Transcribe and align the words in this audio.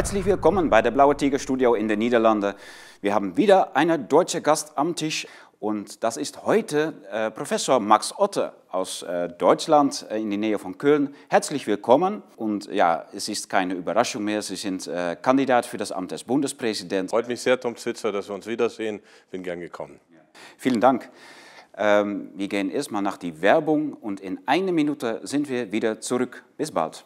Herzlich 0.00 0.24
willkommen 0.24 0.70
bei 0.70 0.80
der 0.80 0.92
Blaue 0.92 1.14
Tiger 1.14 1.38
Studio 1.38 1.74
in 1.74 1.86
den 1.86 1.98
Niederlanden. 1.98 2.54
Wir 3.02 3.12
haben 3.14 3.36
wieder 3.36 3.76
einen 3.76 4.08
deutschen 4.08 4.42
Gast 4.42 4.78
am 4.78 4.96
Tisch 4.96 5.26
und 5.58 6.02
das 6.02 6.16
ist 6.16 6.46
heute 6.46 6.94
äh, 7.12 7.30
Professor 7.30 7.78
Max 7.80 8.14
Otte 8.16 8.54
aus 8.70 9.02
äh, 9.02 9.28
Deutschland 9.28 10.06
äh, 10.10 10.18
in 10.18 10.30
die 10.30 10.38
Nähe 10.38 10.58
von 10.58 10.78
Köln. 10.78 11.14
Herzlich 11.28 11.66
willkommen 11.66 12.22
und 12.36 12.72
ja, 12.72 13.04
es 13.12 13.28
ist 13.28 13.50
keine 13.50 13.74
Überraschung 13.74 14.24
mehr, 14.24 14.40
Sie 14.40 14.56
sind 14.56 14.86
äh, 14.86 15.18
Kandidat 15.20 15.66
für 15.66 15.76
das 15.76 15.92
Amt 15.92 16.12
des 16.12 16.24
Bundespräsidenten. 16.24 17.10
Freut 17.10 17.28
mich 17.28 17.42
sehr, 17.42 17.60
Tom 17.60 17.76
Zwitzer, 17.76 18.10
dass 18.10 18.26
wir 18.26 18.34
uns 18.34 18.46
wiedersehen. 18.46 19.02
Bin 19.30 19.42
gern 19.42 19.60
gekommen. 19.60 20.00
Ja. 20.14 20.20
Vielen 20.56 20.80
Dank. 20.80 21.10
Ähm, 21.76 22.30
wir 22.36 22.48
gehen 22.48 22.70
erstmal 22.70 23.02
nach 23.02 23.18
die 23.18 23.42
Werbung 23.42 23.92
und 23.92 24.20
in 24.20 24.40
einer 24.46 24.72
Minute 24.72 25.20
sind 25.24 25.50
wir 25.50 25.72
wieder 25.72 26.00
zurück. 26.00 26.42
Bis 26.56 26.72
bald. 26.72 27.04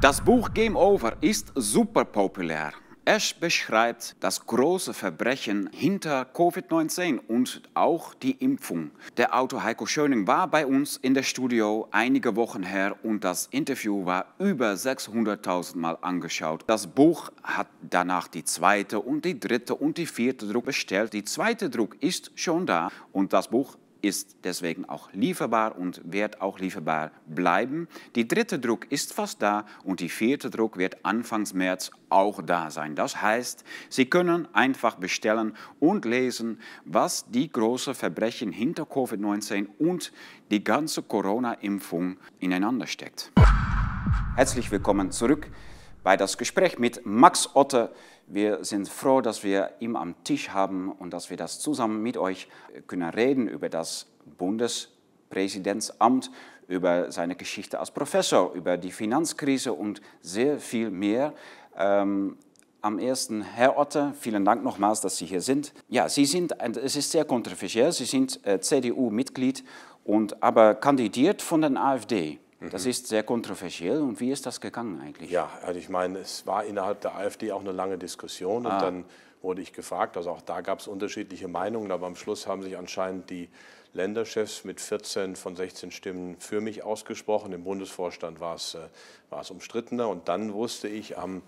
Das 0.00 0.20
Buch 0.20 0.52
Game 0.52 0.76
Over 0.76 1.16
ist 1.20 1.52
super 1.54 2.04
populär. 2.04 2.72
Es 3.08 3.32
beschreibt 3.32 4.16
das 4.18 4.44
große 4.44 4.92
Verbrechen 4.92 5.70
hinter 5.72 6.22
Covid-19 6.22 7.18
und 7.28 7.62
auch 7.74 8.14
die 8.14 8.32
Impfung. 8.32 8.90
Der 9.16 9.38
Autor 9.38 9.62
Heiko 9.62 9.86
Schöning 9.86 10.26
war 10.26 10.48
bei 10.48 10.66
uns 10.66 10.96
in 10.96 11.14
der 11.14 11.22
Studio 11.22 11.86
einige 11.92 12.34
Wochen 12.34 12.64
her 12.64 12.96
und 13.04 13.22
das 13.22 13.46
Interview 13.52 14.04
war 14.04 14.34
über 14.40 14.72
600.000 14.72 15.76
Mal 15.76 15.98
angeschaut. 16.00 16.64
Das 16.66 16.88
Buch 16.88 17.30
hat 17.44 17.68
danach 17.80 18.26
die 18.26 18.42
zweite 18.42 18.98
und 18.98 19.24
die 19.24 19.38
dritte 19.38 19.76
und 19.76 19.98
die 19.98 20.06
vierte 20.06 20.48
Druck 20.48 20.64
bestellt. 20.64 21.12
Die 21.12 21.22
zweite 21.22 21.70
Druck 21.70 22.02
ist 22.02 22.32
schon 22.34 22.66
da 22.66 22.90
und 23.12 23.32
das 23.32 23.48
Buch 23.48 23.76
ist 24.06 24.36
deswegen 24.44 24.84
auch 24.88 25.12
lieferbar 25.12 25.76
und 25.76 26.00
wird 26.04 26.40
auch 26.40 26.58
lieferbar 26.58 27.10
bleiben. 27.26 27.88
Die 28.14 28.28
dritte 28.28 28.58
Druck 28.58 28.90
ist 28.90 29.12
fast 29.12 29.42
da 29.42 29.66
und 29.82 30.00
die 30.00 30.08
vierte 30.08 30.48
Druck 30.48 30.78
wird 30.78 31.04
Anfangs 31.04 31.54
März 31.54 31.90
auch 32.08 32.40
da 32.42 32.70
sein. 32.70 32.94
Das 32.94 33.20
heißt, 33.20 33.64
Sie 33.88 34.06
können 34.06 34.46
einfach 34.54 34.96
bestellen 34.96 35.56
und 35.80 36.04
lesen, 36.04 36.60
was 36.84 37.28
die 37.30 37.50
großen 37.50 37.94
Verbrechen 37.94 38.52
hinter 38.52 38.84
Covid-19 38.84 39.66
und 39.78 40.12
die 40.50 40.62
ganze 40.62 41.02
Corona-Impfung 41.02 42.18
ineinander 42.38 42.86
steckt. 42.86 43.32
Herzlich 44.36 44.70
willkommen 44.70 45.10
zurück 45.10 45.50
bei 46.04 46.16
das 46.16 46.38
Gespräch 46.38 46.78
mit 46.78 47.04
Max 47.04 47.50
Otte. 47.54 47.90
Wir 48.28 48.64
sind 48.64 48.88
froh, 48.88 49.20
dass 49.20 49.44
wir 49.44 49.70
ihn 49.78 49.94
am 49.94 50.14
Tisch 50.24 50.48
haben 50.50 50.90
und 50.90 51.12
dass 51.12 51.30
wir 51.30 51.36
das 51.36 51.60
zusammen 51.60 52.02
mit 52.02 52.16
euch 52.16 52.48
können 52.88 53.08
reden 53.08 53.46
über 53.46 53.68
das 53.68 54.06
Bundespräsidentsamt, 54.36 56.32
über 56.66 57.12
seine 57.12 57.36
Geschichte 57.36 57.78
als 57.78 57.92
Professor, 57.92 58.52
über 58.54 58.76
die 58.78 58.90
Finanzkrise 58.90 59.72
und 59.72 60.00
sehr 60.20 60.58
viel 60.58 60.90
mehr. 60.90 61.34
Ähm, 61.76 62.36
am 62.82 62.98
ersten, 62.98 63.42
Herr 63.42 63.78
Otter, 63.78 64.12
vielen 64.18 64.44
Dank 64.44 64.64
nochmals, 64.64 65.00
dass 65.00 65.16
Sie 65.16 65.26
hier 65.26 65.40
sind. 65.40 65.72
Ja, 65.88 66.08
Sie 66.08 66.24
sind, 66.24 66.52
es 66.60 66.96
ist 66.96 67.10
sehr 67.12 67.24
kontroversiell, 67.24 67.92
Sie 67.92 68.04
sind 68.04 68.44
äh, 68.44 68.60
CDU-Mitglied 68.60 69.64
und 70.04 70.42
aber 70.42 70.74
kandidiert 70.74 71.42
von 71.42 71.60
der 71.60 71.76
AfD. 71.76 72.38
Das 72.60 72.84
mhm. 72.84 72.90
ist 72.90 73.06
sehr 73.06 73.22
kontroversiell. 73.22 74.00
Und 74.00 74.20
wie 74.20 74.30
ist 74.30 74.46
das 74.46 74.60
gegangen 74.60 75.00
eigentlich? 75.00 75.30
Ja, 75.30 75.50
also 75.62 75.78
ich 75.78 75.88
meine, 75.88 76.18
es 76.20 76.46
war 76.46 76.64
innerhalb 76.64 77.00
der 77.02 77.16
AfD 77.16 77.52
auch 77.52 77.60
eine 77.60 77.72
lange 77.72 77.98
Diskussion. 77.98 78.66
Ah. 78.66 78.74
Und 78.74 78.82
dann 78.82 79.04
wurde 79.42 79.62
ich 79.62 79.72
gefragt, 79.72 80.16
also 80.16 80.30
auch 80.30 80.40
da 80.40 80.60
gab 80.60 80.80
es 80.80 80.88
unterschiedliche 80.88 81.48
Meinungen, 81.48 81.92
aber 81.92 82.06
am 82.06 82.16
Schluss 82.16 82.46
haben 82.46 82.62
sich 82.62 82.78
anscheinend 82.78 83.30
die 83.30 83.48
Länderchefs 83.92 84.64
mit 84.64 84.80
14 84.80 85.36
von 85.36 85.56
16 85.56 85.90
Stimmen 85.90 86.36
für 86.38 86.60
mich 86.60 86.82
ausgesprochen. 86.82 87.52
Im 87.52 87.64
Bundesvorstand 87.64 88.40
war 88.40 88.56
es, 88.56 88.74
äh, 88.74 88.88
war 89.30 89.40
es 89.40 89.50
umstrittener. 89.50 90.08
Und 90.08 90.28
dann 90.28 90.52
wusste 90.52 90.88
ich 90.88 91.18
am 91.18 91.42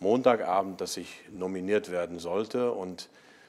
Montagabend, 0.00 0.80
dass 0.80 0.96
ich 0.96 1.20
nominiert 1.30 1.90
werden 1.90 2.18
sollte. 2.18 2.72
Und 2.72 3.08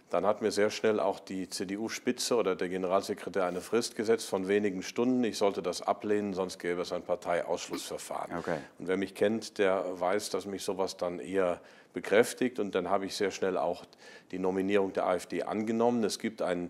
dann 0.09 0.25
hat 0.25 0.41
mir 0.41 0.52
sehr 0.52 0.69
schnell 0.69 1.00
auch 1.00 1.19
die 1.19 1.50
CDU-Spitze 1.50 2.36
oder 2.36 2.56
der 2.56 2.69
Generalsekretär 2.69 3.46
eine 3.46 3.62
Frist 3.62 3.96
gesetzt 3.96 4.28
von 4.28 4.47
wenigen 4.47 4.84
Stunden. 4.84 5.24
Ich 5.24 5.38
sollte 5.38 5.64
das 5.64 5.81
ablehnen, 5.81 6.34
sonst 6.34 6.59
gäbe 6.59 6.81
es 6.81 6.94
ein 6.94 7.02
Parteiausschlussverfahren. 7.02 8.38
Okay. 8.38 8.59
Und 8.78 8.88
wer 8.88 8.97
mich 8.97 9.16
kennt, 9.16 9.58
der 9.58 9.84
weiß, 10.00 10.30
dass 10.30 10.46
mich 10.46 10.64
sowas 10.64 10.97
dann 10.97 11.19
eher 11.19 11.59
bekräftigt. 11.94 12.59
Und 12.59 12.75
dann 12.75 12.90
habe 12.90 13.06
ich 13.06 13.16
sehr 13.16 13.31
schnell 13.31 13.58
auch 13.58 13.86
die 14.31 14.40
Nominierung 14.40 14.94
der 14.94 15.08
AfD 15.08 15.44
angenommen. 15.44 16.03
Es 16.03 16.20
gibt 16.20 16.41
einen 16.41 16.70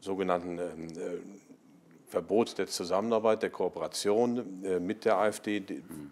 sogenannten 0.00 0.58
ähm, 0.58 0.88
äh, 0.90 1.18
Verbot 2.08 2.58
der 2.58 2.66
Zusammenarbeit, 2.66 3.42
der 3.42 3.50
Kooperation 3.50 4.64
äh, 4.64 4.80
mit 4.80 5.04
der 5.04 5.16
AfD. 5.16 5.60
Mhm 5.60 6.10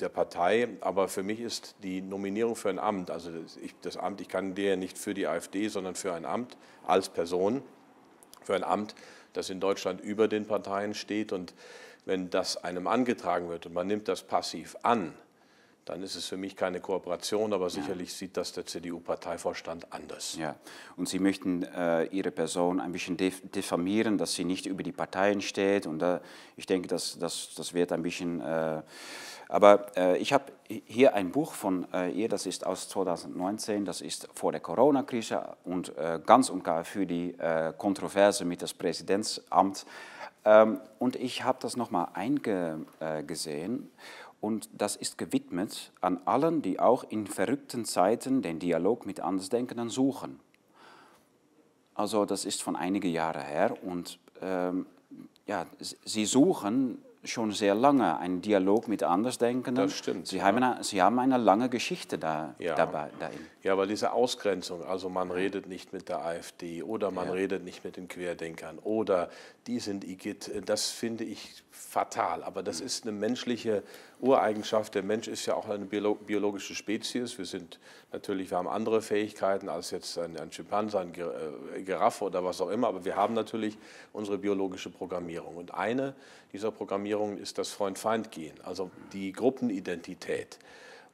der 0.00 0.08
Partei, 0.08 0.68
aber 0.80 1.08
für 1.08 1.22
mich 1.22 1.40
ist 1.40 1.74
die 1.82 2.02
Nominierung 2.02 2.56
für 2.56 2.70
ein 2.70 2.78
Amt, 2.78 3.10
also 3.10 3.30
ich, 3.62 3.74
das 3.82 3.96
Amt, 3.96 4.20
ich 4.20 4.28
kandidiere 4.28 4.76
nicht 4.76 4.98
für 4.98 5.14
die 5.14 5.26
AfD, 5.26 5.68
sondern 5.68 5.94
für 5.94 6.12
ein 6.12 6.24
Amt 6.24 6.56
als 6.86 7.08
Person, 7.08 7.62
für 8.42 8.54
ein 8.54 8.64
Amt, 8.64 8.94
das 9.32 9.50
in 9.50 9.60
Deutschland 9.60 10.00
über 10.00 10.28
den 10.28 10.46
Parteien 10.46 10.94
steht. 10.94 11.32
Und 11.32 11.54
wenn 12.04 12.30
das 12.30 12.56
einem 12.56 12.86
angetragen 12.86 13.48
wird 13.48 13.66
und 13.66 13.74
man 13.74 13.86
nimmt 13.86 14.08
das 14.08 14.22
passiv 14.22 14.76
an, 14.82 15.14
dann 15.84 16.02
ist 16.02 16.14
es 16.14 16.26
für 16.26 16.36
mich 16.36 16.56
keine 16.56 16.80
Kooperation, 16.80 17.52
aber 17.52 17.68
sicherlich 17.68 18.10
ja. 18.10 18.14
sieht 18.14 18.36
das 18.36 18.52
der 18.52 18.66
CDU-Parteivorstand 18.66 19.92
anders. 19.92 20.36
Ja, 20.38 20.54
und 20.96 21.08
Sie 21.08 21.18
möchten 21.18 21.64
äh, 21.64 22.04
Ihre 22.04 22.30
Person 22.30 22.80
ein 22.80 22.92
bisschen 22.92 23.16
diffamieren, 23.16 24.18
dass 24.18 24.34
sie 24.34 24.44
nicht 24.44 24.66
über 24.66 24.82
die 24.82 24.92
Parteien 24.92 25.40
steht. 25.40 25.86
Und 25.86 26.02
äh, 26.02 26.20
ich 26.56 26.66
denke, 26.66 26.86
das, 26.86 27.18
das, 27.18 27.54
das 27.56 27.74
wird 27.74 27.92
ein 27.92 28.02
bisschen 28.02 28.40
äh, 28.40 28.82
aber 29.50 29.96
äh, 29.96 30.16
ich 30.18 30.32
habe 30.32 30.44
hier 30.68 31.14
ein 31.14 31.32
Buch 31.32 31.54
von 31.54 31.92
äh, 31.92 32.10
ihr, 32.12 32.28
das 32.28 32.46
ist 32.46 32.64
aus 32.64 32.88
2019, 32.88 33.84
das 33.84 34.00
ist 34.00 34.28
vor 34.32 34.52
der 34.52 34.60
Corona-Krise 34.60 35.56
und 35.64 35.96
äh, 35.98 36.20
ganz 36.24 36.50
und 36.50 36.62
gar 36.62 36.84
für 36.84 37.04
die 37.04 37.34
äh, 37.36 37.72
Kontroverse 37.76 38.44
mit 38.44 38.62
dem 38.62 38.68
Präsidentsamt. 38.78 39.86
Ähm, 40.44 40.80
und 41.00 41.16
ich 41.16 41.42
habe 41.42 41.58
das 41.60 41.76
nochmal 41.76 42.08
eingesehen 42.14 43.90
und 44.40 44.68
das 44.72 44.94
ist 44.94 45.18
gewidmet 45.18 45.90
an 46.00 46.20
allen, 46.26 46.62
die 46.62 46.78
auch 46.78 47.02
in 47.08 47.26
verrückten 47.26 47.84
Zeiten 47.84 48.42
den 48.42 48.60
Dialog 48.60 49.04
mit 49.04 49.18
Andersdenkenden 49.18 49.88
suchen. 49.88 50.38
Also 51.96 52.24
das 52.24 52.44
ist 52.44 52.62
von 52.62 52.76
einigen 52.76 53.10
Jahren 53.10 53.42
her 53.42 53.74
und 53.82 54.20
ähm, 54.40 54.86
ja, 55.46 55.66
sie 55.80 56.24
suchen 56.24 57.02
schon 57.22 57.52
sehr 57.52 57.74
lange 57.74 58.18
einen 58.18 58.40
Dialog 58.40 58.88
mit 58.88 59.02
Andersdenkenden. 59.02 59.84
Das 59.84 59.96
stimmt. 59.96 60.26
Sie, 60.26 60.38
ja. 60.38 60.44
haben, 60.44 60.62
eine, 60.62 60.82
Sie 60.82 61.02
haben 61.02 61.18
eine 61.18 61.36
lange 61.36 61.68
Geschichte 61.68 62.18
da, 62.18 62.54
ja. 62.58 62.74
dabei. 62.74 63.10
Dahin. 63.18 63.40
Ja, 63.62 63.76
weil 63.76 63.88
diese 63.88 64.12
Ausgrenzung, 64.12 64.84
also 64.84 65.10
man 65.10 65.30
redet 65.30 65.66
nicht 65.66 65.92
mit 65.92 66.08
der 66.08 66.24
AfD 66.24 66.82
oder 66.82 67.10
man 67.10 67.26
ja. 67.26 67.32
redet 67.32 67.62
nicht 67.62 67.84
mit 67.84 67.96
den 67.96 68.08
Querdenkern 68.08 68.78
oder 68.78 69.28
die 69.66 69.80
sind 69.80 70.04
IGIT, 70.04 70.62
das 70.64 70.88
finde 70.88 71.24
ich 71.24 71.62
fatal. 71.70 72.42
Aber 72.42 72.62
das 72.62 72.80
mhm. 72.80 72.86
ist 72.86 73.04
eine 73.04 73.12
menschliche 73.12 73.82
Ureigenschaft. 74.20 74.94
Der 74.94 75.02
Mensch 75.02 75.28
ist 75.28 75.46
ja 75.46 75.54
auch 75.54 75.68
eine 75.68 75.86
biologische 75.86 76.74
Spezies. 76.74 77.38
Wir 77.38 77.46
sind 77.46 77.80
natürlich, 78.12 78.50
wir 78.50 78.58
haben 78.58 78.68
andere 78.68 79.02
Fähigkeiten 79.02 79.68
als 79.68 79.90
jetzt 79.90 80.18
ein, 80.18 80.38
ein 80.38 80.52
Schimpanse, 80.52 81.00
ein 81.00 81.12
äh, 81.14 81.82
Giraffe 81.82 82.24
oder 82.24 82.44
was 82.44 82.60
auch 82.60 82.70
immer, 82.70 82.88
aber 82.88 83.04
wir 83.04 83.16
haben 83.16 83.34
natürlich 83.34 83.78
unsere 84.12 84.38
biologische 84.38 84.90
Programmierung. 84.90 85.56
Und 85.56 85.74
eine 85.74 86.14
dieser 86.52 86.70
Programmierungen 86.70 87.38
ist 87.38 87.58
das 87.58 87.70
Freund-Feind-Gehen, 87.70 88.54
also 88.62 88.90
die 89.12 89.32
Gruppenidentität. 89.32 90.58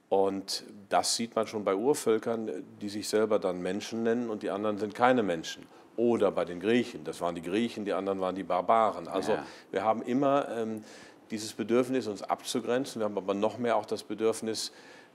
Und 0.08 0.64
das 0.88 1.16
sieht 1.16 1.34
man 1.34 1.46
schon 1.46 1.64
bei 1.64 1.74
Urvölkern, 1.74 2.64
die 2.80 2.88
sich 2.88 3.08
selber 3.08 3.38
dann 3.38 3.60
Menschen 3.60 4.02
nennen 4.04 4.30
und 4.30 4.42
die 4.42 4.50
anderen 4.50 4.78
sind 4.78 4.94
keine 4.94 5.22
Menschen. 5.22 5.66
Oder 5.96 6.30
bei 6.30 6.44
den 6.44 6.60
Griechen, 6.60 7.04
das 7.04 7.20
waren 7.20 7.34
die 7.34 7.42
Griechen, 7.42 7.84
die 7.84 7.94
anderen 7.94 8.20
waren 8.20 8.34
die 8.34 8.44
Barbaren. 8.44 9.08
Also 9.08 9.32
ja. 9.32 9.46
wir 9.70 9.82
haben 9.82 10.02
immer 10.02 10.46
ähm, 10.50 10.84
dieses 11.30 11.52
Bedürfnis, 11.52 12.06
uns 12.06 12.22
abzugrenzen. 12.22 13.00
Wir 13.00 13.06
haben 13.06 13.16
aber 13.16 13.34
noch 13.34 13.58
mehr 13.58 13.76
auch 13.76 13.86
das 13.86 14.02
Bedürfnis, 14.02 14.72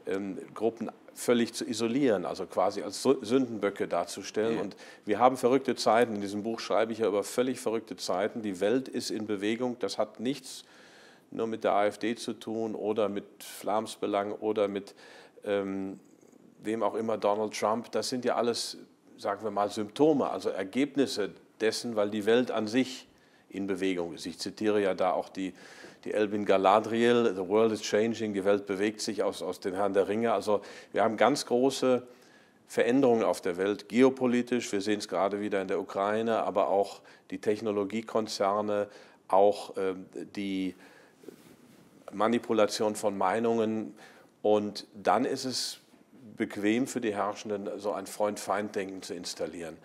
ähm, 0.08 0.38
Gruppen 0.54 0.92
völlig 1.14 1.54
zu 1.54 1.66
isolieren, 1.66 2.26
also 2.26 2.46
quasi 2.46 2.82
als 2.82 3.04
Sündenböcke 3.04 3.88
darzustellen. 3.88 4.56
Ja. 4.56 4.62
Und 4.62 4.76
wir 5.06 5.20
haben 5.20 5.38
verrückte 5.38 5.76
Zeiten. 5.76 6.16
In 6.16 6.22
diesem 6.22 6.44
Buch 6.44 6.60
schreibe 6.60 6.94
ich 6.94 7.00
ja 7.00 7.08
über 7.08 7.24
völlig 7.24 7.60
verrückte 7.60 7.96
Zeiten. 7.98 8.42
Die 8.42 8.60
Welt 8.60 8.88
ist 8.88 9.12
in 9.12 9.28
Bewegung. 9.28 9.78
Das 9.80 9.98
hat 9.98 10.20
nichts 10.20 10.64
nur 11.32 11.48
mit 11.48 11.64
der 11.64 11.74
AfD 11.74 12.16
zu 12.16 12.34
tun 12.34 12.76
oder 12.76 13.10
mit 13.10 13.26
Flamsbelang 13.40 14.34
oder 14.34 14.68
mit 14.68 14.94
ähm, 15.46 16.00
wem 16.62 16.84
auch 16.84 16.96
immer, 16.96 17.18
Donald 17.18 17.58
Trump. 17.58 17.92
Das 17.92 18.10
sind 18.10 18.26
ja 18.26 18.36
alles, 18.36 18.78
sagen 19.18 19.44
wir 19.44 19.52
mal, 19.52 19.70
Symptome, 19.70 20.30
also 20.30 20.50
Ergebnisse 20.50 21.32
dessen, 21.60 21.96
weil 21.96 22.10
die 22.10 22.26
Welt 22.26 22.52
an 22.52 22.68
sich 22.68 23.08
in 23.50 23.68
Bewegung 23.68 24.14
ist. 24.14 24.26
Ich 24.26 24.40
zitiere 24.40 24.82
ja 24.82 24.94
da 24.94 25.12
auch 25.12 25.30
die 25.30 25.54
die 26.04 26.14
Elvin 26.14 26.46
Galadriel, 26.46 27.34
The 27.36 27.48
World 27.48 27.72
is 27.72 27.82
Changing, 27.82 28.34
die 28.34 28.44
Welt 28.46 28.66
bewegt 28.66 29.02
sich 29.02 29.24
aus, 29.24 29.42
aus 29.42 29.60
den 29.60 29.76
Herrn 29.76 29.94
der 29.94 30.08
Ringe. 30.08 30.34
Also 30.34 30.62
wir 30.92 31.04
haben 31.04 31.18
ganz 31.18 31.46
große 31.46 32.04
Veränderungen 32.68 33.24
auf 33.24 33.42
der 33.42 33.58
Welt, 33.58 33.90
geopolitisch, 33.90 34.72
wir 34.72 34.82
sehen 34.82 35.00
es 35.00 35.08
gerade 35.08 35.42
wieder 35.42 35.62
in 35.62 35.68
der 35.68 35.80
Ukraine, 35.80 36.44
aber 36.44 36.70
auch 36.70 37.02
die 37.30 37.40
Technologiekonzerne, 37.40 38.88
auch 39.28 39.76
äh, 39.78 39.96
die 40.36 40.76
Manipulation 42.14 42.96
von 42.96 43.18
Meinungen. 43.18 43.94
Und 44.42 44.88
dann 44.94 45.26
ist 45.26 45.46
es 45.46 45.80
bequem 46.38 46.88
für 46.88 47.02
die 47.02 47.14
Herrschenden, 47.14 47.70
so 47.78 47.92
ein 47.92 48.08
Freund-Feind-Denken 48.08 49.02
zu 49.02 49.14
installieren. 49.14 49.78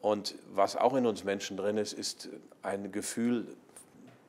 Und 0.00 0.34
was 0.52 0.76
auch 0.76 0.94
in 0.94 1.06
uns 1.06 1.24
Menschen 1.24 1.56
drin 1.56 1.76
ist, 1.76 1.92
ist 1.92 2.28
ein 2.62 2.92
Gefühl 2.92 3.46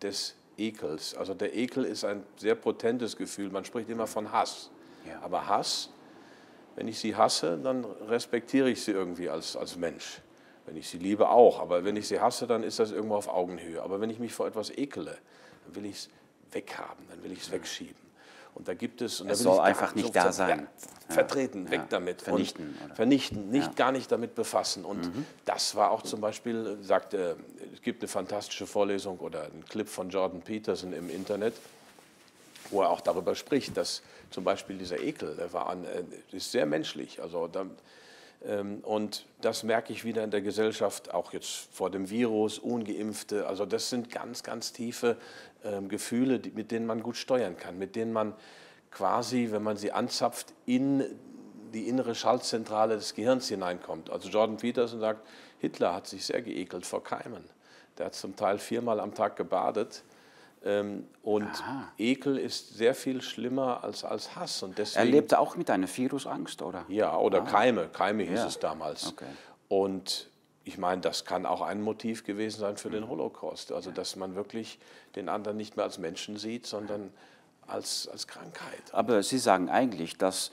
des 0.01 0.35
Ekels. 0.59 1.15
Also 1.15 1.33
der 1.33 1.55
Ekel 1.55 1.85
ist 1.85 2.03
ein 2.03 2.23
sehr 2.37 2.55
potentes 2.55 3.15
Gefühl. 3.15 3.49
Man 3.49 3.65
spricht 3.65 3.89
immer 3.89 4.07
von 4.07 4.31
Hass. 4.31 4.69
Ja. 5.07 5.21
Aber 5.21 5.47
Hass, 5.47 5.89
wenn 6.75 6.87
ich 6.87 6.99
sie 6.99 7.15
hasse, 7.15 7.57
dann 7.57 7.83
respektiere 7.83 8.69
ich 8.69 8.83
sie 8.83 8.91
irgendwie 8.91 9.29
als, 9.29 9.55
als 9.55 9.75
Mensch. 9.75 10.21
Wenn 10.65 10.77
ich 10.77 10.87
sie 10.87 10.97
liebe, 10.97 11.29
auch. 11.29 11.59
Aber 11.59 11.83
wenn 11.83 11.95
ich 11.95 12.07
sie 12.07 12.19
hasse, 12.19 12.47
dann 12.47 12.63
ist 12.63 12.79
das 12.79 12.91
irgendwo 12.91 13.15
auf 13.15 13.27
Augenhöhe. 13.27 13.81
Aber 13.81 13.99
wenn 14.01 14.09
ich 14.09 14.19
mich 14.19 14.33
vor 14.33 14.47
etwas 14.47 14.69
ekele, 14.69 15.17
dann 15.65 15.75
will 15.75 15.85
ich 15.85 15.95
es 15.95 16.09
weghaben, 16.51 17.05
dann 17.09 17.23
will 17.23 17.31
ich 17.31 17.41
es 17.41 17.51
wegschieben. 17.51 18.08
Und 18.59 18.67
da 18.67 18.73
gibt 18.73 19.01
es. 19.01 19.21
es 19.21 19.39
soll 19.39 19.59
einfach 19.61 19.95
nicht 19.95 20.13
da 20.13 20.33
sein. 20.33 20.67
Ja, 21.09 21.15
vertreten, 21.15 21.65
ja. 21.65 21.71
weg 21.71 21.81
damit. 21.89 22.21
Vernichten. 22.21 22.75
vernichten, 22.93 23.49
nicht 23.49 23.67
ja. 23.67 23.73
gar 23.73 23.93
nicht 23.93 24.11
damit 24.11 24.35
befassen. 24.35 24.83
Und 24.83 25.05
mhm. 25.15 25.25
das 25.45 25.75
war 25.75 25.91
auch 25.91 26.03
zum 26.03 26.19
Beispiel, 26.19 26.77
sagte, 26.81 27.37
es 27.73 27.81
gibt 27.81 28.03
eine 28.03 28.09
fantastische 28.09 28.67
Vorlesung 28.67 29.17
oder 29.19 29.43
einen 29.43 29.63
Clip 29.63 29.87
von 29.87 30.09
Jordan 30.09 30.41
Peterson 30.41 30.91
im 30.91 31.09
Internet, 31.09 31.53
wo 32.69 32.81
er 32.81 32.89
auch 32.89 32.99
darüber 32.99 33.33
spricht, 33.33 33.77
dass 33.77 34.03
zum 34.29 34.43
Beispiel 34.43 34.77
dieser 34.77 34.99
Ekel, 34.99 35.37
der 35.37 35.53
war 35.53 35.67
an, 35.67 35.85
äh, 35.85 36.03
ist 36.35 36.51
sehr 36.51 36.65
menschlich. 36.65 37.21
Also 37.21 37.47
da, 37.47 37.65
ähm, 38.45 38.79
und 38.83 39.25
das 39.39 39.63
merke 39.63 39.93
ich 39.93 40.03
wieder 40.03 40.25
in 40.25 40.31
der 40.31 40.41
Gesellschaft, 40.41 41.13
auch 41.13 41.31
jetzt 41.31 41.69
vor 41.71 41.89
dem 41.89 42.09
Virus, 42.09 42.59
ungeimpfte. 42.59 43.47
Also 43.47 43.65
das 43.65 43.89
sind 43.89 44.11
ganz, 44.11 44.43
ganz 44.43 44.73
tiefe 44.73 45.15
ähm, 45.63 45.89
Gefühle, 45.89 46.41
mit 46.53 46.71
denen 46.71 46.85
man 46.85 47.03
gut 47.03 47.17
steuern 47.17 47.57
kann, 47.57 47.77
mit 47.77 47.95
denen 47.95 48.13
man 48.13 48.33
quasi, 48.91 49.49
wenn 49.51 49.63
man 49.63 49.77
sie 49.77 49.91
anzapft, 49.91 50.53
in 50.65 51.03
die 51.73 51.87
innere 51.87 52.15
Schaltzentrale 52.15 52.95
des 52.95 53.13
Gehirns 53.13 53.47
hineinkommt. 53.47 54.09
Also 54.09 54.29
Jordan 54.29 54.57
Peterson 54.57 54.99
sagt, 54.99 55.27
Hitler 55.59 55.93
hat 55.93 56.07
sich 56.07 56.25
sehr 56.25 56.41
geekelt 56.41 56.85
vor 56.85 57.03
Keimen. 57.03 57.43
Der 57.97 58.07
hat 58.07 58.15
zum 58.15 58.35
Teil 58.35 58.57
viermal 58.57 58.99
am 58.99 59.13
Tag 59.13 59.35
gebadet 59.35 60.03
ähm, 60.63 61.07
und 61.21 61.47
Aha. 61.47 61.91
Ekel 61.97 62.37
ist 62.37 62.75
sehr 62.75 62.93
viel 62.93 63.21
schlimmer 63.21 63.83
als, 63.83 64.03
als 64.03 64.35
Hass. 64.35 64.63
Und 64.63 64.77
deswegen, 64.77 65.05
er 65.05 65.11
lebte 65.11 65.39
auch 65.39 65.55
mit 65.55 65.69
einer 65.69 65.87
Virusangst, 65.87 66.61
oder? 66.61 66.85
Ja, 66.89 67.17
oder 67.17 67.41
ah. 67.43 67.45
Keime. 67.45 67.87
Keime 67.89 68.23
hieß 68.23 68.39
ja. 68.39 68.47
es 68.47 68.59
damals. 68.59 69.07
Okay. 69.07 69.25
Und 69.67 70.29
ich 70.69 70.77
meine, 70.77 71.01
das 71.01 71.25
kann 71.25 71.47
auch 71.47 71.61
ein 71.61 71.81
Motiv 71.81 72.23
gewesen 72.23 72.59
sein 72.59 72.77
für 72.77 72.91
den 72.91 73.05
mhm. 73.05 73.09
Holocaust. 73.09 73.71
Also, 73.71 73.89
dass 73.89 74.15
man 74.15 74.35
wirklich 74.35 74.77
den 75.15 75.27
anderen 75.27 75.57
nicht 75.57 75.75
mehr 75.75 75.85
als 75.85 75.97
Menschen 75.97 76.37
sieht, 76.37 76.67
sondern 76.67 77.11
als, 77.65 78.07
als 78.07 78.27
Krankheit. 78.27 78.93
Aber 78.93 79.23
Sie 79.23 79.39
sagen 79.39 79.71
eigentlich, 79.71 80.17
dass 80.17 80.51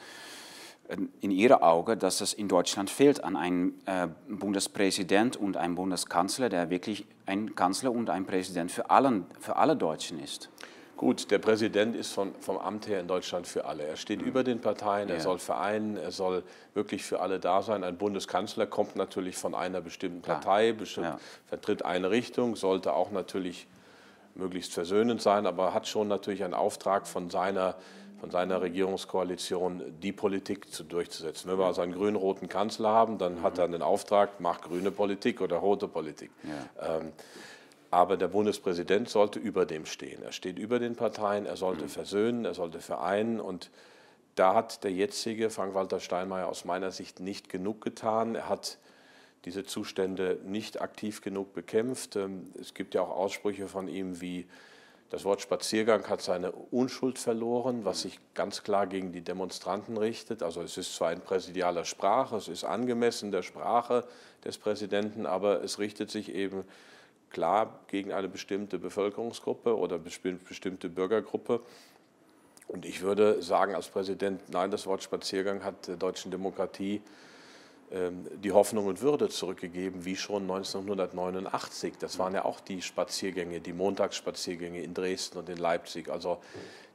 in 1.20 1.30
Ihren 1.30 1.60
Augen, 1.60 1.98
dass 1.98 2.22
es 2.22 2.32
in 2.32 2.48
Deutschland 2.48 2.88
fehlt 2.88 3.22
an 3.24 3.36
einem 3.36 3.74
äh, 3.84 4.08
Bundespräsident 4.26 5.36
und 5.36 5.58
einem 5.58 5.74
Bundeskanzler, 5.74 6.48
der 6.48 6.70
wirklich 6.70 7.04
ein 7.26 7.54
Kanzler 7.54 7.92
und 7.92 8.08
ein 8.08 8.24
Präsident 8.24 8.72
für, 8.72 8.88
allen, 8.88 9.26
für 9.38 9.56
alle 9.56 9.76
Deutschen 9.76 10.18
ist. 10.18 10.48
Gut, 10.96 11.30
der 11.30 11.38
Präsident 11.38 11.94
ist 11.94 12.12
von, 12.12 12.34
vom 12.40 12.56
Amt 12.56 12.88
her 12.88 13.00
in 13.00 13.06
Deutschland 13.06 13.46
für 13.46 13.66
alle. 13.66 13.84
Er 13.84 13.96
steht 13.96 14.22
mhm. 14.22 14.28
über 14.28 14.44
den 14.44 14.60
Parteien, 14.60 15.10
er 15.10 15.16
ja. 15.16 15.20
soll 15.20 15.38
vereinen, 15.38 15.98
er 15.98 16.10
soll 16.10 16.42
wirklich 16.72 17.04
für 17.04 17.20
alle 17.20 17.38
da 17.38 17.62
sein. 17.62 17.84
Ein 17.84 17.98
Bundeskanzler 17.98 18.66
kommt 18.66 18.96
natürlich 18.96 19.36
von 19.36 19.54
einer 19.54 19.82
bestimmten 19.82 20.22
Partei, 20.22 20.72
bestimmt, 20.72 21.06
ja. 21.06 21.18
vertritt 21.46 21.84
eine 21.84 22.10
Richtung, 22.10 22.56
sollte 22.56 22.94
auch 22.94 23.10
natürlich 23.10 23.66
möglichst 24.34 24.72
versöhnend 24.72 25.20
sein, 25.20 25.46
aber 25.46 25.74
hat 25.74 25.86
schon 25.86 26.08
natürlich 26.08 26.44
einen 26.44 26.54
Auftrag 26.54 27.06
von 27.06 27.30
seiner 27.30 27.76
von 28.18 28.30
seiner 28.30 28.62
Regierungskoalition 28.62 29.82
die 30.02 30.12
Politik 30.12 30.72
zu, 30.72 30.84
durchzusetzen. 30.84 31.50
Wenn 31.50 31.58
wir 31.58 31.66
also 31.66 31.82
einen 31.82 31.92
grün-roten 31.92 32.48
Kanzler 32.48 32.88
haben, 32.88 33.18
dann 33.18 33.36
mhm. 33.36 33.42
hat 33.42 33.58
er 33.58 33.68
den 33.68 33.82
Auftrag, 33.82 34.40
macht 34.40 34.62
grüne 34.62 34.90
Politik 34.90 35.42
oder 35.42 35.56
rote 35.56 35.86
Politik. 35.86 36.30
Ja. 36.42 36.96
Ähm, 36.96 37.12
aber 37.96 38.18
der 38.18 38.28
Bundespräsident 38.28 39.08
sollte 39.08 39.38
über 39.38 39.64
dem 39.64 39.86
stehen. 39.86 40.22
Er 40.22 40.32
steht 40.32 40.58
über 40.58 40.78
den 40.78 40.96
Parteien, 40.96 41.46
er 41.46 41.56
sollte 41.56 41.84
mhm. 41.84 41.88
versöhnen, 41.88 42.44
er 42.44 42.52
sollte 42.52 42.80
vereinen 42.80 43.40
und 43.40 43.70
da 44.34 44.54
hat 44.54 44.84
der 44.84 44.92
jetzige 44.92 45.48
Frank-Walter 45.48 45.98
Steinmeier 45.98 46.46
aus 46.46 46.66
meiner 46.66 46.90
Sicht 46.90 47.20
nicht 47.20 47.48
genug 47.48 47.80
getan. 47.80 48.34
Er 48.34 48.50
hat 48.50 48.76
diese 49.46 49.64
Zustände 49.64 50.38
nicht 50.44 50.82
aktiv 50.82 51.22
genug 51.22 51.54
bekämpft. 51.54 52.16
Ähm, 52.16 52.52
es 52.60 52.74
gibt 52.74 52.94
ja 52.94 53.00
auch 53.00 53.16
Aussprüche 53.16 53.66
von 53.66 53.88
ihm 53.88 54.20
wie, 54.20 54.46
das 55.08 55.24
Wort 55.24 55.40
Spaziergang 55.40 56.06
hat 56.08 56.20
seine 56.20 56.52
Unschuld 56.52 57.18
verloren, 57.18 57.86
was 57.86 58.02
sich 58.02 58.20
ganz 58.34 58.62
klar 58.62 58.86
gegen 58.86 59.12
die 59.12 59.22
Demonstranten 59.22 59.96
richtet. 59.96 60.42
Also 60.42 60.60
es 60.60 60.76
ist 60.76 60.94
zwar 60.96 61.12
in 61.12 61.22
präsidialer 61.22 61.86
Sprache, 61.86 62.36
es 62.36 62.48
ist 62.48 62.64
angemessen 62.64 63.30
der 63.30 63.42
Sprache 63.42 64.04
des 64.44 64.58
Präsidenten, 64.58 65.24
aber 65.24 65.62
es 65.62 65.78
richtet 65.78 66.10
sich 66.10 66.34
eben 66.34 66.64
klar 67.30 67.80
gegen 67.88 68.12
eine 68.12 68.28
bestimmte 68.28 68.78
Bevölkerungsgruppe 68.78 69.76
oder 69.76 69.98
bestimmte 69.98 70.88
Bürgergruppe. 70.88 71.60
Und 72.68 72.84
ich 72.84 73.02
würde 73.02 73.42
sagen 73.42 73.74
als 73.74 73.88
Präsident, 73.88 74.48
nein, 74.50 74.70
das 74.70 74.86
Wort 74.86 75.02
Spaziergang 75.02 75.62
hat 75.62 75.86
der 75.86 75.96
deutschen 75.96 76.30
Demokratie 76.30 77.00
ähm, 77.92 78.26
die 78.42 78.50
Hoffnung 78.50 78.86
und 78.86 79.00
Würde 79.00 79.28
zurückgegeben, 79.28 80.04
wie 80.04 80.16
schon 80.16 80.42
1989. 80.42 81.94
Das 81.98 82.18
waren 82.18 82.34
ja 82.34 82.44
auch 82.44 82.60
die 82.60 82.82
Spaziergänge, 82.82 83.60
die 83.60 83.72
Montagsspaziergänge 83.72 84.82
in 84.82 84.94
Dresden 84.94 85.38
und 85.38 85.48
in 85.48 85.58
Leipzig. 85.58 86.08
Also 86.08 86.38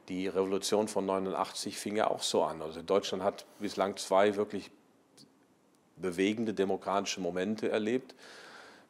die 0.08 0.28
Revolution 0.28 0.88
von 0.88 1.06
89 1.06 1.78
fing 1.78 1.96
ja 1.96 2.10
auch 2.10 2.22
so 2.22 2.42
an. 2.42 2.60
Also 2.60 2.82
Deutschland 2.82 3.22
hat 3.22 3.46
bislang 3.58 3.96
zwei 3.96 4.36
wirklich 4.36 4.70
bewegende 5.96 6.52
demokratische 6.52 7.20
Momente 7.20 7.70
erlebt. 7.70 8.14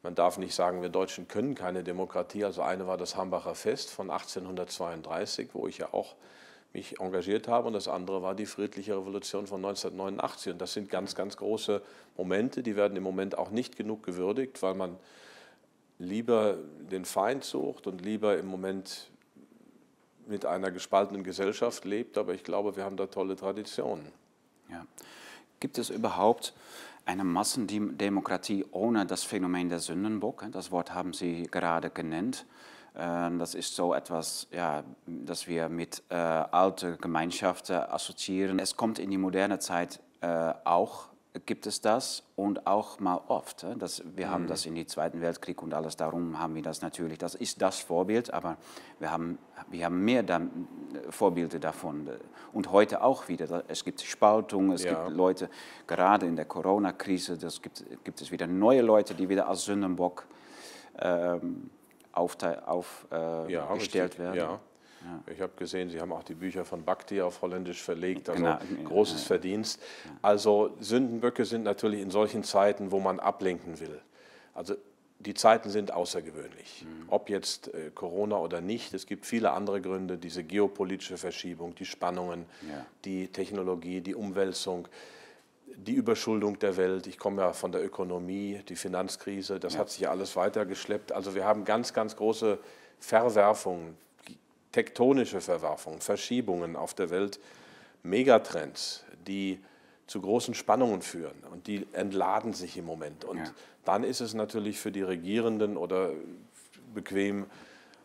Man 0.02 0.14
darf 0.16 0.36
nicht 0.36 0.54
sagen, 0.54 0.82
wir 0.82 0.88
Deutschen 0.88 1.28
können 1.28 1.54
keine 1.54 1.84
Demokratie. 1.84 2.44
Also 2.44 2.62
eine 2.62 2.86
war 2.86 2.96
das 2.96 3.16
Hambacher 3.16 3.54
Fest 3.54 3.90
von 3.90 4.10
1832, 4.10 5.50
wo 5.52 5.68
ich 5.68 5.78
ja 5.78 5.92
auch 5.92 6.16
mich 6.72 7.00
engagiert 7.00 7.48
habe 7.48 7.66
und 7.66 7.74
das 7.74 7.86
andere 7.86 8.22
war 8.22 8.34
die 8.34 8.46
friedliche 8.46 8.96
Revolution 8.96 9.46
von 9.46 9.58
1989. 9.64 10.52
Und 10.52 10.60
das 10.60 10.72
sind 10.72 10.88
ganz, 10.88 11.14
ganz 11.14 11.36
große 11.36 11.82
Momente, 12.16 12.62
die 12.62 12.76
werden 12.76 12.96
im 12.96 13.02
Moment 13.02 13.36
auch 13.38 13.50
nicht 13.50 13.76
genug 13.76 14.02
gewürdigt, 14.02 14.62
weil 14.62 14.74
man 14.74 14.96
lieber 15.98 16.56
den 16.90 17.04
Feind 17.04 17.44
sucht 17.44 17.86
und 17.86 18.00
lieber 18.02 18.38
im 18.38 18.46
Moment 18.46 19.10
mit 20.26 20.46
einer 20.46 20.70
gespaltenen 20.70 21.24
Gesellschaft 21.24 21.84
lebt. 21.84 22.18
Aber 22.18 22.34
ich 22.34 22.42
glaube, 22.42 22.76
wir 22.76 22.84
haben 22.84 22.96
da 22.96 23.06
tolle 23.06 23.36
Traditionen. 23.36 24.10
Ja. 24.70 24.86
Gibt 25.60 25.78
es 25.78 25.90
überhaupt 25.90 26.54
eine 27.04 27.24
Massendemokratie 27.24 28.64
ohne 28.70 29.06
das 29.06 29.24
Phänomen 29.24 29.68
der 29.68 29.78
Sündenbock? 29.78 30.46
Das 30.52 30.70
Wort 30.70 30.94
haben 30.94 31.12
Sie 31.12 31.48
gerade 31.50 31.90
genannt. 31.90 32.46
Ähm, 32.96 33.38
das 33.38 33.54
ist 33.54 33.74
so 33.74 33.94
etwas, 33.94 34.48
ja, 34.50 34.84
das 35.06 35.46
wir 35.46 35.68
mit 35.68 36.02
äh, 36.10 36.14
alten 36.14 36.98
Gemeinschaften 36.98 37.76
assoziieren. 37.76 38.58
Es 38.58 38.76
kommt 38.76 38.98
in 38.98 39.10
die 39.10 39.18
moderne 39.18 39.58
Zeit 39.58 40.00
äh, 40.20 40.52
auch, 40.64 41.08
gibt 41.46 41.66
es 41.66 41.80
das 41.80 42.22
und 42.36 42.66
auch 42.66 43.00
mal 43.00 43.20
oft. 43.28 43.64
Äh, 43.64 43.76
das, 43.76 44.02
wir 44.14 44.26
mhm. 44.26 44.30
haben 44.30 44.46
das 44.46 44.66
in 44.66 44.74
den 44.74 44.86
Zweiten 44.86 45.20
Weltkrieg 45.20 45.62
und 45.62 45.72
alles, 45.74 45.96
darum 45.96 46.38
haben 46.38 46.54
wir 46.54 46.62
das 46.62 46.82
natürlich. 46.82 47.18
Das 47.18 47.34
ist 47.34 47.62
das 47.62 47.78
Vorbild, 47.80 48.32
aber 48.32 48.56
wir 48.98 49.10
haben, 49.10 49.38
wir 49.70 49.84
haben 49.84 50.04
mehr 50.04 50.22
da, 50.22 50.40
Vorbilder 51.10 51.58
davon. 51.58 52.08
Und 52.52 52.70
heute 52.70 53.02
auch 53.02 53.28
wieder. 53.28 53.64
Es 53.68 53.84
gibt 53.84 54.02
Spaltung, 54.02 54.72
es 54.72 54.84
ja. 54.84 55.04
gibt 55.04 55.16
Leute, 55.16 55.48
gerade 55.86 56.26
in 56.26 56.36
der 56.36 56.44
Corona-Krise, 56.44 57.38
gibt, 57.62 57.84
gibt 58.04 58.20
es 58.20 58.30
wieder 58.30 58.46
neue 58.46 58.82
Leute, 58.82 59.14
die 59.14 59.28
wieder 59.28 59.48
als 59.48 59.64
Sündenbock 59.64 60.26
ähm, 60.98 61.70
aufgestellt 62.12 62.62
auf, 62.66 63.06
äh, 63.10 63.52
ja, 63.52 63.68
werden. 63.70 64.34
Ja. 64.34 64.60
Ja. 65.04 65.32
Ich 65.32 65.40
habe 65.40 65.52
gesehen, 65.56 65.90
Sie 65.90 66.00
haben 66.00 66.12
auch 66.12 66.22
die 66.22 66.34
Bücher 66.34 66.64
von 66.64 66.84
Bhakti 66.84 67.20
auf 67.20 67.42
Holländisch 67.42 67.82
verlegt, 67.82 68.28
also 68.28 68.42
genau. 68.42 68.58
großes. 68.84 69.24
Verdienst. 69.24 69.80
Also 70.20 70.76
Sündenböcke 70.80 71.44
sind 71.44 71.64
natürlich 71.64 72.00
in 72.00 72.10
solchen 72.10 72.44
Zeiten, 72.44 72.90
wo 72.90 73.00
man 73.00 73.20
ablenken 73.20 73.80
will. 73.80 74.00
Also 74.54 74.74
die 75.18 75.34
Zeiten 75.34 75.70
sind 75.70 75.92
außergewöhnlich. 75.92 76.84
Mhm. 76.84 77.04
Ob 77.08 77.30
jetzt 77.30 77.72
äh, 77.74 77.90
Corona 77.94 78.38
oder 78.38 78.60
nicht, 78.60 78.92
es 78.94 79.06
gibt 79.06 79.24
viele 79.24 79.52
andere 79.52 79.80
Gründe, 79.80 80.18
diese 80.18 80.42
geopolitische 80.42 81.16
Verschiebung, 81.16 81.74
die 81.74 81.84
Spannungen, 81.84 82.46
ja. 82.68 82.84
die 83.04 83.28
Technologie, 83.28 84.00
die 84.00 84.14
Umwälzung 84.14 84.88
die 85.76 85.94
Überschuldung 85.94 86.58
der 86.58 86.76
Welt, 86.76 87.06
ich 87.06 87.18
komme 87.18 87.42
ja 87.42 87.52
von 87.52 87.72
der 87.72 87.84
Ökonomie, 87.84 88.60
die 88.68 88.76
Finanzkrise, 88.76 89.58
das 89.58 89.74
ja. 89.74 89.80
hat 89.80 89.90
sich 89.90 90.00
ja 90.00 90.10
alles 90.10 90.36
weitergeschleppt. 90.36 91.12
Also 91.12 91.34
wir 91.34 91.44
haben 91.44 91.64
ganz, 91.64 91.92
ganz 91.92 92.16
große 92.16 92.58
Verwerfungen, 92.98 93.96
tektonische 94.72 95.40
Verwerfungen, 95.40 96.00
Verschiebungen 96.00 96.76
auf 96.76 96.94
der 96.94 97.10
Welt, 97.10 97.38
Megatrends, 98.02 99.04
die 99.26 99.60
zu 100.06 100.20
großen 100.20 100.54
Spannungen 100.54 101.02
führen 101.02 101.44
und 101.50 101.66
die 101.66 101.86
entladen 101.92 102.52
sich 102.52 102.76
im 102.76 102.84
Moment. 102.84 103.24
Und 103.24 103.38
ja. 103.38 103.44
dann 103.84 104.04
ist 104.04 104.20
es 104.20 104.34
natürlich 104.34 104.78
für 104.78 104.92
die 104.92 105.02
Regierenden 105.02 105.76
oder 105.76 106.10
bequem, 106.94 107.46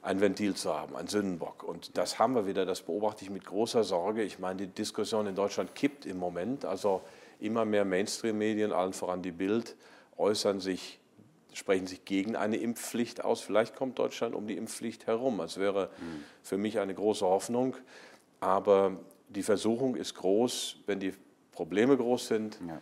ein 0.04 0.22
Ventil 0.22 0.56
zu 0.56 0.74
haben, 0.74 0.96
ein 0.96 1.08
Sündenbock. 1.08 1.64
Und 1.64 1.98
das 1.98 2.18
haben 2.18 2.34
wir 2.34 2.48
wieder, 2.48 2.66
das 2.66 2.82
beobachte 2.82 3.26
ich 3.26 3.30
mit 3.30 3.46
großer 3.46 3.84
Sorge. 3.84 4.24
Ich 4.24 4.40
meine, 4.40 4.60
die 4.60 4.68
Diskussion 4.68 5.28
in 5.28 5.36
Deutschland 5.36 5.76
kippt 5.76 6.06
im 6.06 6.18
Moment. 6.18 6.64
Also 6.64 7.02
immer 7.42 7.66
mehr 7.66 7.84
Mainstream-Medien, 7.84 8.72
allen 8.72 8.94
voran 8.94 9.22
die 9.22 9.32
Bild, 9.32 9.76
äußern 10.16 10.62
sich, 10.62 11.00
sprechen 11.58 11.88
sich 11.88 12.06
gegen 12.06 12.36
eine 12.36 12.58
Impfpflicht 12.58 13.24
aus. 13.24 13.42
Vielleicht 13.42 13.76
kommt 13.76 13.98
Deutschland 14.00 14.36
um 14.36 14.48
die 14.48 14.58
Impfpflicht 14.58 15.08
herum. 15.08 15.40
Das 15.40 15.58
wäre 15.58 15.90
für 16.44 16.58
mich 16.58 16.80
eine 16.80 16.94
große 16.94 17.26
Hoffnung. 17.26 17.76
Aber 18.40 18.98
die 19.30 19.44
Versuchung 19.44 19.96
ist 19.96 20.16
groß, 20.16 20.78
wenn 20.86 21.00
die 21.00 21.14
Probleme 21.52 21.98
groß 21.98 22.28
sind, 22.28 22.60
ja. 22.68 22.80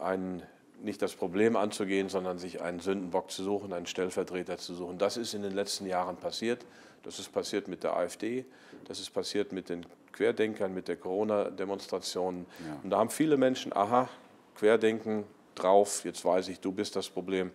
ein, 0.00 0.42
nicht 0.82 1.02
das 1.02 1.14
Problem 1.14 1.56
anzugehen, 1.56 2.08
sondern 2.08 2.38
sich 2.38 2.62
einen 2.62 2.80
Sündenbock 2.80 3.30
zu 3.30 3.44
suchen, 3.44 3.72
einen 3.72 3.86
Stellvertreter 3.86 4.56
zu 4.56 4.74
suchen. 4.74 4.96
Das 4.96 5.16
ist 5.16 5.34
in 5.34 5.42
den 5.42 5.52
letzten 5.52 5.86
Jahren 5.86 6.16
passiert. 6.16 6.64
Das 7.02 7.20
ist 7.20 7.32
passiert 7.32 7.68
mit 7.68 7.84
der 7.84 7.96
AfD, 7.96 8.44
das 8.86 8.98
ist 8.98 9.10
passiert 9.10 9.52
mit 9.52 9.68
den 9.68 9.86
Querdenkern, 10.10 10.74
mit 10.74 10.88
der 10.88 10.96
Corona-Demonstration. 10.96 12.46
Ja. 12.66 12.80
Und 12.82 12.90
da 12.90 12.98
haben 12.98 13.10
viele 13.10 13.36
Menschen, 13.36 13.72
aha, 13.72 14.08
Querdenken 14.56 15.22
drauf, 15.54 16.04
jetzt 16.04 16.24
weiß 16.24 16.48
ich, 16.48 16.58
du 16.58 16.72
bist 16.72 16.96
das 16.96 17.08
Problem. 17.08 17.52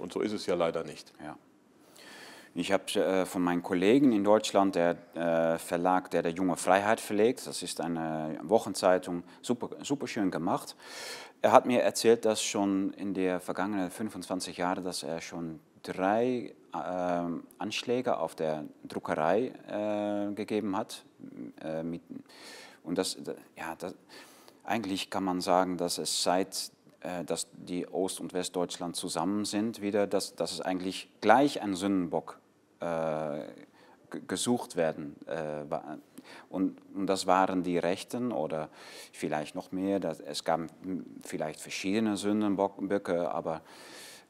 Und 0.00 0.12
so 0.12 0.20
ist 0.20 0.32
es 0.32 0.46
ja 0.46 0.54
leider 0.54 0.82
nicht. 0.82 1.12
Ja. 1.22 1.36
Ich 2.54 2.72
habe 2.72 2.84
äh, 2.94 3.26
von 3.26 3.42
meinen 3.42 3.62
Kollegen 3.62 4.10
in 4.10 4.24
Deutschland, 4.24 4.74
der 4.74 4.96
äh, 5.14 5.58
Verlag, 5.58 6.10
der 6.10 6.22
der 6.22 6.32
Junge 6.32 6.56
Freiheit 6.56 7.00
verlegt, 7.00 7.46
das 7.46 7.62
ist 7.62 7.80
eine 7.80 8.40
Wochenzeitung, 8.42 9.22
super, 9.40 9.70
super 9.84 10.08
schön 10.08 10.32
gemacht. 10.32 10.74
Er 11.42 11.52
hat 11.52 11.66
mir 11.66 11.82
erzählt, 11.82 12.24
dass 12.24 12.42
schon 12.42 12.92
in 12.94 13.14
den 13.14 13.40
vergangenen 13.40 13.90
25 13.90 14.56
Jahren, 14.56 14.82
dass 14.82 15.04
er 15.04 15.20
schon 15.20 15.60
drei 15.82 16.52
äh, 16.74 17.22
Anschläge 17.58 18.18
auf 18.18 18.34
der 18.34 18.64
Druckerei 18.84 19.52
äh, 19.68 20.34
gegeben 20.34 20.76
hat. 20.76 21.04
Äh, 21.62 21.84
mit, 21.84 22.02
und 22.82 22.98
das, 22.98 23.16
ja, 23.56 23.76
das, 23.78 23.94
eigentlich 24.64 25.08
kann 25.08 25.24
man 25.24 25.40
sagen, 25.40 25.76
dass 25.76 25.98
es 25.98 26.22
seit 26.22 26.72
dass 27.24 27.48
die 27.52 27.88
Ost- 27.88 28.20
und 28.20 28.34
Westdeutschland 28.34 28.94
zusammen 28.94 29.44
sind, 29.44 29.80
wieder, 29.80 30.06
dass, 30.06 30.34
dass 30.34 30.52
es 30.52 30.60
eigentlich 30.60 31.08
gleich 31.20 31.62
ein 31.62 31.74
Sündenbock 31.74 32.38
äh, 32.80 33.44
gesucht 34.26 34.76
werden. 34.76 35.16
Äh, 35.26 35.64
und, 36.48 36.78
und, 36.94 37.06
das 37.06 37.26
waren 37.26 37.62
die 37.62 37.78
Rechten 37.78 38.32
oder 38.32 38.68
vielleicht 39.12 39.54
noch 39.54 39.72
mehr. 39.72 40.00
Das, 40.00 40.20
es 40.20 40.44
gab 40.44 40.60
vielleicht 41.22 41.60
verschiedene 41.60 42.16
Sündenböcke, 42.16 43.30
aber 43.30 43.62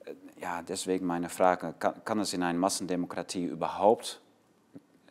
äh, 0.05 0.15
ja, 0.41 0.63
deswegen 0.63 1.07
meine 1.07 1.29
Frage, 1.29 1.75
kann, 1.79 2.05
kann 2.05 2.21
es 2.21 2.33
in 2.33 2.43
einer 2.43 2.59
Massendemokratie 2.59 3.45
überhaupt 3.45 4.21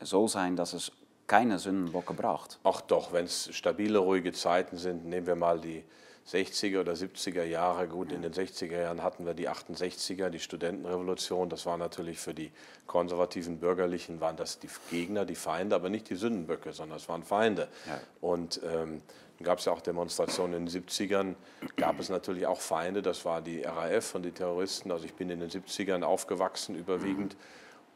so 0.02 0.28
sein, 0.28 0.56
dass 0.56 0.74
es 0.74 0.92
keine 1.28 1.60
Sündenbocke 1.60 2.14
braucht? 2.14 2.60
Ach 2.64 2.82
doch, 2.82 3.14
wenn 3.14 3.26
es 3.26 3.54
stabile, 3.54 4.00
ruhige 4.00 4.32
Zeiten 4.34 4.78
sind, 4.78 5.06
nehmen 5.06 5.28
wir 5.28 5.36
mal 5.36 5.60
die 5.60 5.84
60er 6.32 6.82
oder 6.82 6.94
70er 6.94 7.44
Jahre. 7.44 7.88
Gut, 7.88 8.12
in 8.12 8.22
den 8.22 8.34
60er 8.34 8.82
Jahren 8.82 9.02
hatten 9.04 9.26
wir 9.26 9.34
die 9.34 9.50
68er, 9.50 10.30
die 10.30 10.40
Studentenrevolution. 10.40 11.50
Das 11.50 11.66
war 11.66 11.78
natürlich 11.78 12.20
für 12.20 12.34
die 12.34 12.52
konservativen 12.86 13.60
Bürgerlichen, 13.60 14.22
waren 14.22 14.38
das 14.38 14.60
die 14.60 14.70
Gegner, 14.92 15.26
die 15.26 15.36
Feinde, 15.36 15.76
aber 15.76 15.90
nicht 15.90 16.10
die 16.10 16.16
Sündenböcke, 16.16 16.72
sondern 16.72 16.98
es 16.98 17.10
waren 17.10 17.24
Feinde. 17.24 17.68
Ja. 17.88 18.00
Und 18.22 18.62
ähm, 18.64 19.02
dann 19.38 19.46
gab 19.46 19.60
es 19.60 19.66
ja 19.66 19.72
auch 19.72 19.82
Demonstrationen 19.82 20.54
in 20.54 20.66
den 20.68 20.84
70ern, 20.84 21.36
gab 21.78 22.00
es 22.00 22.10
natürlich 22.10 22.46
auch 22.46 22.60
Feinde, 22.60 23.02
das 23.02 23.26
war 23.26 23.42
die 23.42 23.64
RAF 23.64 24.14
und 24.14 24.24
die 24.24 24.32
Terroristen. 24.32 24.92
Also 24.92 25.06
ich 25.06 25.14
bin 25.14 25.30
in 25.30 25.40
den 25.40 25.50
70ern 25.50 26.04
aufgewachsen 26.04 26.76
überwiegend. 26.76 27.38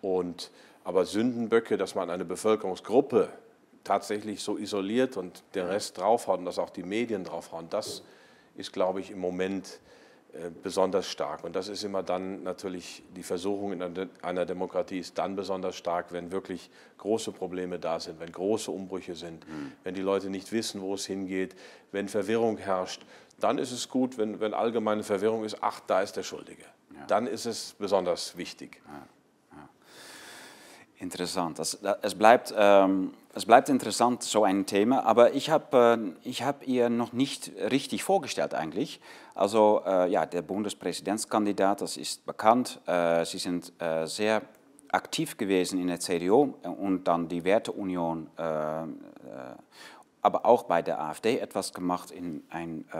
Und, 0.02 0.52
aber 0.84 1.06
Sündenböcke, 1.06 1.78
dass 1.78 1.96
man 1.96 2.10
eine 2.10 2.25
Bevölkerungsgruppe 2.25 3.30
tatsächlich 3.84 4.42
so 4.42 4.58
isoliert 4.58 5.18
und 5.18 5.44
den 5.54 5.68
Rest 5.68 5.98
draufhaut 5.98 6.40
und 6.40 6.46
dass 6.46 6.58
auch 6.60 6.70
die 6.70 6.84
Medien 6.84 7.25
draufhauen, 7.25 7.70
das 7.70 8.04
ist, 8.56 8.74
glaube 8.74 9.00
ich, 9.00 9.12
im 9.12 9.20
Moment 9.20 9.80
äh, 10.34 10.50
besonders 10.64 11.08
stark. 11.08 11.44
Und 11.44 11.56
das 11.56 11.68
ist 11.68 11.84
immer 11.84 12.02
dann 12.02 12.42
natürlich, 12.42 13.04
die 13.16 13.22
Versuchung 13.22 13.72
in 13.72 14.10
einer 14.22 14.46
Demokratie 14.46 14.98
ist 14.98 15.18
dann 15.20 15.36
besonders 15.36 15.76
stark, 15.76 16.12
wenn 16.12 16.32
wirklich 16.32 16.72
große 16.98 17.32
Probleme 17.32 17.78
da 17.78 18.00
sind, 18.00 18.20
wenn 18.20 18.32
große 18.32 18.72
Umbrüche 18.72 19.14
sind, 19.14 19.48
mhm. 19.48 19.74
wenn 19.84 19.94
die 19.94 20.02
Leute 20.02 20.32
nicht 20.32 20.52
wissen, 20.52 20.82
wo 20.82 20.96
es 20.96 21.06
hingeht, 21.06 21.56
wenn 21.92 22.10
Verwirrung 22.10 22.58
herrscht. 22.58 23.06
Dann 23.40 23.60
ist 23.60 23.72
es 23.72 23.90
gut, 23.90 24.18
wenn, 24.18 24.40
wenn 24.40 24.56
allgemeine 24.56 25.04
Verwirrung 25.04 25.44
ist, 25.44 25.58
ach, 25.62 25.80
da 25.82 26.02
ist 26.02 26.14
der 26.14 26.24
Schuldige. 26.24 26.64
Ja. 26.96 27.06
Dann 27.06 27.28
ist 27.28 27.46
es 27.46 27.76
besonders 27.78 28.36
wichtig. 28.36 28.82
Ja. 28.88 29.08
Interessant. 31.04 31.60
Das, 31.60 31.80
es, 32.02 32.16
bleibt, 32.16 32.54
ähm, 32.58 33.12
es 33.36 33.46
bleibt 33.46 33.68
interessant, 33.68 34.24
so 34.24 34.46
ein 34.46 34.66
Thema, 34.66 35.04
aber 35.04 35.34
ich 35.34 35.50
habe 35.50 36.14
äh, 36.24 36.32
hab 36.32 36.66
ihr 36.66 36.90
noch 36.90 37.12
nicht 37.12 37.52
richtig 37.70 38.06
vorgestellt 38.06 38.54
eigentlich. 38.54 39.02
Also 39.36 39.82
äh, 39.86 40.10
ja, 40.10 40.26
der 40.26 40.44
Bundespräsidentskandidat, 40.44 41.82
das 41.82 41.98
ist 41.98 42.26
bekannt. 42.26 42.80
Äh, 42.86 43.26
Sie 43.26 43.38
sind 43.38 43.74
äh, 43.82 44.06
sehr 44.06 44.44
aktiv 44.94 45.36
gewesen 45.36 45.78
in 45.78 45.88
der 45.88 46.00
CDU 46.00 46.54
und 46.64 47.04
dann 47.04 47.28
die 47.28 47.44
Werteunion 47.44 48.30
äh, 48.38 48.84
äh, 48.84 48.86
aber 50.24 50.46
auch 50.46 50.63
bei 50.63 50.82
der 50.82 51.01
AfD 51.01 51.38
etwas 51.38 51.74
gemacht 51.74 52.10
in, 52.10 52.44
ein, 52.50 52.86
äh, 52.94 52.98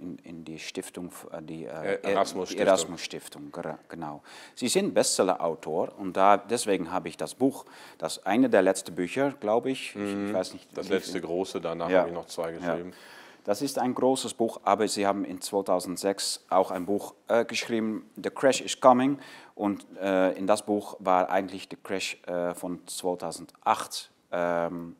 in, 0.00 0.18
in 0.24 0.44
die 0.44 0.58
Stiftung, 0.58 1.12
äh, 1.30 1.42
die 1.42 1.66
äh, 1.66 2.00
Erasmus 2.02 2.48
Stiftung. 2.48 2.66
Erasmus 2.66 3.00
Stiftung, 3.02 3.52
genau. 3.88 4.22
Sie 4.54 4.68
sind 4.68 4.94
Bestseller-Autor 4.94 5.96
und 5.98 6.16
da, 6.16 6.38
deswegen 6.38 6.90
habe 6.90 7.08
ich 7.08 7.18
das 7.18 7.34
Buch, 7.34 7.66
das 7.98 8.24
eine 8.24 8.48
der 8.48 8.62
letzten 8.62 8.94
Bücher, 8.94 9.32
glaube 9.38 9.70
ich, 9.70 9.94
mhm. 9.94 10.28
ich 10.28 10.34
weiß 10.34 10.54
nicht. 10.54 10.76
Das 10.76 10.88
letzte 10.88 11.20
große, 11.20 11.60
danach 11.60 11.90
ja. 11.90 12.00
habe 12.00 12.08
ich 12.08 12.14
noch 12.14 12.26
zwei 12.26 12.52
geschrieben. 12.52 12.90
Ja. 12.90 12.96
Das 13.44 13.60
ist 13.60 13.78
ein 13.78 13.94
großes 13.94 14.32
Buch, 14.32 14.60
aber 14.64 14.88
Sie 14.88 15.06
haben 15.06 15.22
in 15.26 15.42
2006 15.42 16.46
auch 16.48 16.70
ein 16.70 16.86
Buch 16.86 17.14
äh, 17.28 17.44
geschrieben, 17.44 18.10
The 18.16 18.30
Crash 18.30 18.62
is 18.62 18.80
Coming. 18.80 19.18
Und 19.54 19.86
äh, 20.00 20.32
in 20.32 20.46
das 20.46 20.64
Buch 20.64 20.96
war 20.98 21.28
eigentlich 21.28 21.68
der 21.68 21.78
Crash 21.82 22.16
äh, 22.26 22.54
von 22.54 22.80
2008 22.86 24.10
ähm, 24.32 24.96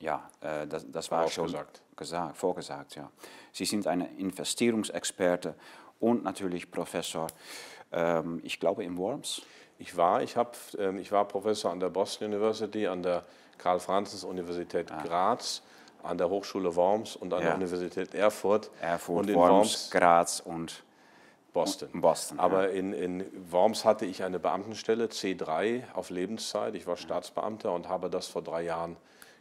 ja, 0.00 0.28
äh, 0.40 0.66
das, 0.66 0.90
das 0.90 1.10
war 1.10 1.28
schon 1.28 1.54
gesagt, 1.96 2.36
vorgesagt. 2.36 2.96
Ja. 2.96 3.10
Sie 3.52 3.64
sind 3.64 3.86
ein 3.86 4.00
Investierungsexperte 4.00 5.54
und 6.00 6.24
natürlich 6.24 6.70
Professor, 6.70 7.26
ähm, 7.92 8.40
ich 8.42 8.58
glaube, 8.58 8.82
in 8.82 8.96
Worms. 8.96 9.42
Ich 9.78 9.96
war, 9.96 10.22
ich, 10.22 10.36
hab, 10.36 10.56
ähm, 10.78 10.98
ich 10.98 11.12
war 11.12 11.26
Professor 11.26 11.70
an 11.70 11.80
der 11.80 11.90
Boston 11.90 12.28
University, 12.28 12.86
an 12.86 13.02
der 13.02 13.24
Karl-Franzens-Universität 13.58 14.90
ah. 14.90 15.02
Graz, 15.02 15.62
an 16.02 16.16
der 16.16 16.30
Hochschule 16.30 16.74
Worms 16.74 17.16
und 17.16 17.32
an 17.34 17.40
ja. 17.40 17.46
der 17.48 17.54
Universität 17.56 18.14
Erfurt. 18.14 18.70
Erfurt, 18.80 19.20
und 19.20 19.30
in 19.30 19.36
Worms, 19.36 19.50
Worms 19.50 19.90
Graz 19.90 20.40
und 20.40 20.82
Boston. 21.52 21.88
Boston 21.92 22.38
Aber 22.38 22.70
ja. 22.70 22.74
in, 22.74 22.92
in 22.94 23.52
Worms 23.52 23.84
hatte 23.84 24.06
ich 24.06 24.22
eine 24.22 24.38
Beamtenstelle, 24.38 25.06
C3, 25.06 25.82
auf 25.92 26.08
Lebenszeit. 26.08 26.74
Ich 26.74 26.86
war 26.86 26.96
Staatsbeamter 26.96 27.72
und 27.72 27.88
habe 27.88 28.08
das 28.08 28.28
vor 28.28 28.42
drei 28.42 28.62
Jahren 28.62 28.96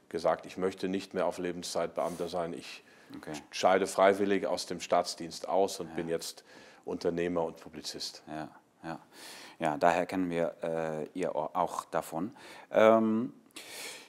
gesagt, 0.09 0.45
ich 0.45 0.57
möchte 0.57 0.87
nicht 0.87 1.13
mehr 1.13 1.25
auf 1.25 1.37
Lebenszeit 1.37 1.95
Beamter 1.95 2.27
sein. 2.27 2.53
Ich 2.53 2.83
okay. 3.15 3.33
scheide 3.51 3.87
freiwillig 3.87 4.45
aus 4.47 4.65
dem 4.65 4.79
Staatsdienst 4.79 5.47
aus 5.47 5.79
und 5.79 5.89
ja. 5.89 5.95
bin 5.95 6.09
jetzt 6.09 6.43
Unternehmer 6.85 7.43
und 7.43 7.57
Publizist. 7.57 8.23
Ja, 8.27 8.49
ja. 8.83 8.99
ja 9.59 9.77
daher 9.77 10.05
kennen 10.05 10.29
wir 10.29 10.55
äh, 10.63 11.19
ihr 11.19 11.35
auch 11.35 11.85
davon. 11.85 12.35
Ähm, 12.71 13.33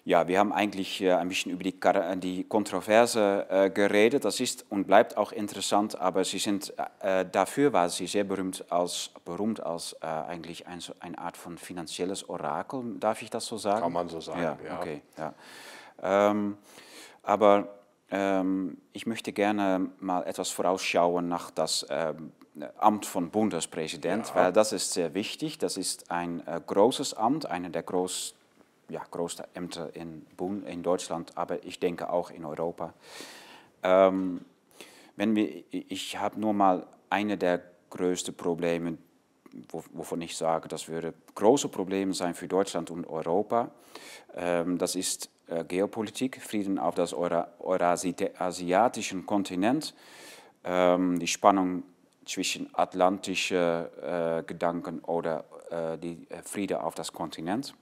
ja, 0.04 0.26
wir 0.26 0.38
haben 0.38 0.52
eigentlich 0.52 1.02
äh, 1.02 1.12
ein 1.12 1.28
bisschen 1.28 1.52
über 1.52 1.62
die, 1.62 1.74
die 2.20 2.44
Kontroverse 2.44 3.46
äh, 3.50 3.70
geredet. 3.70 4.24
Das 4.24 4.40
ist 4.40 4.64
und 4.70 4.86
bleibt 4.86 5.16
auch 5.16 5.30
interessant, 5.30 6.00
aber 6.00 6.24
Sie 6.24 6.38
sind, 6.38 6.72
äh, 7.00 7.26
dafür 7.30 7.72
war 7.72 7.88
sie 7.90 8.06
sehr 8.06 8.24
berühmt 8.24 8.64
als, 8.72 9.10
berühmt 9.24 9.62
als 9.62 9.94
äh, 10.00 10.06
eigentlich 10.06 10.66
ein, 10.66 10.80
eine 11.00 11.18
Art 11.18 11.36
von 11.36 11.58
finanzielles 11.58 12.28
Orakel. 12.28 12.96
Darf 12.98 13.20
ich 13.20 13.28
das 13.30 13.44
so 13.44 13.58
sagen? 13.58 13.82
Kann 13.82 13.92
man 13.92 14.08
so 14.08 14.20
sagen, 14.20 14.42
ja. 14.42 14.58
ja. 14.64 14.78
Okay, 14.78 15.02
ja. 15.18 15.34
Ähm, 16.02 16.56
aber 17.22 17.68
ähm, 18.10 18.78
ich 18.92 19.06
möchte 19.06 19.32
gerne 19.32 19.90
mal 20.00 20.22
etwas 20.22 20.50
vorausschauen 20.50 21.28
nach 21.28 21.50
das 21.50 21.86
ähm, 21.90 22.32
Amt 22.78 23.06
von 23.06 23.30
Bundespräsident, 23.30 24.28
ja. 24.28 24.34
weil 24.34 24.52
das 24.52 24.72
ist 24.72 24.92
sehr 24.92 25.14
wichtig. 25.14 25.58
Das 25.58 25.76
ist 25.76 26.10
ein 26.10 26.46
äh, 26.46 26.60
großes 26.64 27.14
Amt, 27.14 27.46
einer 27.46 27.70
der 27.70 27.82
groß, 27.82 28.34
ja, 28.88 29.02
größten 29.10 29.46
Ämter 29.54 29.94
in, 29.94 30.26
Bund, 30.36 30.66
in 30.66 30.82
Deutschland, 30.82 31.36
aber 31.36 31.64
ich 31.64 31.78
denke 31.78 32.10
auch 32.10 32.30
in 32.30 32.44
Europa. 32.44 32.92
Ähm, 33.82 34.44
wenn 35.16 35.36
wir, 35.36 35.64
ich 35.70 36.18
habe 36.18 36.40
nur 36.40 36.52
mal 36.52 36.86
eine 37.08 37.36
der 37.36 37.62
größten 37.90 38.34
Probleme, 38.34 38.98
wovon 39.92 40.20
ich 40.20 40.36
sage, 40.36 40.68
das 40.68 40.88
würde 40.88 41.14
große 41.34 41.68
Probleme 41.68 42.14
sein 42.14 42.34
für 42.34 42.48
Deutschland 42.48 42.90
und 42.90 43.06
Europa. 43.06 43.70
Ähm, 44.34 44.78
das 44.78 44.94
ist 44.94 45.28
Geopolitik, 45.68 46.40
Frieden 46.40 46.78
auf 46.78 46.94
das 46.94 47.12
eurasiatischen 47.12 49.26
Kontinent, 49.26 49.94
ähm, 50.64 51.18
die 51.18 51.26
Spannung 51.26 51.82
zwischen 52.24 52.74
atlantischen 52.74 53.56
äh, 53.56 54.42
Gedanken 54.46 55.00
oder 55.00 55.44
äh, 55.70 55.98
die 55.98 56.26
Friede 56.44 56.82
auf 56.82 56.94
das 56.94 57.12
Kontinent. 57.12 57.74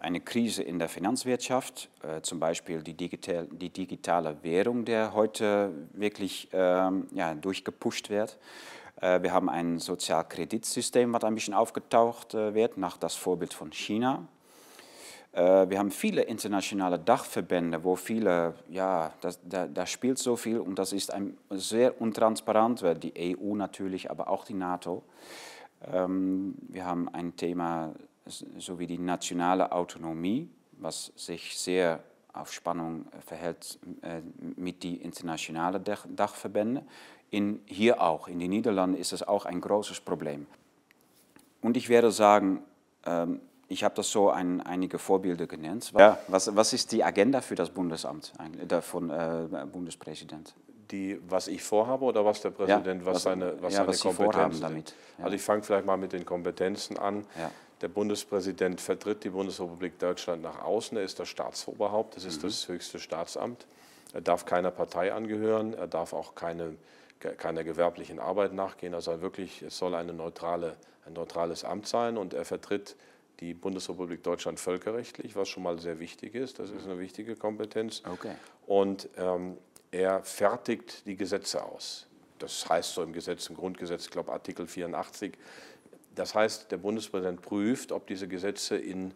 Eine 0.00 0.20
Krise 0.20 0.62
in 0.62 0.78
der 0.78 0.88
Finanzwirtschaft, 0.88 1.88
äh, 2.02 2.22
zum 2.22 2.38
Beispiel 2.38 2.82
die, 2.82 2.94
digital, 2.94 3.48
die, 3.50 3.70
digitale 3.70 4.36
Währung, 4.42 4.84
der 4.84 5.12
heute 5.12 5.72
wirklich 5.92 6.48
ähm, 6.52 7.08
ja, 7.10 7.34
durchgepusht 7.34 8.08
wird. 8.08 8.38
Äh, 9.00 9.22
wir 9.22 9.32
haben 9.32 9.48
ein 9.48 9.80
Sozialkreditsystem, 9.80 11.12
was 11.12 11.24
ein 11.24 11.34
bisschen 11.34 11.54
aufgetaucht 11.54 12.34
äh, 12.34 12.54
wird, 12.54 12.78
nach 12.78 12.96
das 12.96 13.16
Vorbild 13.16 13.52
von 13.52 13.72
China. 13.72 14.28
Äh, 15.32 15.68
wir 15.68 15.78
haben 15.78 15.90
viele 15.90 16.22
internationale 16.22 16.98
Dachverbände, 16.98 17.84
wo 17.84 17.96
viele, 17.96 18.54
ja, 18.68 19.12
das, 19.20 19.40
da, 19.44 19.66
da, 19.66 19.86
spielt 19.86 20.18
so 20.18 20.36
viel 20.36 20.58
und 20.58 20.78
das 20.78 20.92
ist 20.92 21.12
ein, 21.12 21.36
sehr 21.50 22.00
untransparent, 22.00 22.84
die 23.02 23.36
EU 23.38 23.54
natürlich, 23.54 24.10
aber 24.10 24.28
auch 24.28 24.44
die 24.44 24.54
NATO. 24.54 25.02
Ähm, 25.92 26.54
wir 26.68 26.84
haben 26.84 27.08
ein 27.08 27.36
Thema 27.36 27.94
so 28.58 28.78
wie 28.78 28.86
die 28.86 28.98
nationale 28.98 29.72
Autonomie, 29.72 30.48
was 30.72 31.12
sich 31.16 31.58
sehr 31.58 32.00
auf 32.34 32.52
Spannung 32.52 33.06
verhält 33.26 33.78
mit 34.56 34.84
den 34.84 35.00
internationalen 35.00 35.82
Dachverbänden. 36.14 36.86
In, 37.30 37.60
hier 37.64 38.02
auch, 38.02 38.28
in 38.28 38.38
den 38.38 38.50
Niederlanden 38.50 38.98
ist 38.98 39.14
es 39.14 39.22
auch 39.22 39.46
ein 39.46 39.62
großes 39.62 40.00
Problem. 40.00 40.46
Und 41.62 41.78
ich 41.78 41.88
werde 41.88 42.10
sagen, 42.10 42.62
ähm, 43.06 43.40
ich 43.68 43.84
habe 43.84 43.94
das 43.94 44.10
so 44.10 44.30
ein, 44.30 44.60
einige 44.62 44.98
Vorbilder 44.98 45.46
genannt. 45.46 45.92
Ja, 45.96 46.18
was, 46.26 46.54
was 46.56 46.72
ist 46.72 46.90
die 46.92 47.04
Agenda 47.04 47.40
für 47.40 47.54
das 47.54 47.70
Bundesamt 47.70 48.32
von 48.80 49.10
äh, 49.10 49.66
Bundespräsident? 49.70 50.54
Die, 50.90 51.20
was 51.28 51.48
ich 51.48 51.62
vorhabe 51.62 52.06
oder 52.06 52.24
was 52.24 52.40
der 52.40 52.50
Präsident, 52.50 53.02
ja, 53.02 53.06
was, 53.06 53.16
was, 53.16 53.22
seine, 53.24 53.62
was 53.62 53.74
ja, 53.74 53.78
seine 53.78 53.88
was 53.88 54.00
Kompetenzen 54.00 54.62
damit. 54.62 54.94
Ja. 55.18 55.24
Also 55.24 55.36
ich 55.36 55.42
fange 55.42 55.62
vielleicht 55.62 55.84
mal 55.84 55.98
mit 55.98 56.14
den 56.14 56.24
Kompetenzen 56.24 56.98
an. 56.98 57.26
Der 57.82 57.88
Bundespräsident 57.88 58.80
vertritt 58.80 59.22
die 59.22 59.30
Bundesrepublik 59.30 59.98
Deutschland 59.98 60.42
nach 60.42 60.62
außen. 60.62 60.96
Er 60.96 61.04
ist 61.04 61.20
das 61.20 61.28
Staatsoberhaupt, 61.28 62.16
das 62.16 62.24
ist 62.24 62.42
mhm. 62.42 62.48
das 62.48 62.68
höchste 62.68 62.98
Staatsamt. 62.98 63.66
Er 64.14 64.22
darf 64.22 64.46
keiner 64.46 64.70
Partei 64.70 65.12
angehören, 65.12 65.74
er 65.74 65.86
darf 65.86 66.14
auch 66.14 66.34
keine, 66.34 66.76
keiner 67.18 67.62
gewerblichen 67.62 68.18
Arbeit 68.18 68.54
nachgehen. 68.54 68.94
Also 68.94 69.20
wirklich, 69.20 69.60
es 69.60 69.76
soll 69.76 69.94
eine 69.94 70.14
neutrale, 70.14 70.76
ein 71.06 71.12
neutrales 71.12 71.64
Amt 71.64 71.86
sein 71.86 72.16
und 72.16 72.32
er 72.32 72.46
vertritt 72.46 72.96
die 73.40 73.54
Bundesrepublik 73.54 74.22
Deutschland 74.22 74.58
völkerrechtlich, 74.58 75.36
was 75.36 75.48
schon 75.48 75.62
mal 75.62 75.78
sehr 75.78 76.00
wichtig 76.00 76.34
ist. 76.34 76.58
Das 76.58 76.70
ist 76.70 76.84
eine 76.84 76.98
wichtige 76.98 77.36
Kompetenz. 77.36 78.02
Okay. 78.10 78.34
Und 78.66 79.08
ähm, 79.16 79.58
er 79.90 80.22
fertigt 80.24 81.06
die 81.06 81.16
Gesetze 81.16 81.64
aus. 81.64 82.06
Das 82.38 82.68
heißt 82.68 82.94
so 82.94 83.02
im 83.02 83.12
Gesetz, 83.12 83.48
im 83.48 83.56
Grundgesetz, 83.56 84.04
ich 84.04 84.10
glaube 84.10 84.32
Artikel 84.32 84.66
84. 84.66 85.32
Das 86.14 86.34
heißt, 86.34 86.70
der 86.70 86.78
Bundespräsident 86.78 87.42
prüft, 87.42 87.92
ob 87.92 88.06
diese 88.06 88.28
Gesetze 88.28 88.76
in 88.76 89.14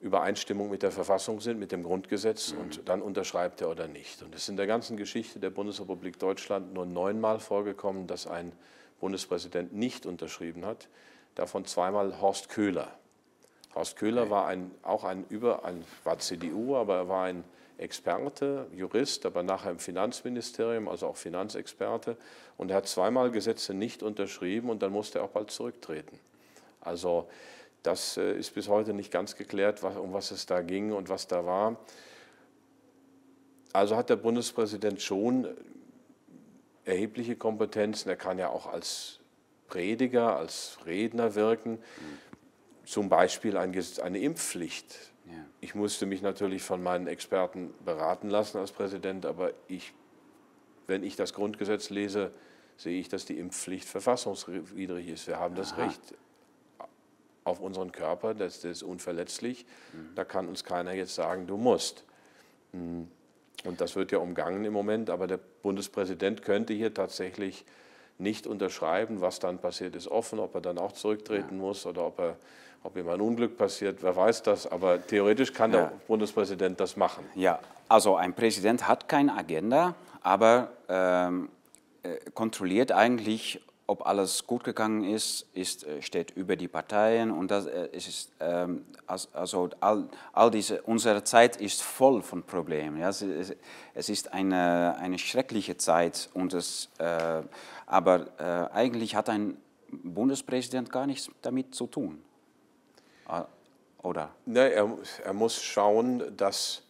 Übereinstimmung 0.00 0.70
mit 0.70 0.82
der 0.82 0.92
Verfassung 0.92 1.40
sind, 1.40 1.58
mit 1.58 1.72
dem 1.72 1.82
Grundgesetz 1.82 2.52
mhm. 2.52 2.60
und 2.60 2.88
dann 2.88 3.02
unterschreibt 3.02 3.60
er 3.60 3.68
oder 3.68 3.88
nicht. 3.88 4.22
Und 4.22 4.34
es 4.34 4.42
ist 4.42 4.48
in 4.48 4.56
der 4.56 4.68
ganzen 4.68 4.96
Geschichte 4.96 5.40
der 5.40 5.50
Bundesrepublik 5.50 6.18
Deutschland 6.18 6.72
nur 6.72 6.86
neunmal 6.86 7.40
vorgekommen, 7.40 8.06
dass 8.06 8.26
ein 8.26 8.52
Bundespräsident 9.00 9.72
nicht 9.72 10.06
unterschrieben 10.06 10.64
hat, 10.64 10.88
davon 11.34 11.64
zweimal 11.64 12.20
Horst 12.20 12.48
Köhler. 12.48 12.96
Horst 13.74 13.96
Köhler 13.96 14.30
war 14.30 14.46
ein, 14.46 14.70
auch 14.82 15.04
ein 15.04 15.24
über, 15.28 15.64
ein, 15.64 15.84
war 16.04 16.18
CDU, 16.18 16.76
aber 16.76 16.96
er 16.96 17.08
war 17.08 17.24
ein 17.24 17.44
Experte, 17.78 18.66
Jurist, 18.74 19.24
aber 19.24 19.42
nachher 19.44 19.70
im 19.70 19.78
Finanzministerium, 19.78 20.88
also 20.88 21.06
auch 21.06 21.16
Finanzexperte. 21.16 22.16
Und 22.56 22.70
er 22.70 22.78
hat 22.78 22.88
zweimal 22.88 23.30
Gesetze 23.30 23.72
nicht 23.72 24.02
unterschrieben 24.02 24.68
und 24.68 24.82
dann 24.82 24.92
musste 24.92 25.20
er 25.20 25.24
auch 25.24 25.30
bald 25.30 25.50
zurücktreten. 25.50 26.18
Also 26.80 27.28
das 27.84 28.16
äh, 28.16 28.32
ist 28.32 28.54
bis 28.54 28.68
heute 28.68 28.94
nicht 28.94 29.12
ganz 29.12 29.36
geklärt, 29.36 29.82
um 29.84 30.12
was 30.12 30.32
es 30.32 30.46
da 30.46 30.62
ging 30.62 30.92
und 30.92 31.08
was 31.08 31.28
da 31.28 31.46
war. 31.46 31.76
Also 33.72 33.96
hat 33.96 34.10
der 34.10 34.16
Bundespräsident 34.16 35.00
schon 35.00 35.46
erhebliche 36.84 37.36
Kompetenzen. 37.36 38.08
Er 38.08 38.16
kann 38.16 38.38
ja 38.38 38.48
auch 38.48 38.66
als 38.66 39.20
Prediger, 39.68 40.36
als 40.36 40.78
Redner 40.84 41.36
wirken. 41.36 41.72
Mhm 41.74 42.27
zum 42.88 43.10
Beispiel 43.10 43.58
eine 43.58 44.18
Impfpflicht. 44.18 45.12
Ja. 45.26 45.34
Ich 45.60 45.74
musste 45.74 46.06
mich 46.06 46.22
natürlich 46.22 46.62
von 46.62 46.82
meinen 46.82 47.06
Experten 47.06 47.74
beraten 47.84 48.30
lassen 48.30 48.56
als 48.56 48.72
Präsident, 48.72 49.26
aber 49.26 49.52
ich, 49.68 49.92
wenn 50.86 51.02
ich 51.02 51.14
das 51.14 51.34
Grundgesetz 51.34 51.90
lese, 51.90 52.30
sehe 52.78 52.98
ich, 52.98 53.10
dass 53.10 53.26
die 53.26 53.38
Impfpflicht 53.38 53.86
verfassungswidrig 53.86 55.08
ist. 55.08 55.26
Wir 55.26 55.38
haben 55.38 55.54
das 55.54 55.74
Aha. 55.74 55.84
Recht 55.84 56.00
auf 57.44 57.60
unseren 57.60 57.92
Körper, 57.92 58.32
das, 58.32 58.62
das 58.62 58.70
ist 58.70 58.82
unverletzlich. 58.82 59.66
Mhm. 59.92 60.14
Da 60.14 60.24
kann 60.24 60.48
uns 60.48 60.64
keiner 60.64 60.94
jetzt 60.94 61.14
sagen, 61.14 61.46
du 61.46 61.58
musst. 61.58 62.04
Mhm. 62.72 63.08
Und 63.64 63.82
das 63.82 63.96
wird 63.96 64.12
ja 64.12 64.18
umgangen 64.18 64.64
im 64.64 64.72
Moment, 64.72 65.10
aber 65.10 65.26
der 65.26 65.40
Bundespräsident 65.62 66.40
könnte 66.40 66.72
hier 66.72 66.94
tatsächlich 66.94 67.66
nicht 68.16 68.46
unterschreiben. 68.46 69.20
Was 69.20 69.40
dann 69.40 69.58
passiert, 69.58 69.94
ist 69.94 70.08
offen, 70.08 70.38
ob 70.38 70.54
er 70.54 70.62
dann 70.62 70.78
auch 70.78 70.92
zurücktreten 70.92 71.56
ja. 71.56 71.60
muss 71.60 71.84
oder 71.84 72.06
ob 72.06 72.18
er 72.18 72.38
ob 72.82 72.96
ihm 72.96 73.08
ein 73.08 73.20
Unglück 73.20 73.56
passiert, 73.56 73.98
wer 74.02 74.14
weiß 74.14 74.42
das, 74.42 74.66
aber 74.66 75.04
theoretisch 75.04 75.52
kann 75.52 75.72
ja. 75.72 75.80
der 75.80 75.92
Bundespräsident 76.06 76.78
das 76.80 76.96
machen. 76.96 77.24
Ja, 77.34 77.58
also 77.88 78.16
ein 78.16 78.34
Präsident 78.34 78.86
hat 78.86 79.08
keine 79.08 79.34
Agenda, 79.34 79.94
aber 80.22 80.70
ähm, 80.88 81.48
äh, 82.02 82.16
kontrolliert 82.34 82.92
eigentlich, 82.92 83.60
ob 83.86 84.06
alles 84.06 84.46
gut 84.46 84.64
gegangen 84.64 85.02
ist, 85.02 85.46
ist 85.54 85.84
äh, 85.84 86.02
steht 86.02 86.30
über 86.32 86.56
die 86.56 86.68
Parteien 86.68 87.30
und 87.30 87.50
das 87.50 87.66
äh, 87.66 87.88
ist 87.92 88.30
ähm, 88.38 88.84
also 89.06 89.70
all, 89.80 90.08
all 90.34 90.50
diese 90.50 90.82
unsere 90.82 91.24
Zeit 91.24 91.56
ist 91.56 91.82
voll 91.82 92.22
von 92.22 92.42
Problemen. 92.42 92.98
Ja, 92.98 93.08
es, 93.08 93.24
es 93.94 94.08
ist 94.08 94.32
eine, 94.34 94.96
eine 95.00 95.18
schreckliche 95.18 95.78
Zeit 95.78 96.28
und 96.34 96.52
es, 96.52 96.90
äh, 96.98 97.42
aber 97.86 98.26
äh, 98.38 98.74
eigentlich 98.74 99.16
hat 99.16 99.30
ein 99.30 99.56
Bundespräsident 99.90 100.92
gar 100.92 101.06
nichts 101.06 101.30
damit 101.40 101.74
zu 101.74 101.86
tun. 101.86 102.22
Ah, 103.28 103.46
oder? 104.02 104.30
Ne, 104.46 104.72
er, 104.72 104.90
er 105.24 105.32
muss 105.32 105.62
schauen, 105.62 106.36
dass 106.36 106.82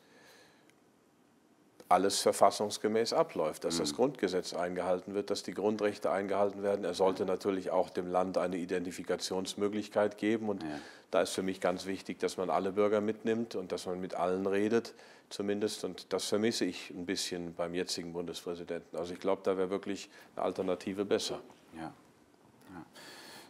alles 1.88 2.20
verfassungsgemäß 2.20 3.12
abläuft, 3.12 3.64
dass 3.64 3.76
mhm. 3.76 3.78
das 3.80 3.94
Grundgesetz 3.94 4.52
eingehalten 4.52 5.14
wird, 5.14 5.30
dass 5.30 5.42
die 5.42 5.54
Grundrechte 5.54 6.10
eingehalten 6.10 6.62
werden. 6.62 6.84
Er 6.84 6.94
sollte 6.94 7.24
natürlich 7.24 7.70
auch 7.70 7.88
dem 7.88 8.10
Land 8.10 8.36
eine 8.36 8.56
Identifikationsmöglichkeit 8.56 10.18
geben. 10.18 10.50
Und 10.50 10.62
ja. 10.62 10.68
da 11.10 11.22
ist 11.22 11.30
für 11.30 11.42
mich 11.42 11.60
ganz 11.60 11.86
wichtig, 11.86 12.18
dass 12.18 12.36
man 12.36 12.50
alle 12.50 12.72
Bürger 12.72 13.00
mitnimmt 13.00 13.54
und 13.54 13.72
dass 13.72 13.86
man 13.86 14.00
mit 14.00 14.14
allen 14.14 14.46
redet, 14.46 14.94
zumindest. 15.30 15.82
Und 15.84 16.12
das 16.12 16.26
vermisse 16.26 16.66
ich 16.66 16.90
ein 16.90 17.06
bisschen 17.06 17.54
beim 17.54 17.74
jetzigen 17.74 18.12
Bundespräsidenten. 18.12 18.98
Also 18.98 19.14
ich 19.14 19.20
glaube, 19.20 19.40
da 19.44 19.56
wäre 19.56 19.70
wirklich 19.70 20.10
eine 20.36 20.44
Alternative 20.44 21.06
besser. 21.06 21.40
Ja, 21.74 21.92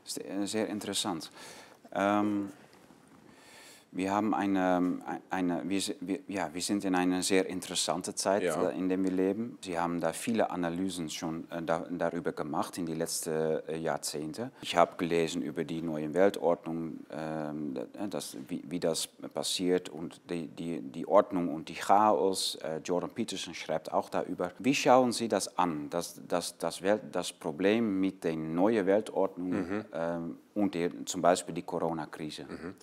ja. 0.04 0.46
sehr 0.46 0.68
interessant. 0.68 1.32
Ähm 1.92 2.52
wir, 3.98 4.12
haben 4.12 4.32
eine, 4.32 5.00
eine, 5.28 5.62
wir, 5.64 6.20
ja, 6.28 6.48
wir 6.54 6.62
sind 6.62 6.84
in 6.84 6.94
einer 6.94 7.22
sehr 7.22 7.46
interessanten 7.46 8.16
Zeit, 8.16 8.44
ja. 8.44 8.70
in 8.70 8.88
der 8.88 9.02
wir 9.02 9.10
leben. 9.10 9.58
Sie 9.60 9.78
haben 9.78 10.00
da 10.00 10.12
viele 10.12 10.50
Analysen 10.50 11.10
schon 11.10 11.50
äh, 11.50 11.60
da, 11.60 11.84
darüber 11.90 12.32
gemacht 12.32 12.78
in 12.78 12.86
den 12.86 12.96
letzten 12.96 13.30
äh, 13.30 13.76
Jahrzehnten. 13.76 14.52
Ich 14.62 14.76
habe 14.76 14.96
gelesen 14.96 15.42
über 15.42 15.64
die 15.64 15.82
neue 15.82 16.14
Weltordnung, 16.14 17.00
äh, 17.10 18.06
das, 18.08 18.36
wie, 18.46 18.62
wie, 18.68 18.78
das 18.80 19.08
passiert 19.08 19.88
und 19.88 20.20
die, 20.30 20.46
die, 20.46 20.80
die 20.80 21.06
Ordnung 21.06 21.52
und 21.52 21.68
die 21.68 21.74
Chaos. 21.74 22.56
Äh, 22.62 22.78
Jordan 22.84 23.10
Peterson 23.10 23.52
schreibt 23.52 23.92
auch 23.92 24.08
darüber. 24.08 24.52
Wie 24.60 24.74
schauen 24.74 25.10
Sie 25.10 25.28
das 25.28 25.58
an, 25.58 25.90
das, 25.90 26.20
das, 26.28 26.56
das, 26.56 26.82
Welt, 26.82 27.02
das 27.10 27.32
Problem 27.32 28.00
mit 28.00 28.22
der 28.22 28.36
neuen 28.36 28.86
Weltordnung 28.86 29.50
mhm. 29.50 29.84
Ähm, 29.92 30.36
und 30.62 30.74
die, 30.74 31.04
zum 31.04 31.22
Beispiel 31.22 31.54
die 31.54 31.62
Corona-Krise? 31.62 32.44
Mhm. 32.44 32.74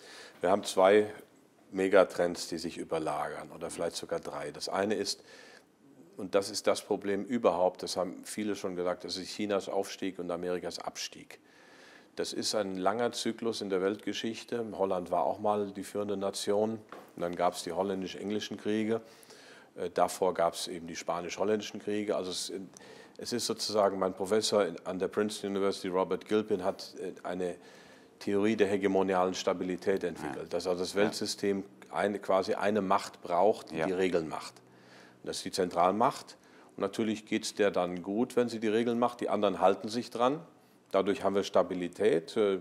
Wir 0.42 0.50
haben 0.50 0.64
zwei 0.64 1.12
Megatrends, 1.72 2.48
die 2.48 2.58
sich 2.58 2.78
überlagern 2.78 3.52
oder 3.52 3.70
vielleicht 3.70 3.96
sogar 3.96 4.20
drei. 4.20 4.52
Das 4.52 4.70
eine 4.70 4.96
ist, 4.96 5.24
und 6.18 6.36
das 6.36 6.50
ist 6.50 6.68
das 6.68 6.82
Problem 6.82 7.26
überhaupt, 7.26 7.84
das 7.84 7.98
haben 7.98 8.24
viele 8.24 8.56
schon 8.56 8.76
gesagt, 8.76 9.04
das 9.04 9.18
ist 9.18 9.30
Chinas 9.36 9.68
Aufstieg 9.68 10.20
und 10.20 10.32
Amerikas 10.32 10.80
Abstieg. 10.80 11.40
Das 12.16 12.32
ist 12.32 12.56
ein 12.56 12.78
langer 12.78 13.12
Zyklus 13.12 13.60
in 13.60 13.70
der 13.70 13.82
Weltgeschichte. 13.82 14.66
Holland 14.78 15.12
war 15.12 15.24
auch 15.26 15.40
mal 15.40 15.72
die 15.72 15.84
führende 15.84 16.16
Nation. 16.16 16.80
Und 17.16 17.22
dann 17.22 17.36
gab 17.36 17.56
es 17.56 17.64
die 17.64 17.74
holländisch-englischen 17.74 18.56
Kriege. 18.56 19.02
Äh, 19.76 19.90
davor 19.90 20.34
gab 20.34 20.54
es 20.54 20.70
eben 20.70 20.88
die 20.88 20.96
spanisch-holländischen 20.96 21.82
Kriege. 21.82 22.16
Also 22.16 22.32
es, 22.32 22.54
es, 23.18 23.34
ist 23.34 23.46
sozusagen, 23.46 24.00
mein 24.00 24.14
Professor 24.14 24.66
an 24.84 25.00
der 25.00 25.08
Princeton 25.08 25.52
University, 25.52 25.88
Robert 25.88 26.26
Gilpin, 26.26 26.64
hat 26.64 26.94
äh, 27.00 27.14
eine 27.24 27.56
Theorie 28.20 28.56
der 28.56 28.68
hegemonialen 28.68 29.34
Stabilität 29.34 30.04
entwickelt, 30.04 30.44
ja. 30.44 30.50
dass 30.50 30.68
also 30.68 30.80
das 30.82 30.96
Weltsystem 30.96 31.64
eine, 31.92 32.20
quasi 32.20 32.54
eine 32.54 32.82
Macht 32.82 33.22
braucht, 33.22 33.72
die 33.72 33.78
ja. 33.78 33.86
die 33.86 33.94
Regeln 33.94 34.28
macht. 34.28 34.54
Und 35.24 35.30
das 35.30 35.38
ist 35.38 35.46
die 35.46 35.52
Zentralmacht. 35.52 36.38
Und 36.76 36.82
natürlich 36.82 37.26
geht 37.26 37.44
es 37.44 37.56
der 37.56 37.72
dann 37.72 38.04
gut, 38.04 38.36
wenn 38.36 38.50
sie 38.50 38.60
die 38.60 38.68
Regeln 38.68 39.00
macht. 39.00 39.22
Die 39.22 39.30
anderen 39.30 39.60
halten 39.60 39.90
sich 39.90 40.10
dran. 40.10 40.42
Dadurch 40.92 41.24
haben 41.24 41.36
wir 41.36 41.44
Stabilität. 41.44 42.36
Äh, 42.38 42.60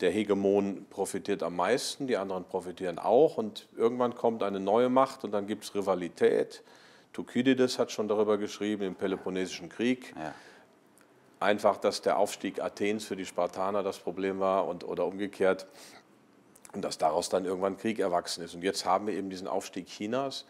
der 0.00 0.10
Hegemon 0.10 0.86
profitiert 0.90 1.42
am 1.42 1.56
meisten, 1.56 2.06
die 2.06 2.16
anderen 2.16 2.44
profitieren 2.44 2.98
auch. 2.98 3.38
Und 3.38 3.68
irgendwann 3.76 4.14
kommt 4.14 4.42
eine 4.42 4.60
neue 4.60 4.88
Macht 4.88 5.24
und 5.24 5.32
dann 5.32 5.46
gibt 5.46 5.64
es 5.64 5.74
Rivalität. 5.74 6.62
Thukydides 7.16 7.78
hat 7.78 7.90
schon 7.90 8.08
darüber 8.08 8.36
geschrieben 8.36 8.82
im 8.82 8.94
Peloponnesischen 8.94 9.70
Krieg. 9.70 10.12
Ja. 10.16 10.34
Einfach, 11.40 11.78
dass 11.78 12.02
der 12.02 12.18
Aufstieg 12.18 12.60
Athens 12.60 13.06
für 13.06 13.16
die 13.16 13.24
Spartaner 13.24 13.82
das 13.82 13.98
Problem 13.98 14.38
war 14.38 14.66
und, 14.66 14.84
oder 14.84 15.06
umgekehrt. 15.06 15.66
Und 16.74 16.82
dass 16.82 16.98
daraus 16.98 17.30
dann 17.30 17.46
irgendwann 17.46 17.78
Krieg 17.78 18.00
erwachsen 18.00 18.44
ist. 18.44 18.54
Und 18.54 18.62
jetzt 18.62 18.84
haben 18.84 19.06
wir 19.06 19.14
eben 19.14 19.30
diesen 19.30 19.48
Aufstieg 19.48 19.86
Chinas 19.86 20.44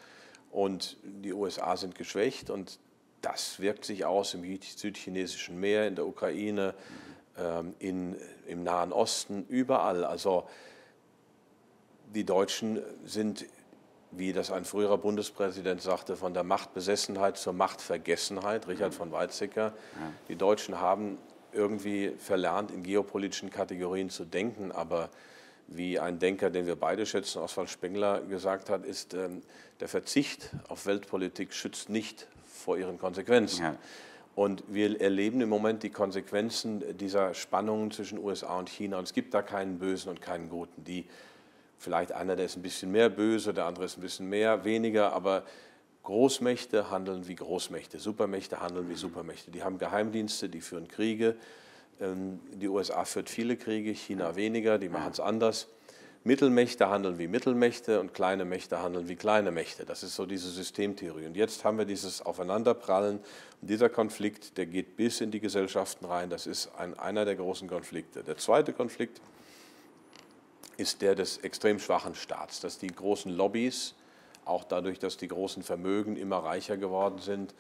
und 0.51 0.97
die 1.05 1.33
USA 1.33 1.77
sind 1.77 1.95
geschwächt 1.95 2.51
und 2.51 2.81
das 3.23 3.61
wirkt 3.61 3.85
sich 3.85 4.05
aus 4.05 4.35
im 4.35 4.43
südchinesischen 4.61 5.61
Meer, 5.61 5.87
in 5.87 5.95
der 5.95 6.07
Ukraine, 6.07 6.75
ähm, 7.39 7.75
in, 7.79 8.17
im 8.49 8.65
Nahen 8.65 8.93
Osten, 8.93 9.47
überall. 9.49 10.05
Also 10.05 10.49
die 12.13 12.25
Deutschen 12.25 12.81
sind, 13.05 13.45
wie 14.17 14.33
das 14.33 14.51
ein 14.51 14.65
früherer 14.65 14.99
Bundespräsident 14.99 15.83
sagte, 15.83 16.17
von 16.17 16.35
der 16.35 16.45
Machtbesessenheit 16.45 17.37
zur 17.37 17.53
Machtvergessenheit, 17.53 18.67
Richard 18.69 18.95
von 18.95 19.13
Weizsäcker. 19.13 19.73
Die 20.29 20.37
Deutschen 20.37 20.81
haben 20.81 21.19
irgendwie 21.53 22.13
verlernt, 22.19 22.71
in 22.71 22.83
geopolitischen 22.83 23.51
Kategorien 23.51 24.11
zu 24.11 24.25
denken, 24.25 24.73
aber 24.73 25.11
wie 25.69 25.99
ein 25.99 26.19
Denker, 26.19 26.51
den 26.51 26.67
wir 26.67 26.77
beide 26.77 27.07
schätzen, 27.07 27.41
Oswald 27.41 27.71
Spengler, 27.71 28.21
gesagt 28.23 28.71
hat, 28.71 28.85
ist, 28.85 29.15
ähm, 29.15 29.43
der 29.81 29.89
Verzicht 29.89 30.51
auf 30.69 30.87
Weltpolitik 30.87 31.53
schützt 31.53 31.89
nicht 31.89 32.29
vor 32.47 32.79
ihren 32.79 32.99
Konsequenzen. 32.99 33.63
Ja. 33.65 33.77
Und 34.37 34.63
wir 34.69 35.01
erleben 35.01 35.41
im 35.41 35.49
Moment 35.49 35.83
die 35.83 35.91
Konsequenzen 35.91 36.97
dieser 36.99 37.35
Spannungen 37.35 37.91
zwischen 37.91 38.19
USA 38.19 38.59
und 38.59 38.69
China. 38.69 38.99
Und 38.99 39.05
es 39.05 39.15
gibt 39.15 39.33
da 39.35 39.43
keinen 39.43 39.79
Bösen 39.79 40.11
und 40.11 40.21
keinen 40.21 40.51
Guten. 40.51 40.85
Die, 40.85 41.07
vielleicht 41.79 42.13
einer, 42.13 42.37
der 42.37 42.47
ist 42.47 42.57
ein 42.57 42.63
bisschen 42.63 42.91
mehr 42.91 43.09
böse, 43.09 43.55
der 43.55 43.67
andere 43.67 43.85
ist 43.85 43.99
ein 43.99 44.01
bisschen 44.01 44.29
mehr, 44.29 44.65
weniger, 44.65 45.13
aber 45.13 45.45
Großmächte 46.03 46.91
handeln 46.91 47.27
wie 47.27 47.35
Großmächte, 47.35 47.99
Supermächte 47.99 48.61
handeln 48.61 48.89
wie 48.89 48.95
Supermächte. 48.95 49.51
Die 49.51 49.65
haben 49.65 49.79
Geheimdienste, 49.79 50.49
die 50.49 50.61
führen 50.61 50.87
Kriege. 50.87 51.35
Ähm, 52.01 52.41
die 52.53 52.69
USA 52.69 53.05
führt 53.05 53.29
viele 53.29 53.57
Kriege, 53.57 53.91
China 53.91 54.37
weniger, 54.37 54.79
die 54.79 54.89
machen 54.89 55.11
es 55.13 55.21
anders. 55.21 55.69
Mittelmächte 56.27 56.89
handeln 56.91 57.19
wie 57.19 57.29
Mittelmächte 57.29 58.01
und 58.01 58.13
kleine 58.13 58.45
Mächte 58.45 58.83
handeln 58.83 59.09
wie 59.09 59.15
kleine 59.15 59.53
Mächte. 59.53 59.85
Das 59.85 60.03
ist 60.03 60.17
so 60.17 60.27
diese 60.27 60.51
Systemtheorie. 60.51 61.27
Und 61.27 61.37
jetzt 61.37 61.65
haben 61.65 61.79
wir 61.79 61.85
dieses 61.85 62.21
Aufeinanderprallen. 62.21 63.21
Und 63.61 63.71
dieser 63.71 63.89
Konflikt, 63.89 64.59
der 64.59 64.67
geht 64.67 64.97
bis 64.97 65.21
in 65.21 65.31
die 65.31 65.39
Gesellschaften 65.39 66.05
rein. 66.05 66.29
Das 66.29 66.49
ist 66.49 66.71
ein, 66.79 66.99
einer 66.99 67.25
der 67.25 67.37
großen 67.37 67.69
Konflikte. 67.69 68.25
Der 68.25 68.37
zweite 68.37 68.73
Konflikt 68.73 69.21
ist 70.77 71.03
der 71.03 71.15
des 71.15 71.39
extrem 71.39 71.79
schwachen 71.79 72.15
Staats, 72.15 72.61
dass 72.61 72.79
die 72.79 72.89
großen 72.89 73.33
Lobbys, 73.33 73.95
auch 74.45 74.65
dadurch, 74.65 74.99
dass 74.99 75.17
die 75.17 75.29
großen 75.29 75.63
Vermögen 75.63 76.17
immer 76.17 76.39
reicher 76.39 76.77
geworden 76.77 77.19
sind, 77.19 77.55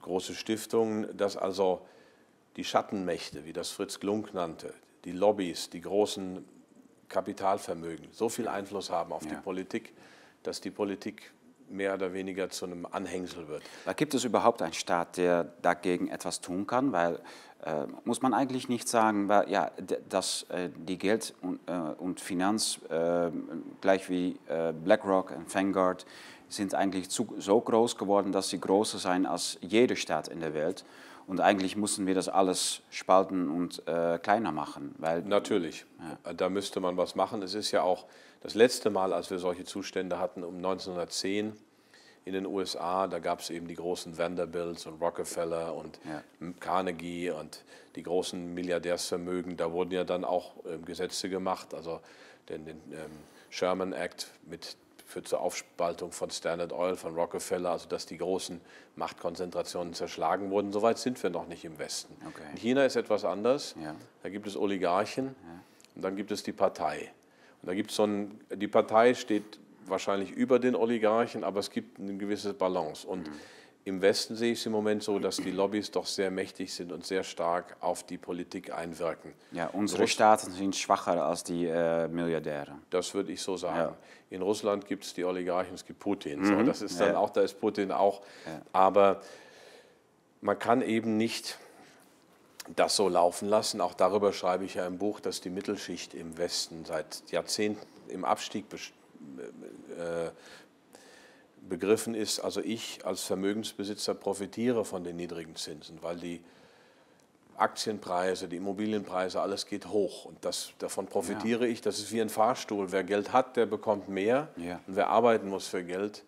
große 0.00 0.34
Stiftungen, 0.34 1.16
dass 1.16 1.36
also 1.36 1.86
die 2.56 2.64
Schattenmächte, 2.64 3.44
wie 3.44 3.52
das 3.52 3.70
Fritz 3.70 4.00
Glunk 4.00 4.34
nannte, 4.34 4.74
die 5.04 5.12
Lobbys, 5.12 5.70
die 5.70 5.80
großen 5.80 6.44
Kapitalvermögen 7.08 8.08
so 8.12 8.28
viel 8.28 8.48
Einfluss 8.48 8.90
haben 8.90 9.12
auf 9.12 9.24
ja. 9.24 9.30
die 9.30 9.36
Politik, 9.36 9.92
dass 10.42 10.60
die 10.60 10.70
Politik 10.70 11.32
mehr 11.68 11.94
oder 11.94 12.12
weniger 12.12 12.50
zu 12.50 12.66
einem 12.66 12.86
Anhängsel 12.90 13.48
wird. 13.48 13.62
Gibt 13.96 14.14
es 14.14 14.24
überhaupt 14.24 14.62
einen 14.62 14.72
Staat, 14.72 15.16
der 15.16 15.44
dagegen 15.62 16.08
etwas 16.08 16.40
tun 16.40 16.66
kann? 16.66 16.92
Weil 16.92 17.20
äh, 17.64 17.86
muss 18.04 18.20
man 18.20 18.34
eigentlich 18.34 18.68
nicht 18.68 18.88
sagen, 18.88 19.28
weil, 19.28 19.50
ja, 19.50 19.70
dass 20.08 20.44
äh, 20.50 20.68
die 20.76 20.98
Geld- 20.98 21.34
und, 21.40 21.60
äh, 21.66 21.72
und 21.72 22.20
Finanz, 22.20 22.78
äh, 22.90 23.30
gleich 23.80 24.10
wie 24.10 24.38
äh, 24.48 24.72
BlackRock 24.72 25.30
und 25.30 25.54
Vanguard, 25.54 26.04
sind 26.48 26.74
eigentlich 26.74 27.08
zu, 27.08 27.34
so 27.38 27.60
groß 27.60 27.96
geworden, 27.96 28.32
dass 28.32 28.50
sie 28.50 28.60
größer 28.60 28.98
sein 28.98 29.26
als 29.26 29.58
jeder 29.60 29.96
Staat 29.96 30.28
in 30.28 30.40
der 30.40 30.54
Welt. 30.54 30.84
Und 31.26 31.40
eigentlich 31.40 31.74
mussten 31.74 32.06
wir 32.06 32.14
das 32.14 32.28
alles 32.28 32.82
spalten 32.90 33.48
und 33.48 33.86
äh, 33.88 34.18
kleiner 34.18 34.52
machen. 34.52 34.94
Weil, 34.98 35.22
Natürlich, 35.22 35.86
ja. 36.26 36.34
da 36.34 36.50
müsste 36.50 36.80
man 36.80 36.98
was 36.98 37.14
machen. 37.14 37.40
Es 37.42 37.54
ist 37.54 37.72
ja 37.72 37.82
auch 37.82 38.04
das 38.44 38.54
letzte 38.54 38.90
Mal, 38.90 39.14
als 39.14 39.30
wir 39.30 39.38
solche 39.38 39.64
Zustände 39.64 40.18
hatten, 40.18 40.44
um 40.44 40.56
1910 40.56 41.54
in 42.26 42.32
den 42.34 42.44
USA, 42.44 43.06
da 43.06 43.18
gab 43.18 43.40
es 43.40 43.48
eben 43.48 43.66
die 43.66 43.74
großen 43.74 44.18
Vanderbilts 44.18 44.84
und 44.84 45.00
Rockefeller 45.00 45.74
und 45.74 45.98
ja. 46.04 46.22
Carnegie 46.60 47.30
und 47.30 47.64
die 47.96 48.02
großen 48.02 48.52
Milliardärsvermögen. 48.52 49.56
Da 49.56 49.72
wurden 49.72 49.92
ja 49.92 50.04
dann 50.04 50.26
auch 50.26 50.52
äh, 50.66 50.76
Gesetze 50.76 51.30
gemacht, 51.30 51.72
also 51.72 52.00
den, 52.50 52.66
den 52.66 52.76
ähm, 52.92 53.10
Sherman 53.48 53.94
Act 53.94 54.30
mit 54.46 54.76
führt 55.06 55.28
zur 55.28 55.40
Aufspaltung 55.40 56.12
von 56.12 56.30
Standard 56.30 56.72
Oil, 56.72 56.96
von 56.96 57.14
Rockefeller, 57.14 57.70
also 57.70 57.88
dass 57.88 58.04
die 58.04 58.18
großen 58.18 58.60
Machtkonzentrationen 58.96 59.94
zerschlagen 59.94 60.50
wurden. 60.50 60.72
Soweit 60.72 60.98
sind 60.98 61.22
wir 61.22 61.30
noch 61.30 61.46
nicht 61.46 61.64
im 61.64 61.78
Westen. 61.78 62.14
Okay. 62.26 62.42
In 62.52 62.58
China 62.58 62.84
ist 62.84 62.96
etwas 62.96 63.24
anders. 63.24 63.74
Ja. 63.82 63.94
Da 64.22 64.28
gibt 64.28 64.46
es 64.46 64.56
Oligarchen 64.56 65.26
ja. 65.26 65.60
und 65.94 66.02
dann 66.02 66.16
gibt 66.16 66.30
es 66.30 66.42
die 66.42 66.52
Partei. 66.52 67.12
Und 67.64 67.68
da 67.68 67.74
gibt 67.74 67.88
es 67.88 67.96
so 67.96 68.04
ein, 68.04 68.38
die 68.54 68.68
Partei 68.68 69.14
steht 69.14 69.58
wahrscheinlich 69.86 70.30
über 70.30 70.58
den 70.58 70.76
Oligarchen, 70.76 71.44
aber 71.44 71.60
es 71.60 71.70
gibt 71.70 71.98
eine 71.98 72.14
gewisse 72.18 72.52
Balance. 72.52 73.06
Und 73.06 73.26
mhm. 73.26 73.32
Im 73.86 74.00
Westen 74.00 74.34
sehe 74.34 74.52
ich 74.52 74.60
es 74.60 74.66
im 74.66 74.72
Moment 74.72 75.02
so, 75.02 75.18
dass 75.18 75.36
die 75.36 75.50
Lobbys 75.50 75.90
doch 75.90 76.06
sehr 76.06 76.30
mächtig 76.30 76.72
sind 76.72 76.90
und 76.90 77.04
sehr 77.04 77.22
stark 77.22 77.76
auf 77.80 78.02
die 78.02 78.16
Politik 78.16 78.72
einwirken. 78.72 79.34
Ja, 79.52 79.66
unsere 79.66 80.08
Staaten 80.08 80.50
sind 80.52 80.74
schwacher 80.74 81.22
als 81.22 81.44
die 81.44 81.66
äh, 81.66 82.08
Milliardäre. 82.08 82.78
Das 82.88 83.12
würde 83.12 83.32
ich 83.32 83.42
so 83.42 83.58
sagen. 83.58 83.76
Ja. 83.76 83.96
In 84.30 84.40
Russland 84.40 84.86
gibt 84.86 85.04
es 85.04 85.12
die 85.12 85.24
Oligarchen, 85.24 85.74
es 85.74 85.84
gibt 85.84 85.98
Putin. 85.98 86.40
Mhm. 86.40 86.46
So, 86.46 86.62
das 86.62 86.80
ist 86.80 86.98
dann 86.98 87.12
ja. 87.12 87.18
auch, 87.18 87.28
da 87.28 87.42
ist 87.42 87.60
Putin 87.60 87.92
auch. 87.92 88.22
Ja. 88.46 88.62
Aber 88.72 89.20
man 90.40 90.58
kann 90.58 90.80
eben 90.80 91.18
nicht 91.18 91.58
das 92.76 92.96
so 92.96 93.08
laufen 93.08 93.48
lassen. 93.48 93.80
Auch 93.80 93.94
darüber 93.94 94.32
schreibe 94.32 94.64
ich 94.64 94.74
ja 94.74 94.86
im 94.86 94.98
Buch, 94.98 95.20
dass 95.20 95.40
die 95.40 95.50
Mittelschicht 95.50 96.14
im 96.14 96.38
Westen 96.38 96.84
seit 96.84 97.30
Jahrzehnten 97.30 97.86
im 98.08 98.24
Abstieg 98.24 98.66
äh, 98.72 100.30
begriffen 101.68 102.14
ist, 102.14 102.40
also 102.40 102.60
ich 102.60 103.04
als 103.06 103.22
Vermögensbesitzer 103.22 104.14
profitiere 104.14 104.84
von 104.84 105.02
den 105.02 105.16
niedrigen 105.16 105.56
Zinsen, 105.56 105.98
weil 106.02 106.18
die 106.18 106.42
Aktienpreise, 107.56 108.48
die 108.48 108.56
Immobilienpreise, 108.56 109.40
alles 109.40 109.66
geht 109.66 109.86
hoch 109.86 110.24
und 110.24 110.44
das, 110.44 110.72
davon 110.78 111.06
profitiere 111.06 111.66
ja. 111.66 111.72
ich. 111.72 111.80
Das 111.80 111.98
ist 111.98 112.12
wie 112.12 112.20
ein 112.20 112.28
Fahrstuhl. 112.28 112.90
Wer 112.90 113.04
Geld 113.04 113.32
hat, 113.32 113.56
der 113.56 113.66
bekommt 113.66 114.08
mehr 114.08 114.48
ja. 114.56 114.80
und 114.86 114.96
wer 114.96 115.08
arbeiten 115.08 115.48
muss 115.48 115.66
für 115.66 115.84
Geld, 115.84 116.24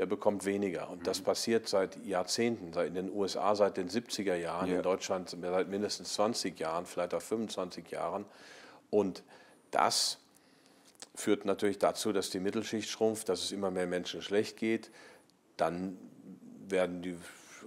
der 0.00 0.06
bekommt 0.06 0.46
weniger. 0.46 0.88
Und 0.88 1.00
mhm. 1.00 1.04
das 1.04 1.20
passiert 1.20 1.68
seit 1.68 2.02
Jahrzehnten, 2.06 2.72
in 2.80 2.94
den 2.94 3.12
USA 3.12 3.54
seit 3.54 3.76
den 3.76 3.90
70er 3.90 4.34
Jahren, 4.34 4.70
ja. 4.70 4.76
in 4.76 4.82
Deutschland 4.82 5.28
seit 5.28 5.68
mindestens 5.68 6.14
20 6.14 6.58
Jahren, 6.58 6.86
vielleicht 6.86 7.12
auch 7.12 7.20
25 7.20 7.90
Jahren. 7.90 8.24
Und 8.88 9.22
das 9.70 10.16
führt 11.14 11.44
natürlich 11.44 11.78
dazu, 11.78 12.14
dass 12.14 12.30
die 12.30 12.40
Mittelschicht 12.40 12.88
schrumpft, 12.88 13.28
dass 13.28 13.44
es 13.44 13.52
immer 13.52 13.70
mehr 13.70 13.86
Menschen 13.86 14.22
schlecht 14.22 14.56
geht. 14.56 14.90
Dann 15.58 15.98
werden 16.66 17.02
die, 17.02 17.18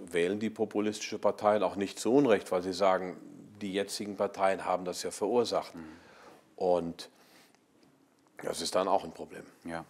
wählen 0.04 0.40
die 0.40 0.50
populistische 0.50 1.20
Parteien 1.20 1.62
auch 1.62 1.76
nicht 1.76 2.00
zu 2.00 2.12
Unrecht, 2.12 2.50
weil 2.50 2.64
sie 2.64 2.72
sagen, 2.72 3.16
die 3.60 3.72
jetzigen 3.72 4.16
Parteien 4.16 4.64
haben 4.64 4.84
das 4.84 5.04
ja 5.04 5.12
verursacht. 5.12 5.72
Mhm. 5.72 5.84
Und 6.56 7.10
das 8.42 8.60
ist 8.60 8.74
dann 8.74 8.88
auch 8.88 9.04
ein 9.04 9.12
Problem. 9.12 9.44
Ja. 9.62 9.84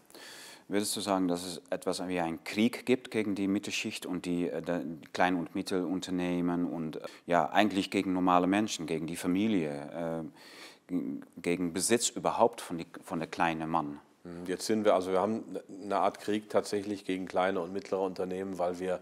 Würdest 0.68 0.96
du 0.96 1.00
sagen, 1.00 1.28
dass 1.28 1.44
es 1.44 1.60
etwas 1.70 2.06
wie 2.08 2.20
einen 2.20 2.42
Krieg 2.42 2.86
gibt 2.86 3.10
gegen 3.10 3.34
die 3.34 3.48
Mittelschicht 3.48 4.06
und 4.06 4.24
die, 4.24 4.48
äh, 4.48 4.62
die 4.62 5.06
Klein- 5.12 5.36
und 5.36 5.54
Mittelunternehmen 5.54 6.64
und 6.66 6.96
äh, 6.96 7.00
ja, 7.26 7.50
eigentlich 7.50 7.90
gegen 7.90 8.12
normale 8.12 8.46
Menschen, 8.46 8.86
gegen 8.86 9.06
die 9.06 9.16
Familie? 9.16 10.22
Äh, 10.22 10.94
gegen 11.36 11.72
Besitz 11.72 12.10
überhaupt 12.10 12.60
von, 12.60 12.76
die, 12.78 12.86
von 13.02 13.18
der 13.18 13.28
kleinen 13.28 13.70
Mann. 13.70 14.00
Hm, 14.24 14.44
jetzt 14.46 14.66
sind 14.66 14.84
wir, 14.84 14.94
also 14.94 15.12
wir 15.12 15.20
haben 15.20 15.58
eine 15.82 15.98
Art 15.98 16.20
Krieg 16.20 16.50
tatsächlich 16.50 17.04
gegen 17.04 17.26
kleine 17.26 17.60
und 17.60 17.72
mittlere 17.72 18.00
Unternehmen, 18.00 18.58
weil 18.58 18.78
wir 18.78 19.00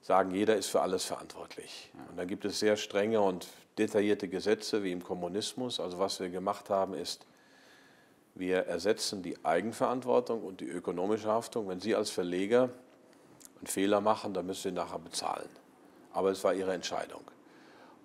sagen, 0.00 0.30
jeder 0.32 0.56
ist 0.56 0.68
für 0.68 0.82
alles 0.82 1.04
verantwortlich. 1.04 1.90
Und 2.10 2.18
da 2.18 2.24
gibt 2.24 2.44
es 2.44 2.58
sehr 2.58 2.76
strenge 2.76 3.20
und 3.20 3.48
detaillierte 3.78 4.28
Gesetze 4.28 4.82
wie 4.82 4.92
im 4.92 5.02
Kommunismus. 5.02 5.80
Also 5.80 5.98
was 5.98 6.20
wir 6.20 6.28
gemacht 6.28 6.70
haben 6.70 6.94
ist, 6.94 7.26
wir 8.34 8.66
ersetzen 8.66 9.22
die 9.22 9.44
Eigenverantwortung 9.44 10.42
und 10.42 10.60
die 10.60 10.68
ökonomische 10.68 11.28
Haftung. 11.28 11.68
Wenn 11.68 11.80
Sie 11.80 11.94
als 11.94 12.10
Verleger 12.10 12.70
einen 13.58 13.66
Fehler 13.66 14.00
machen, 14.00 14.34
dann 14.34 14.46
müssen 14.46 14.62
Sie 14.62 14.72
nachher 14.72 14.98
bezahlen. 14.98 15.48
Aber 16.12 16.30
es 16.30 16.42
war 16.42 16.54
Ihre 16.54 16.72
Entscheidung. 16.72 17.22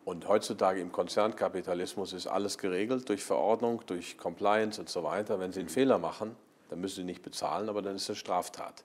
Und 0.05 0.27
heutzutage 0.27 0.81
im 0.81 0.91
Konzernkapitalismus 0.91 2.13
ist 2.13 2.27
alles 2.27 2.57
geregelt 2.57 3.09
durch 3.09 3.23
Verordnung, 3.23 3.81
durch 3.85 4.17
Compliance 4.17 4.79
und 4.79 4.89
so 4.89 5.03
weiter. 5.03 5.39
Wenn 5.39 5.51
Sie 5.51 5.59
einen 5.59 5.69
Fehler 5.69 5.97
machen, 5.97 6.35
dann 6.69 6.79
müssen 6.79 6.97
Sie 6.97 7.03
nicht 7.03 7.21
bezahlen, 7.21 7.69
aber 7.69 7.81
dann 7.81 7.95
ist 7.95 8.09
es 8.09 8.17
Straftat. 8.17 8.83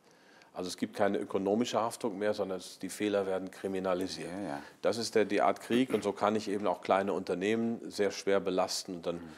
Also 0.55 0.69
es 0.69 0.77
gibt 0.77 0.95
keine 0.95 1.19
ökonomische 1.19 1.81
Haftung 1.81 2.19
mehr, 2.19 2.33
sondern 2.33 2.63
die 2.81 2.89
Fehler 2.89 3.27
werden 3.27 3.51
kriminalisiert. 3.51 4.31
Ja, 4.31 4.49
ja. 4.49 4.63
Das 4.83 4.99
ist 4.99 5.15
der, 5.15 5.25
die 5.25 5.43
Art 5.43 5.61
Krieg 5.61 5.93
und 5.93 6.05
so 6.05 6.13
kann 6.13 6.37
ich 6.37 6.49
eben 6.49 6.67
auch 6.67 6.81
kleine 6.81 7.13
Unternehmen 7.13 7.81
sehr 7.91 8.13
schwer 8.13 8.39
belasten. 8.39 8.97
Und 8.97 9.07
dann 9.07 9.17
mhm. 9.17 9.33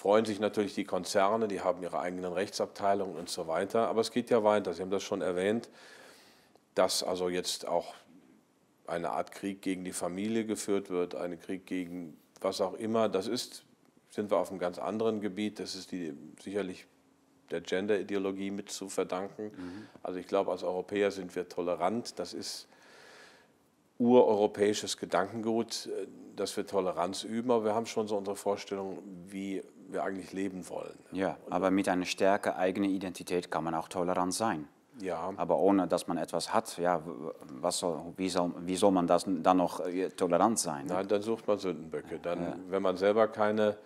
Freuen 0.00 0.24
sich 0.24 0.40
natürlich 0.40 0.74
die 0.74 0.84
Konzerne, 0.84 1.46
die 1.46 1.60
haben 1.60 1.82
ihre 1.82 2.00
eigenen 2.00 2.32
Rechtsabteilungen 2.32 3.16
und 3.16 3.28
so 3.28 3.46
weiter. 3.46 3.88
Aber 3.88 4.00
es 4.00 4.10
geht 4.10 4.30
ja 4.30 4.42
weiter. 4.42 4.72
Sie 4.72 4.80
haben 4.80 4.90
das 4.90 5.02
schon 5.02 5.20
erwähnt, 5.20 5.68
dass 6.74 7.02
also 7.02 7.28
jetzt 7.28 7.68
auch 7.68 7.92
eine 8.86 9.10
Art 9.10 9.30
Krieg 9.30 9.60
gegen 9.60 9.84
die 9.84 9.92
Familie 9.92 10.46
geführt 10.46 10.88
wird, 10.88 11.14
ein 11.16 11.38
Krieg 11.38 11.66
gegen 11.66 12.16
was 12.40 12.62
auch 12.62 12.72
immer. 12.72 13.10
Das 13.10 13.26
ist, 13.26 13.66
sind 14.08 14.30
wir 14.30 14.38
auf 14.38 14.48
einem 14.48 14.58
ganz 14.58 14.78
anderen 14.78 15.20
Gebiet. 15.20 15.60
Das 15.60 15.74
ist 15.74 15.92
die 15.92 16.14
sicherlich 16.42 16.86
der 17.50 17.60
Gender-Ideologie 17.60 18.50
mit 18.50 18.70
zu 18.70 18.88
verdanken. 18.88 19.52
Mhm. 19.54 19.86
Also 20.02 20.18
ich 20.18 20.26
glaube, 20.26 20.50
als 20.50 20.62
Europäer 20.62 21.10
sind 21.10 21.36
wir 21.36 21.46
tolerant. 21.46 22.18
Das 22.18 22.32
ist 22.32 22.68
ureuropäisches 24.00 24.96
Gedankengut, 24.96 25.86
äh, 25.86 26.06
dass 26.34 26.56
wir 26.56 26.66
Toleranz 26.66 27.22
üben, 27.22 27.50
aber 27.50 27.66
wir 27.66 27.74
haben 27.74 27.86
schon 27.86 28.08
so 28.08 28.16
unsere 28.16 28.34
Vorstellung, 28.34 28.98
wie 29.28 29.62
wir 29.88 30.02
eigentlich 30.02 30.32
leben 30.32 30.68
wollen. 30.68 30.98
Ja, 31.12 31.36
aber 31.50 31.70
mit 31.70 31.88
einer 31.88 32.06
stärker 32.06 32.56
eigenen 32.56 32.90
Identität 32.90 33.50
kann 33.50 33.64
man 33.64 33.74
auch 33.74 33.88
tolerant 33.88 34.32
sein. 34.32 34.66
Ja. 35.00 35.32
Aber 35.36 35.58
ohne 35.58 35.86
dass 35.86 36.06
man 36.08 36.18
etwas 36.18 36.52
hat, 36.52 36.76
ja, 36.78 37.02
was 37.60 37.78
soll, 37.78 38.00
wie, 38.16 38.28
soll, 38.28 38.52
wie 38.60 38.76
soll 38.76 38.90
man 38.90 39.06
das 39.06 39.24
dann 39.26 39.56
noch 39.56 39.80
äh, 39.80 40.08
tolerant 40.10 40.58
sein? 40.58 40.86
Nein, 40.86 41.08
dann 41.08 41.22
sucht 41.22 41.46
man 41.46 41.58
Sündenböcke. 41.58 42.18
Dann, 42.18 42.42
ja. 42.42 42.56
Wenn 42.68 42.82
man 42.82 42.96
selber 42.96 43.28
keine, 43.28 43.76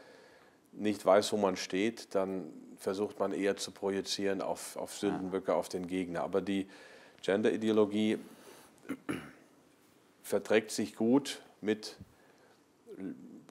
nicht 0.73 1.05
weiß, 1.05 1.33
wo 1.33 1.37
man 1.37 1.57
steht, 1.57 2.15
dann 2.15 2.53
versucht 2.77 3.19
man 3.19 3.33
eher 3.33 3.57
zu 3.57 3.71
projizieren 3.71 4.43
auf, 4.43 4.77
auf 4.77 4.95
Sündenböcke, 4.95 5.53
ja. 5.53 5.59
auf 5.59 5.69
den 5.69 5.87
Gegner. 5.87 6.23
Aber 6.23 6.41
die 6.41 6.69
Gender-Ideologie 7.23 8.19
verträgt 10.25 10.73
sich 10.73 10.97
gut 10.97 11.41
mit, 11.61 11.97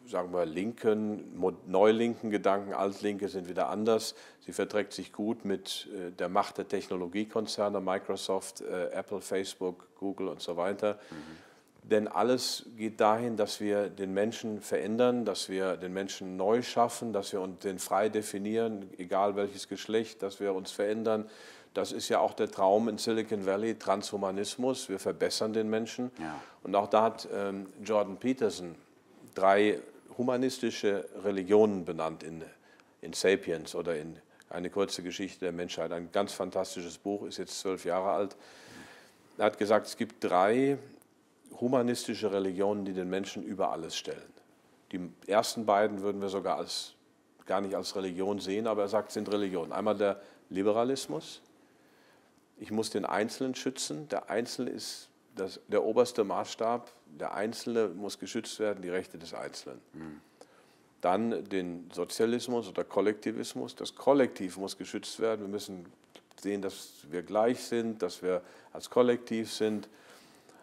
sagen 0.05 0.33
wir, 0.33 0.45
linken, 0.45 1.39
neulinken 1.67 2.31
Gedanken. 2.31 2.73
Altlinke 2.73 3.29
sind 3.29 3.47
wieder 3.47 3.69
anders. 3.69 4.15
Sie 4.41 4.51
verträgt 4.51 4.91
sich 4.91 5.13
gut 5.13 5.45
mit 5.45 5.87
äh, 5.95 6.11
der 6.11 6.27
Macht 6.27 6.57
der 6.57 6.67
Technologiekonzerne, 6.67 7.79
Microsoft, 7.79 8.59
äh, 8.59 8.89
Apple, 8.89 9.21
Facebook, 9.21 9.87
Google 9.95 10.27
und 10.27 10.41
so 10.41 10.57
weiter. 10.57 10.99
Mhm 11.09 11.43
denn 11.83 12.07
alles 12.07 12.65
geht 12.77 13.01
dahin, 13.01 13.35
dass 13.35 13.59
wir 13.59 13.89
den 13.89 14.13
Menschen 14.13 14.61
verändern, 14.61 15.25
dass 15.25 15.49
wir 15.49 15.75
den 15.75 15.93
Menschen 15.93 16.37
neu 16.37 16.61
schaffen, 16.61 17.11
dass 17.11 17.33
wir 17.33 17.41
uns 17.41 17.59
den 17.59 17.77
frei 17.77 18.07
definieren, 18.07 18.89
egal 18.97 19.35
welches 19.35 19.67
Geschlecht, 19.67 20.23
dass 20.23 20.39
wir 20.39 20.53
uns 20.53 20.71
verändern. 20.71 21.29
Das 21.73 21.91
ist 21.91 22.09
ja 22.09 22.19
auch 22.19 22.33
der 22.33 22.51
Traum 22.51 22.87
in 22.87 22.97
Silicon 22.97 23.45
Valley, 23.45 23.75
Transhumanismus. 23.75 24.89
Wir 24.89 24.99
verbessern 24.99 25.53
den 25.53 25.69
Menschen. 25.69 26.11
Ja. 26.19 26.39
Und 26.61 26.75
auch 26.75 26.87
da 26.87 27.03
hat 27.03 27.27
ähm, 27.33 27.67
Jordan 27.83 28.17
Peterson 28.17 28.75
drei 29.33 29.79
humanistische 30.17 31.05
Religionen 31.23 31.85
benannt 31.85 32.23
in, 32.23 32.43
in 33.01 33.13
Sapiens 33.13 33.73
oder 33.73 33.97
in 33.97 34.19
eine 34.49 34.69
kurze 34.69 35.01
Geschichte 35.01 35.39
der 35.39 35.51
Menschheit. 35.51 35.91
Ein 35.91 36.11
ganz 36.11 36.33
fantastisches 36.33 36.99
Buch, 36.99 37.25
ist 37.25 37.37
jetzt 37.37 37.59
zwölf 37.59 37.85
Jahre 37.85 38.11
alt. 38.11 38.35
Er 39.39 39.45
hat 39.45 39.57
gesagt, 39.57 39.87
es 39.87 39.97
gibt 39.97 40.23
drei 40.23 40.77
humanistische 41.59 42.31
Religionen, 42.31 42.85
die 42.85 42.93
den 42.93 43.09
Menschen 43.09 43.43
über 43.43 43.71
alles 43.71 43.95
stellen. 43.95 44.21
Die 44.91 45.09
ersten 45.25 45.65
beiden 45.65 46.01
würden 46.01 46.21
wir 46.21 46.29
sogar 46.29 46.57
als, 46.57 46.93
gar 47.47 47.61
nicht 47.61 47.75
als 47.75 47.95
Religion 47.95 48.39
sehen, 48.39 48.67
aber 48.67 48.83
er 48.83 48.87
sagt, 48.89 49.11
sind 49.11 49.31
Religionen. 49.31 49.71
Einmal 49.71 49.97
der 49.97 50.21
Liberalismus. 50.49 51.41
Ich 52.63 52.71
muss 52.71 52.89
den 52.89 53.03
Einzelnen 53.03 53.55
schützen. 53.55 54.07
Der 54.07 54.29
Einzelne 54.29 54.69
ist 54.69 55.09
das, 55.35 55.59
der 55.67 55.83
oberste 55.83 56.23
Maßstab. 56.23 56.89
Der 57.19 57.33
Einzelne 57.33 57.89
muss 57.89 58.19
geschützt 58.19 58.57
werden, 58.57 58.81
die 58.81 58.87
Rechte 58.87 59.17
des 59.17 59.33
Einzelnen. 59.33 59.81
Mhm. 59.91 60.21
Dann 61.01 61.43
den 61.49 61.89
Sozialismus 61.91 62.69
oder 62.69 62.85
Kollektivismus. 62.85 63.75
Das 63.75 63.95
Kollektiv 63.95 64.55
muss 64.55 64.77
geschützt 64.77 65.19
werden. 65.19 65.41
Wir 65.41 65.49
müssen 65.49 65.91
sehen, 66.41 66.61
dass 66.61 66.99
wir 67.11 67.21
gleich 67.21 67.61
sind, 67.61 68.01
dass 68.01 68.23
wir 68.23 68.41
als 68.71 68.89
Kollektiv 68.89 69.51
sind. 69.51 69.89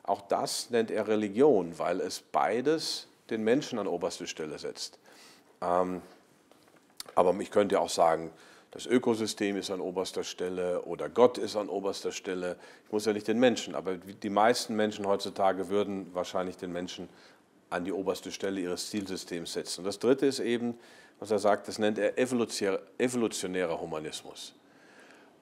Auch 0.02 0.22
das 0.22 0.70
nennt 0.70 0.90
er 0.90 1.06
Religion, 1.06 1.78
weil 1.78 2.00
es 2.00 2.20
beides 2.20 3.08
den 3.28 3.44
Menschen 3.44 3.78
an 3.78 3.86
oberste 3.86 4.26
Stelle 4.26 4.58
setzt. 4.58 4.98
Ähm, 5.60 6.00
aber 7.14 7.38
ich 7.40 7.50
könnte 7.50 7.78
auch 7.78 7.90
sagen, 7.90 8.32
das 8.72 8.86
Ökosystem 8.86 9.56
ist 9.56 9.70
an 9.70 9.80
oberster 9.80 10.22
Stelle 10.22 10.82
oder 10.82 11.08
Gott 11.08 11.38
ist 11.38 11.56
an 11.56 11.68
oberster 11.68 12.12
Stelle. 12.12 12.56
Ich 12.86 12.92
muss 12.92 13.04
ja 13.04 13.12
nicht 13.12 13.26
den 13.26 13.40
Menschen, 13.40 13.74
aber 13.74 13.96
die 13.96 14.30
meisten 14.30 14.76
Menschen 14.76 15.06
heutzutage 15.06 15.68
würden 15.68 16.14
wahrscheinlich 16.14 16.56
den 16.56 16.72
Menschen 16.72 17.08
an 17.68 17.84
die 17.84 17.92
oberste 17.92 18.30
Stelle 18.30 18.60
ihres 18.60 18.90
Zielsystems 18.90 19.52
setzen. 19.54 19.80
Und 19.80 19.86
das 19.86 19.98
Dritte 19.98 20.26
ist 20.26 20.38
eben, 20.38 20.78
was 21.18 21.30
er 21.30 21.38
sagt, 21.38 21.66
das 21.66 21.78
nennt 21.78 21.98
er 21.98 22.16
evolutionärer 22.18 23.80
Humanismus. 23.80 24.54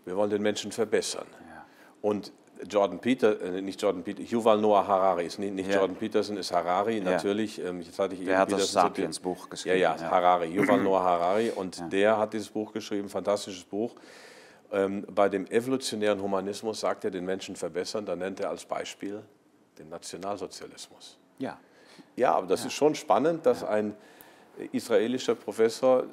Wir 0.04 0.16
wollen 0.16 0.30
den 0.30 0.42
Menschen 0.42 0.72
verbessern. 0.72 1.26
Und 2.00 2.32
Jordan 2.68 2.98
Peter, 2.98 3.40
äh, 3.40 3.60
nicht 3.60 3.80
Jordan 3.80 4.02
Peter, 4.02 4.22
Yuval 4.22 4.60
Noah 4.60 4.86
Harari 4.86 5.26
ist 5.26 5.38
nicht, 5.38 5.54
nicht 5.54 5.68
ja. 5.68 5.76
Jordan 5.76 5.96
Peterson, 5.96 6.36
ist 6.36 6.52
Harari 6.52 7.00
natürlich. 7.00 7.62
Ähm, 7.62 7.80
jetzt 7.80 7.98
hatte 7.98 8.14
ich 8.14 8.24
der 8.24 8.38
hat 8.38 8.52
das 8.52 8.72
Sapiens-Buch 8.72 9.48
geschrieben. 9.48 9.78
Ja, 9.78 9.96
ja, 9.96 10.02
ja, 10.02 10.10
Harari, 10.10 10.48
Yuval 10.48 10.78
Noah 10.82 11.02
Harari. 11.02 11.50
Und 11.50 11.78
ja. 11.78 11.88
der 11.88 12.18
hat 12.18 12.32
dieses 12.32 12.48
Buch 12.48 12.72
geschrieben, 12.72 13.08
fantastisches 13.08 13.64
Buch. 13.64 13.94
Ähm, 14.72 15.06
bei 15.14 15.28
dem 15.28 15.46
evolutionären 15.46 16.20
Humanismus 16.20 16.80
sagt 16.80 17.04
er, 17.04 17.10
den 17.10 17.24
Menschen 17.24 17.56
verbessern, 17.56 18.04
da 18.04 18.16
nennt 18.16 18.40
er 18.40 18.50
als 18.50 18.64
Beispiel 18.64 19.22
den 19.78 19.88
Nationalsozialismus. 19.88 21.18
Ja. 21.38 21.58
Ja, 22.16 22.34
aber 22.34 22.46
das 22.46 22.64
ist 22.64 22.72
schon 22.72 22.94
spannend, 22.94 23.46
dass 23.46 23.62
ein 23.62 23.94
israelischer 24.72 25.34
Professor 25.34 26.04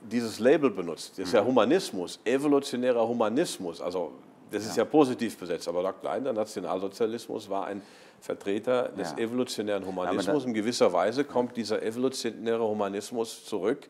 dieses 0.00 0.40
Label 0.40 0.70
benutzt. 0.70 1.18
Das 1.18 1.28
ist 1.28 1.34
ja 1.34 1.42
mhm. 1.42 1.48
Humanismus, 1.48 2.20
evolutionärer 2.24 3.06
Humanismus. 3.06 3.80
Also 3.80 4.12
das 4.52 4.66
ist 4.66 4.76
ja 4.76 4.84
positiv 4.84 5.36
besetzt, 5.38 5.68
aber 5.68 5.82
sagt, 5.82 6.04
nein, 6.04 6.24
der 6.24 6.32
Nationalsozialismus 6.32 7.48
war 7.48 7.66
ein 7.66 7.82
Vertreter 8.20 8.88
des 8.90 9.10
ja. 9.12 9.18
evolutionären 9.18 9.84
Humanismus. 9.84 10.44
In 10.44 10.54
gewisser 10.54 10.92
Weise 10.92 11.24
kommt 11.24 11.56
dieser 11.56 11.82
evolutionäre 11.82 12.62
Humanismus 12.62 13.44
zurück 13.44 13.88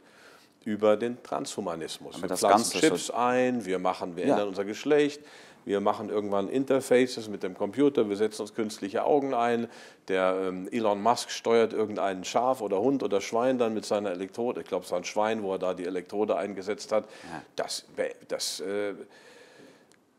über 0.65 0.97
den 0.97 1.23
Transhumanismus. 1.23 2.17
Aber 2.17 2.31
wir 2.31 2.37
pflanzen 2.37 2.81
Chips 2.81 3.09
so 3.09 3.15
ein, 3.15 3.65
wir, 3.65 3.79
machen, 3.79 4.17
wir 4.17 4.25
ja. 4.25 4.33
ändern 4.33 4.49
unser 4.49 4.65
Geschlecht, 4.65 5.21
wir 5.65 5.81
machen 5.81 6.09
irgendwann 6.09 6.49
Interfaces 6.49 7.29
mit 7.29 7.43
dem 7.43 7.55
Computer, 7.55 8.09
wir 8.09 8.17
setzen 8.17 8.43
uns 8.43 8.55
künstliche 8.55 9.05
Augen 9.05 9.33
ein. 9.33 9.69
Der 10.09 10.49
ähm, 10.49 10.69
Elon 10.73 11.01
Musk 11.01 11.31
steuert 11.31 11.73
irgendeinen 11.73 12.25
Schaf 12.25 12.61
oder 12.61 12.81
Hund 12.81 13.03
oder 13.03 13.21
Schwein 13.21 13.59
dann 13.59 13.73
mit 13.73 13.85
seiner 13.85 14.11
Elektrode. 14.11 14.63
Ich 14.63 14.67
glaube, 14.67 14.85
es 14.85 14.91
war 14.91 14.99
ein 14.99 15.05
Schwein, 15.05 15.43
wo 15.43 15.53
er 15.53 15.59
da 15.59 15.75
die 15.75 15.85
Elektrode 15.85 16.37
eingesetzt 16.37 16.91
hat. 16.91 17.05
Ja. 17.05 17.43
Das, 17.55 17.85
das 18.29 18.61
äh, 18.61 18.95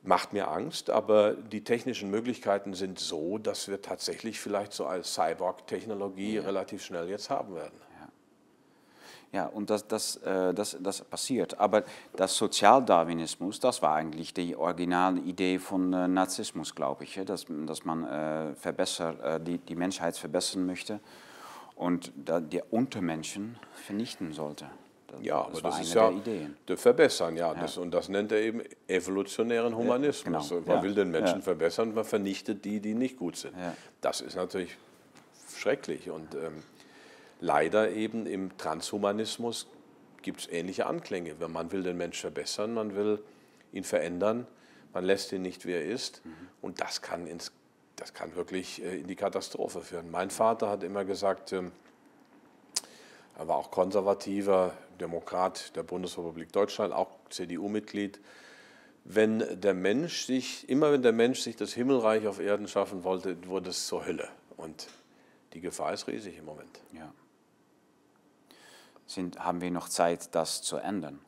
macht 0.04 0.34
mir 0.34 0.50
Angst, 0.50 0.90
aber 0.90 1.34
die 1.34 1.64
technischen 1.64 2.12
Möglichkeiten 2.12 2.74
sind 2.74 3.00
so, 3.00 3.38
dass 3.38 3.68
wir 3.68 3.82
tatsächlich 3.82 4.40
vielleicht 4.40 4.74
so 4.74 4.86
als 4.86 5.14
Cyborg-Technologie 5.14 6.36
ja. 6.36 6.42
relativ 6.44 6.84
schnell 6.84 7.10
jetzt 7.10 7.30
haben 7.30 7.56
werden. 7.56 7.80
Ja, 9.34 9.48
und 9.48 9.72
das, 9.72 9.88
das, 9.88 10.18
äh, 10.18 10.54
das, 10.54 10.78
das 10.80 11.02
passiert. 11.02 11.60
Aber 11.60 11.84
das 12.16 12.38
Sozialdarwinismus, 12.38 13.60
das 13.60 13.82
war 13.82 13.96
eigentlich 13.96 14.32
die 14.32 14.56
originale 14.56 15.22
Idee 15.22 15.58
von 15.58 15.92
äh, 15.92 16.08
Narzissmus, 16.08 16.76
glaube 16.76 17.04
ich. 17.04 17.20
Dass, 17.26 17.48
dass 17.66 17.84
man 17.84 18.06
äh, 18.06 18.54
verbessert, 18.54 19.48
die, 19.48 19.58
die 19.58 19.76
Menschheit 19.76 20.16
verbessern 20.16 20.68
möchte 20.68 21.00
und 21.76 22.12
die 22.16 22.62
Untermenschen 22.70 23.58
vernichten 23.74 24.34
sollte. 24.34 24.68
Ja, 25.22 25.42
aber 25.46 25.62
das, 25.62 25.82
ist 25.82 25.94
ja 25.94 26.12
der 26.68 26.78
verbessern, 26.78 27.36
ja. 27.36 27.54
ja. 27.54 27.60
Das, 27.60 27.78
und 27.78 27.92
das 27.92 28.10
nennt 28.10 28.32
er 28.32 28.40
eben 28.40 28.62
evolutionären 28.88 29.76
Humanismus. 29.76 30.50
Genau. 30.50 30.62
Man 30.62 30.78
ja. 30.78 30.84
will 30.84 30.96
den 30.96 31.12
Menschen 31.12 31.40
ja. 31.40 31.42
verbessern, 31.42 31.94
man 31.94 32.06
vernichtet 32.06 32.66
die, 32.66 32.80
die 32.80 32.94
nicht 32.94 33.18
gut 33.18 33.36
sind. 33.36 33.54
Das 34.02 34.22
ist 34.22 34.36
natürlich 34.36 34.78
schrecklich. 35.56 36.10
Und 36.10 36.36
ähm, 36.36 36.64
leider 37.40 37.92
eben 37.92 38.26
im 38.26 38.58
Transhumanismus 38.58 39.68
gibt 40.22 40.42
es 40.42 40.48
ähnliche 40.50 40.86
Anklänge. 40.86 41.36
Man 41.48 41.72
will 41.72 41.84
den 41.84 41.98
Menschen 41.98 42.22
verbessern, 42.22 42.74
man 42.74 42.96
will 42.96 43.20
ihn 43.72 43.84
verändern, 43.84 44.48
man 44.94 45.04
lässt 45.04 45.32
ihn 45.32 45.42
nicht, 45.42 45.66
wie 45.66 45.74
er 45.74 45.86
ist. 45.86 46.24
Mhm. 46.24 46.32
Und 46.62 46.82
das 46.82 47.02
kann, 47.02 47.28
ins, 47.28 47.52
das 47.96 48.14
kann 48.14 48.36
wirklich 48.36 48.84
äh, 48.84 49.00
in 49.00 49.08
die 49.08 49.16
Katastrophe 49.16 49.82
führen. 49.82 50.12
Mein 50.12 50.30
Vater 50.30 50.70
hat 50.70 50.84
immer 50.84 51.06
gesagt, 51.06 51.52
ähm, 51.54 51.72
er 53.38 53.48
war 53.48 53.58
auch 53.58 53.72
konservativer 53.72 54.74
Demokrat 55.00 55.76
der 55.76 55.84
Bundesrepublik 55.84 56.52
Deutschland, 56.52 56.94
auch 56.94 57.10
CDU-Mitglied. 57.30 58.20
Wenn 59.06 59.60
der 59.60 59.74
Mensch 59.74 60.26
sich, 60.26 60.70
immer 60.70 60.92
wenn 60.92 61.02
der 61.02 61.12
Mensch 61.12 61.42
sich 61.42 61.56
das 61.56 61.74
Himmelreich 61.74 62.28
auf 62.28 62.40
Erden 62.40 62.68
schaffen 62.68 63.04
wollte, 63.04 63.48
wurde 63.48 63.72
es 63.72 63.88
zur 63.88 64.06
Hölle. 64.06 64.30
Und 64.56 64.88
die 65.54 65.62
Gefahr 65.62 65.94
ist 65.94 66.08
riesig 66.08 66.38
im 66.38 66.46
Moment. 66.46 66.80
Ja. 66.94 67.14
Sind, 69.06 69.40
haben 69.40 69.62
wir 69.62 69.72
noch 69.72 69.90
Zeit, 69.90 70.34
das 70.34 70.62
zu 70.62 70.78
ändern? 70.78 71.20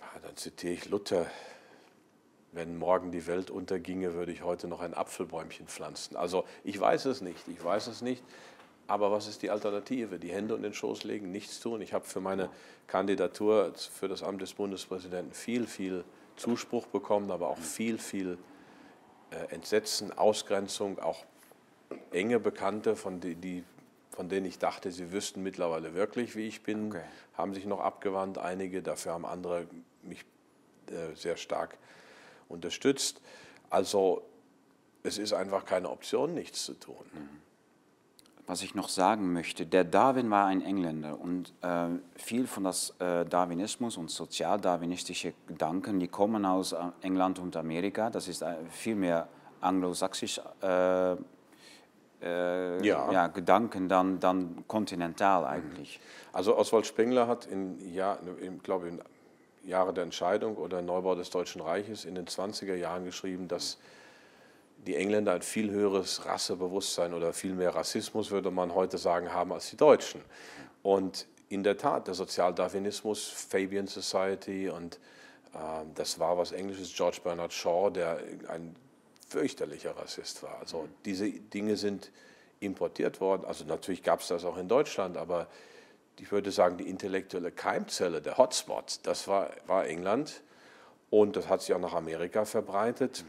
Ja, 0.00 0.20
dann 0.20 0.36
zitiere 0.36 0.74
ich 0.74 0.88
Luther. 0.88 1.26
wenn 2.52 2.78
morgen 2.78 3.12
die 3.12 3.26
Welt 3.26 3.50
unterginge, 3.50 4.14
würde 4.14 4.32
ich 4.32 4.42
heute 4.42 4.68
noch 4.68 4.80
ein 4.80 4.94
Apfelbäumchen 4.94 5.68
pflanzen. 5.68 6.16
Also 6.16 6.44
ich 6.64 6.80
weiß 6.80 7.04
es 7.06 7.20
nicht, 7.20 7.46
ich 7.48 7.62
weiß 7.62 7.88
es 7.88 8.00
nicht. 8.00 8.22
Aber 8.88 9.12
was 9.12 9.28
ist 9.28 9.42
die 9.42 9.50
Alternative? 9.50 10.18
Die 10.18 10.32
Hände 10.32 10.54
in 10.54 10.62
den 10.62 10.72
Schoß 10.72 11.04
legen, 11.04 11.30
nichts 11.30 11.60
tun. 11.60 11.82
Ich 11.82 11.92
habe 11.92 12.06
für 12.06 12.20
meine 12.20 12.48
Kandidatur 12.86 13.74
für 13.74 14.08
das 14.08 14.22
Amt 14.22 14.40
des 14.40 14.54
Bundespräsidenten 14.54 15.34
viel, 15.34 15.66
viel 15.66 16.04
Zuspruch 16.36 16.86
bekommen, 16.86 17.30
aber 17.30 17.50
auch 17.50 17.58
viel, 17.58 17.98
viel 17.98 18.38
äh, 19.30 19.54
Entsetzen, 19.54 20.16
Ausgrenzung, 20.16 20.98
auch 21.00 21.26
enge 22.12 22.40
Bekannte, 22.40 22.96
von, 22.96 23.20
die, 23.20 23.34
die, 23.34 23.62
von 24.10 24.30
denen 24.30 24.46
ich 24.46 24.58
dachte, 24.58 24.90
sie 24.90 25.12
wüssten 25.12 25.42
mittlerweile 25.42 25.92
wirklich, 25.92 26.34
wie 26.34 26.48
ich 26.48 26.62
bin, 26.62 26.88
okay. 26.88 27.02
haben 27.34 27.52
sich 27.52 27.66
noch 27.66 27.80
abgewandt. 27.80 28.38
Einige, 28.38 28.82
dafür 28.82 29.12
haben 29.12 29.26
andere 29.26 29.66
mich 30.02 30.24
äh, 30.86 31.14
sehr 31.14 31.36
stark 31.36 31.76
unterstützt. 32.48 33.20
Also 33.68 34.22
es 35.02 35.18
ist 35.18 35.34
einfach 35.34 35.66
keine 35.66 35.90
Option, 35.90 36.32
nichts 36.32 36.64
zu 36.64 36.72
tun. 36.72 37.04
Mhm. 37.12 37.47
Was 38.48 38.62
ich 38.62 38.74
noch 38.74 38.88
sagen 38.88 39.34
möchte, 39.34 39.66
der 39.66 39.84
Darwin 39.84 40.30
war 40.30 40.46
ein 40.46 40.62
Engländer 40.62 41.20
und 41.20 41.52
äh, 41.60 41.88
viel 42.16 42.46
von 42.46 42.64
das 42.64 42.94
äh, 42.98 43.26
Darwinismus 43.26 43.98
und 43.98 44.10
sozialdarwinistische 44.10 45.34
Gedanken, 45.46 46.00
die 46.00 46.08
kommen 46.08 46.46
aus 46.46 46.72
äh, 46.72 46.78
England 47.02 47.38
und 47.40 47.56
Amerika. 47.56 48.08
Das 48.08 48.26
ist 48.26 48.40
äh, 48.40 48.54
viel 48.70 48.94
mehr 48.94 49.28
anglosächsisch 49.60 50.40
äh, 50.62 51.12
äh, 51.12 51.16
ja. 52.86 53.12
ja. 53.12 53.26
Gedanken 53.26 53.86
dann, 53.86 54.18
dann 54.18 54.64
kontinental 54.66 55.44
eigentlich. 55.44 56.00
Also 56.32 56.56
Oswald 56.56 56.86
Spengler 56.86 57.26
hat 57.26 57.44
in, 57.44 57.92
ja, 57.94 58.18
in, 58.40 58.62
glaube 58.62 58.88
in 58.88 59.02
Jahre 59.62 59.92
der 59.92 60.04
Entscheidung 60.04 60.56
oder 60.56 60.80
Neubau 60.80 61.14
des 61.14 61.28
Deutschen 61.28 61.60
Reiches 61.60 62.06
in 62.06 62.14
den 62.14 62.24
20er 62.24 62.76
Jahren 62.76 63.04
geschrieben, 63.04 63.46
dass 63.46 63.76
die 64.86 64.96
Engländer 64.96 65.32
ein 65.32 65.42
viel 65.42 65.70
höheres 65.70 66.24
Rassebewusstsein 66.24 67.12
oder 67.14 67.32
viel 67.32 67.54
mehr 67.54 67.74
Rassismus, 67.74 68.30
würde 68.30 68.50
man 68.50 68.74
heute 68.74 68.98
sagen, 68.98 69.32
haben 69.32 69.52
als 69.52 69.70
die 69.70 69.76
Deutschen. 69.76 70.22
Und 70.82 71.26
in 71.48 71.62
der 71.62 71.76
Tat, 71.76 72.06
der 72.06 72.14
Sozialdarwinismus, 72.14 73.28
Fabian 73.28 73.86
Society 73.86 74.68
und 74.68 74.98
äh, 75.54 75.58
das 75.94 76.18
war 76.18 76.36
was 76.38 76.52
Englisches, 76.52 76.94
George 76.94 77.20
Bernard 77.22 77.52
Shaw, 77.52 77.90
der 77.90 78.18
ein 78.48 78.76
fürchterlicher 79.28 79.96
Rassist 79.96 80.42
war. 80.42 80.58
Also 80.60 80.88
diese 81.04 81.28
Dinge 81.28 81.76
sind 81.76 82.10
importiert 82.60 83.20
worden. 83.20 83.44
Also 83.44 83.64
natürlich 83.64 84.02
gab 84.02 84.20
es 84.20 84.28
das 84.28 84.44
auch 84.44 84.56
in 84.56 84.68
Deutschland, 84.68 85.16
aber 85.16 85.48
ich 86.18 86.32
würde 86.32 86.50
sagen, 86.50 86.76
die 86.76 86.88
intellektuelle 86.88 87.52
Keimzelle, 87.52 88.20
der 88.20 88.38
Hotspot, 88.38 89.00
das 89.04 89.28
war, 89.28 89.50
war 89.66 89.86
England 89.86 90.42
und 91.10 91.36
das 91.36 91.48
hat 91.48 91.62
sich 91.62 91.74
auch 91.74 91.80
nach 91.80 91.94
Amerika 91.94 92.44
verbreitet. 92.44 93.24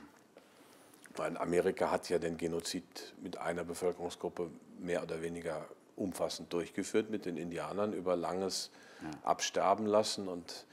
Weil 1.20 1.38
Amerika 1.38 1.92
hat 1.92 2.08
ja 2.08 2.18
den 2.18 2.38
Genozid 2.38 3.14
mit 3.22 3.38
einer 3.38 3.66
Bevölkerungsgruppe 3.66 4.50
mehr 4.80 5.04
oder 5.04 5.22
weniger 5.22 5.66
umfassend 5.98 6.54
durchgeführt, 6.54 7.10
mit 7.10 7.26
den 7.26 7.36
Indianern 7.36 7.92
über 7.92 8.16
langes 8.16 8.72
ja. 9.02 9.10
Absterben 9.24 9.86
lassen. 9.86 10.30
Und 10.30 10.66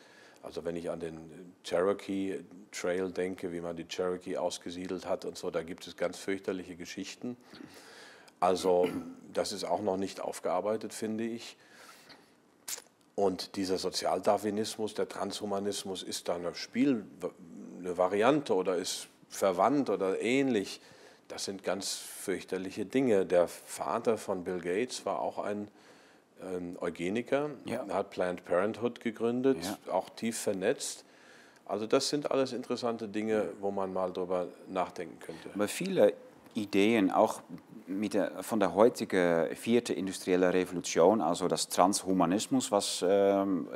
also 0.45 0.65
wenn 0.65 0.77
ich 0.77 0.89
an 0.89 1.01
den 1.01 1.53
Cherokee 1.65 2.45
Trail 2.71 3.11
denke, 3.11 3.51
wie 3.51 3.61
man 3.61 3.75
die 3.75 3.89
Cherokee 3.89 4.37
ausgesiedelt 4.37 5.09
hat 5.09 5.25
und 5.25 5.37
so, 5.37 5.51
da 5.51 5.65
gibt 5.65 5.85
es 5.89 5.97
ganz 5.97 6.17
fürchterliche 6.17 6.77
Geschichten. 6.77 7.37
Also 8.39 8.89
das 9.33 9.51
ist 9.51 9.65
auch 9.65 9.83
noch 9.83 9.97
nicht 9.97 10.21
aufgearbeitet, 10.21 10.95
finde 10.95 11.25
ich. 11.25 11.57
Und 13.17 13.57
dieser 13.57 13.79
Sozialdarwinismus, 13.79 14.95
der 14.95 15.09
Transhumanismus 15.09 16.05
ist 16.05 16.29
da 16.29 16.37
ein 16.37 16.55
Spiel, 16.55 17.05
eine 17.81 17.99
Variante 17.99 18.55
oder 18.55 18.77
ist 18.77 19.09
verwandt 19.29 19.91
oder 19.91 20.21
ähnlich. 20.21 20.81
Das 21.29 21.45
sind 21.45 21.65
ganz 21.65 21.95
fürchterliche 21.95 22.87
Dinge. 22.87 23.27
Der 23.27 23.49
Vater 23.49 24.17
von 24.19 24.45
Bill 24.45 24.61
Gates 24.61 25.05
war 25.05 25.21
auch 25.21 25.39
ein 25.39 25.69
ähm, 26.43 26.77
Eugeniker, 26.81 27.51
ja. 27.65 27.87
hat 27.89 28.11
Planned 28.11 28.45
Parenthood 28.45 29.01
gegründet, 29.01 29.59
ja. 29.62 29.93
auch 29.93 30.09
tief 30.11 30.39
vernetzt. 30.39 31.05
Also 31.65 31.87
das 31.87 32.09
sind 32.09 32.31
alles 32.31 32.53
interessante 32.53 33.09
Dinge, 33.09 33.49
wo 33.61 33.71
man 33.71 33.93
mal 33.93 34.12
drüber 34.12 34.47
nachdenken 34.69 35.19
könnte. 35.19 35.51
Aber 35.53 35.67
viele 35.67 36.12
Ideen, 36.55 37.11
auch 37.11 37.43
mit 37.87 38.15
der, 38.15 38.43
von 38.43 38.61
der 38.61 38.75
heutigen 38.75 39.55
vierten 39.55 39.97
industriellen 39.97 40.51
Revolution, 40.51 41.21
also 41.21 41.49
das 41.49 41.69
Transhumanismus, 41.69 42.71
was, 42.71 43.05
ähm, 43.07 43.69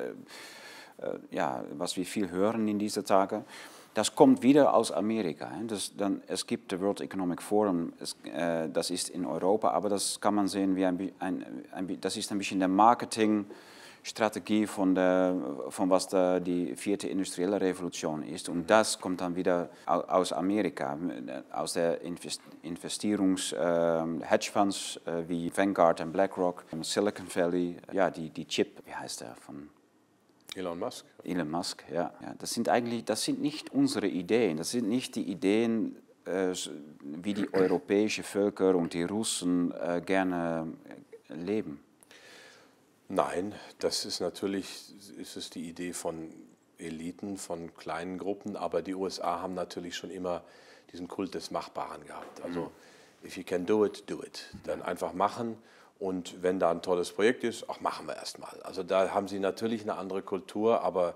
äh, 1.01 1.07
äh, 1.07 1.19
ja, 1.31 1.65
was 1.73 1.97
wir 1.97 2.07
viel 2.07 2.31
hören 2.31 2.69
in 2.69 2.79
diesen 2.79 3.05
Tagen, 3.05 3.45
das 3.95 4.15
kommt 4.15 4.43
wieder 4.43 4.75
aus 4.75 4.93
Amerika. 4.93 5.51
Das, 5.67 5.95
dann, 5.97 6.23
es 6.27 6.47
gibt 6.47 6.73
das 6.73 6.81
World 6.81 7.01
Economic 7.01 7.43
Forum, 7.43 7.93
es, 8.01 8.17
äh, 8.25 8.69
das 8.69 8.91
ist 8.91 9.11
in 9.11 9.27
Europa, 9.27 9.71
aber 9.71 9.89
das 9.89 10.21
kann 10.21 10.35
man 10.35 10.49
sehen 10.49 10.77
wie 10.77 10.87
ein, 10.87 11.13
ein, 11.19 11.65
ein 11.73 12.01
das 12.01 12.17
ist 12.17 12.31
ein 12.31 12.39
bisschen 12.39 12.61
der 12.61 12.69
Marketing. 12.69 13.47
Strategie 14.03 14.67
von, 14.67 14.95
der, 14.95 15.37
von 15.69 15.91
was 15.91 16.09
der, 16.09 16.41
die 16.41 16.75
vierte 16.75 17.09
industrielle 17.09 17.61
Revolution 17.61 18.23
ist. 18.23 18.49
Und 18.49 18.71
das 18.71 18.99
kommt 18.99 19.21
dann 19.21 19.37
wieder 19.37 19.69
aus 19.85 20.33
Amerika, 20.33 20.99
aus 21.53 21.75
der 21.75 22.01
Investierungs-, 22.03 23.53
äh, 23.53 24.25
Hedgefonds 24.25 25.01
äh, 25.05 25.29
wie 25.29 25.53
Vanguard 25.55 26.01
und 26.01 26.13
BlackRock, 26.13 26.65
Silicon 26.81 27.27
Valley, 27.35 27.77
ja, 27.93 28.11
die, 28.11 28.31
die 28.31 28.47
Chip, 28.47 28.83
wie 28.87 28.95
heißt 28.95 29.21
der, 29.21 29.35
von 29.35 29.69
Elon 30.55 30.79
Musk. 30.79 31.05
Elon 31.25 31.51
Musk, 31.51 31.85
ja. 31.91 32.13
ja. 32.21 32.35
Das 32.39 32.53
sind 32.53 32.69
eigentlich, 32.69 33.05
das 33.05 33.25
sind 33.25 33.41
nicht 33.41 33.73
unsere 33.73 34.09
Ideen, 34.09 34.57
das 34.57 34.71
sind 34.71 34.89
nicht 34.89 35.15
die 35.15 35.31
Ideen, 35.31 35.97
äh, 36.25 36.55
wie 37.03 37.35
die 37.35 37.53
europäischen 37.53 38.25
Völker 38.25 38.75
und 38.75 38.95
die 38.95 39.05
Russen 39.05 39.73
äh, 39.73 40.03
gerne 40.05 40.73
leben. 41.29 41.81
Nein, 43.09 43.55
das 43.79 44.05
ist 44.05 44.21
natürlich 44.21 44.95
ist 45.19 45.37
es 45.37 45.51
die 45.51 45.69
Idee 45.69 45.93
von 45.93 46.29
Eliten, 46.79 47.37
von 47.37 47.75
kleinen 47.75 48.19
Gruppen, 48.19 48.57
aber 48.57 48.83
die 48.83 48.95
USA 48.95 49.41
haben 49.41 49.55
natürlich 49.55 49.97
schon 49.97 50.11
immer 50.11 50.43
diesen 50.93 51.09
Kult 51.09 51.35
des 51.35 51.51
Machbaren 51.51 52.05
gehabt. 52.05 52.41
Also, 52.43 52.61
mhm. 52.61 53.27
if 53.27 53.37
you 53.37 53.45
can 53.45 53.67
do 53.67 53.85
it, 53.85 54.05
do 54.09 54.23
it. 54.23 54.49
Dann 54.65 54.83
einfach 54.83 55.13
machen 55.13 55.57
und 56.01 56.43
wenn 56.43 56.59
da 56.59 56.71
ein 56.71 56.81
tolles 56.81 57.13
Projekt 57.13 57.45
ist, 57.45 57.67
ach, 57.69 57.81
machen 57.81 58.07
wir 58.07 58.17
erst 58.17 58.39
mal. 58.39 58.59
Also 58.63 58.83
da 58.83 59.11
haben 59.11 59.29
sie 59.29 59.39
natürlich 59.39 59.83
eine 59.83 59.97
andere 59.97 60.23
Kultur, 60.23 60.81
aber 60.81 61.15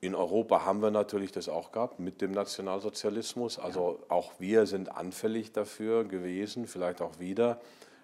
in 0.00 0.14
Europa 0.14 0.64
haben 0.64 0.80
wir 0.80 0.92
natürlich 0.92 1.32
das 1.32 1.48
auch 1.48 1.72
gehabt 1.72 1.98
mit 1.98 2.20
dem 2.20 2.30
Nationalsozialismus. 2.30 3.58
Also 3.58 4.04
auch 4.08 4.32
wir 4.38 4.66
sind 4.66 4.92
anfällig 4.92 5.50
dafür 5.50 6.04
gewesen, 6.04 6.68
vielleicht 6.68 7.02
auch 7.02 7.18
wieder. 7.18 7.60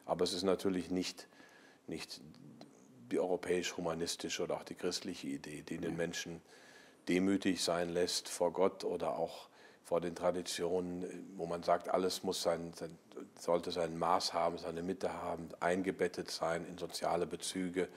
Aber 0.07 0.25
es 0.25 0.33
ist 0.33 0.43
natürlich 0.43 0.91
nicht, 0.91 1.29
nicht 1.87 2.21
die 3.13 3.21
europäisch-humanistische 3.21 4.43
oder 4.43 4.57
auch 4.57 4.65
die 4.65 4.75
christliche 4.75 5.29
Idee, 5.29 5.63
die 5.63 5.79
den 5.79 5.97
Menschen 5.97 6.43
demütig 7.09 7.63
sein 7.63 7.91
lässt 7.91 8.29
vor 8.29 8.53
Gott 8.53 8.83
oder 8.83 9.17
auch 9.17 9.49
vor 9.85 10.01
den 10.01 10.15
Traditionen, 10.15 11.05
wo 11.37 11.47
man 11.47 11.63
sagt, 11.63 11.89
alles 11.89 12.23
muss 12.23 12.43
sein, 12.43 12.73
sein, 12.75 12.97
sollte 13.39 13.71
sein 13.71 13.99
Maß 13.99 14.33
haben, 14.33 14.59
seine 14.59 14.83
Mitte 14.83 15.13
haben, 15.13 15.49
eingebettet 15.61 16.31
sein 16.31 16.67
in 16.67 16.79
soziale 16.79 17.27
Bezüge. 17.27 17.89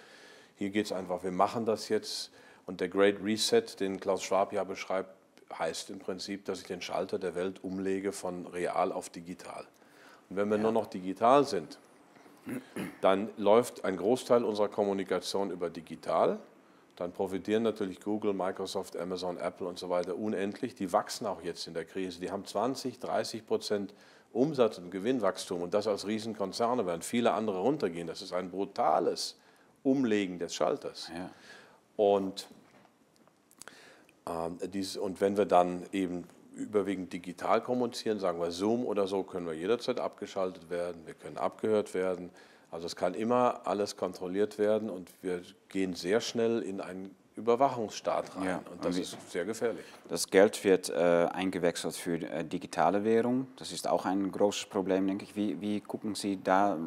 Hier 0.57 0.69
geht 0.69 0.87
es 0.87 0.91
einfach, 0.91 1.23
wir 1.23 1.31
machen 1.31 1.65
das 1.65 1.89
jetzt. 1.89 2.31
Und 2.65 2.81
der 2.81 2.89
Great 2.89 3.23
Reset, 3.23 3.63
den 3.79 3.99
Klaus 3.99 4.23
Schwab 4.23 4.51
ja 4.51 4.65
beschreibt, 4.65 5.15
heißt 5.57 5.89
im 5.89 5.99
Prinzip, 5.99 6.43
dass 6.45 6.59
ich 6.59 6.67
den 6.67 6.81
Schalter 6.81 7.19
der 7.19 7.35
Welt 7.35 7.63
umlege 7.63 8.11
von 8.11 8.45
real 8.47 8.91
auf 8.91 9.09
digital. 9.09 9.65
Und 10.29 10.35
wenn 10.35 10.49
wir 10.49 10.57
ja. 10.57 10.63
nur 10.63 10.73
noch 10.73 10.87
digital 10.87 11.45
sind, 11.45 11.79
dann 13.01 13.29
läuft 13.37 13.85
ein 13.85 13.97
Großteil 13.97 14.43
unserer 14.43 14.67
Kommunikation 14.67 15.51
über 15.51 15.69
digital. 15.69 16.39
Dann 16.97 17.11
profitieren 17.11 17.61
natürlich 17.61 18.01
Google, 18.01 18.33
Microsoft, 18.33 18.97
Amazon, 18.97 19.37
Apple 19.37 19.67
und 19.67 19.77
so 19.77 19.89
weiter 19.89 20.17
unendlich. 20.17 20.73
Die 20.73 20.91
wachsen 20.91 21.27
auch 21.27 21.43
jetzt 21.43 21.67
in 21.67 21.75
der 21.75 21.85
Krise. 21.85 22.19
Die 22.19 22.31
haben 22.31 22.43
20, 22.43 22.99
30 22.99 23.45
Prozent 23.45 23.93
Umsatz- 24.33 24.79
und 24.79 24.89
Gewinnwachstum 24.89 25.61
und 25.61 25.73
das 25.75 25.87
als 25.87 26.07
Riesenkonzerne, 26.07 26.85
während 26.85 27.05
viele 27.05 27.33
andere 27.33 27.59
runtergehen. 27.59 28.07
Das 28.07 28.23
ist 28.23 28.33
ein 28.33 28.49
brutales 28.49 29.37
Umlegen 29.83 30.39
des 30.39 30.55
Schalters. 30.55 31.11
Ja. 31.15 31.29
Und, 31.95 32.47
äh, 34.25 34.67
dies, 34.67 34.97
und 34.97 35.21
wenn 35.21 35.37
wir 35.37 35.45
dann 35.45 35.85
eben 35.91 36.23
überwiegend 36.55 37.13
digital 37.13 37.61
kommunizieren, 37.61 38.19
sagen 38.19 38.39
wir 38.39 38.49
Zoom 38.49 38.85
oder 38.85 39.05
so, 39.07 39.21
können 39.21 39.45
wir 39.45 39.53
jederzeit 39.53 39.99
abgeschaltet 39.99 40.71
werden, 40.71 41.05
wir 41.05 41.13
können 41.13 41.37
abgehört 41.37 41.93
werden. 41.93 42.31
Also 42.71 42.85
es 42.85 42.95
kann 42.95 43.13
immer 43.13 43.61
alles 43.65 43.95
kontrolliert 43.95 44.57
werden 44.57 44.89
und 44.89 45.09
wir 45.21 45.41
gehen 45.69 45.93
sehr 45.93 46.21
schnell 46.21 46.61
in 46.61 46.81
ein, 46.81 47.15
Überwachungsstaat 47.37 48.35
rein. 48.35 48.45
Ja, 48.45 48.61
und 48.71 48.83
das 48.83 48.97
ist 48.97 49.15
sehr 49.31 49.45
gefährlich. 49.45 49.85
Das 50.09 50.27
Geld 50.27 50.63
wird 50.63 50.89
äh, 50.89 51.27
eingewechselt 51.31 51.95
für 51.95 52.15
äh, 52.15 52.43
digitale 52.43 53.03
Währung. 53.03 53.47
Das 53.57 53.71
ist 53.71 53.87
auch 53.87 54.05
ein 54.05 54.31
großes 54.31 54.65
Problem, 54.65 55.05
denke 55.05 55.23
ich. 55.23 55.35
Wie, 55.35 55.61
wie 55.61 55.79
gucken 55.79 56.15
Sie 56.15 56.41
da, 56.43 56.73
äh, 56.73 56.77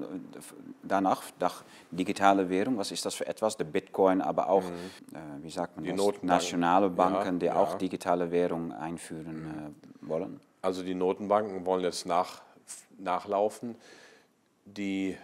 danach, 0.83 1.23
nach 1.39 1.63
digitale 1.93 2.51
Währung? 2.51 2.79
Was 2.79 2.91
ist 2.91 3.07
das 3.07 3.15
für 3.15 3.29
etwas? 3.29 3.57
Der 3.57 3.65
Bitcoin, 3.65 4.21
aber 4.21 4.49
auch, 4.51 4.65
äh, 4.65 5.19
wie 5.43 5.51
sagt 5.51 5.77
man 5.77 5.85
Die 5.85 5.91
das? 5.91 5.99
Notenbanken. 5.99 6.29
Nationale 6.29 6.91
Banken, 6.91 7.39
die 7.39 7.47
Ja, 7.47 7.55
auch 7.55 7.73
ja. 7.73 7.79
digitale 7.79 8.33
Währung 8.33 8.73
einführen 8.73 9.75
äh, 10.03 10.09
wollen. 10.09 10.41
Also 10.63 10.83
die 10.83 10.95
Notenbanken 10.95 11.65
wollen 11.65 11.85
jetzt 11.85 12.07
nach, 12.07 12.43
nachlaufen. 12.99 13.77
Die 14.65 15.17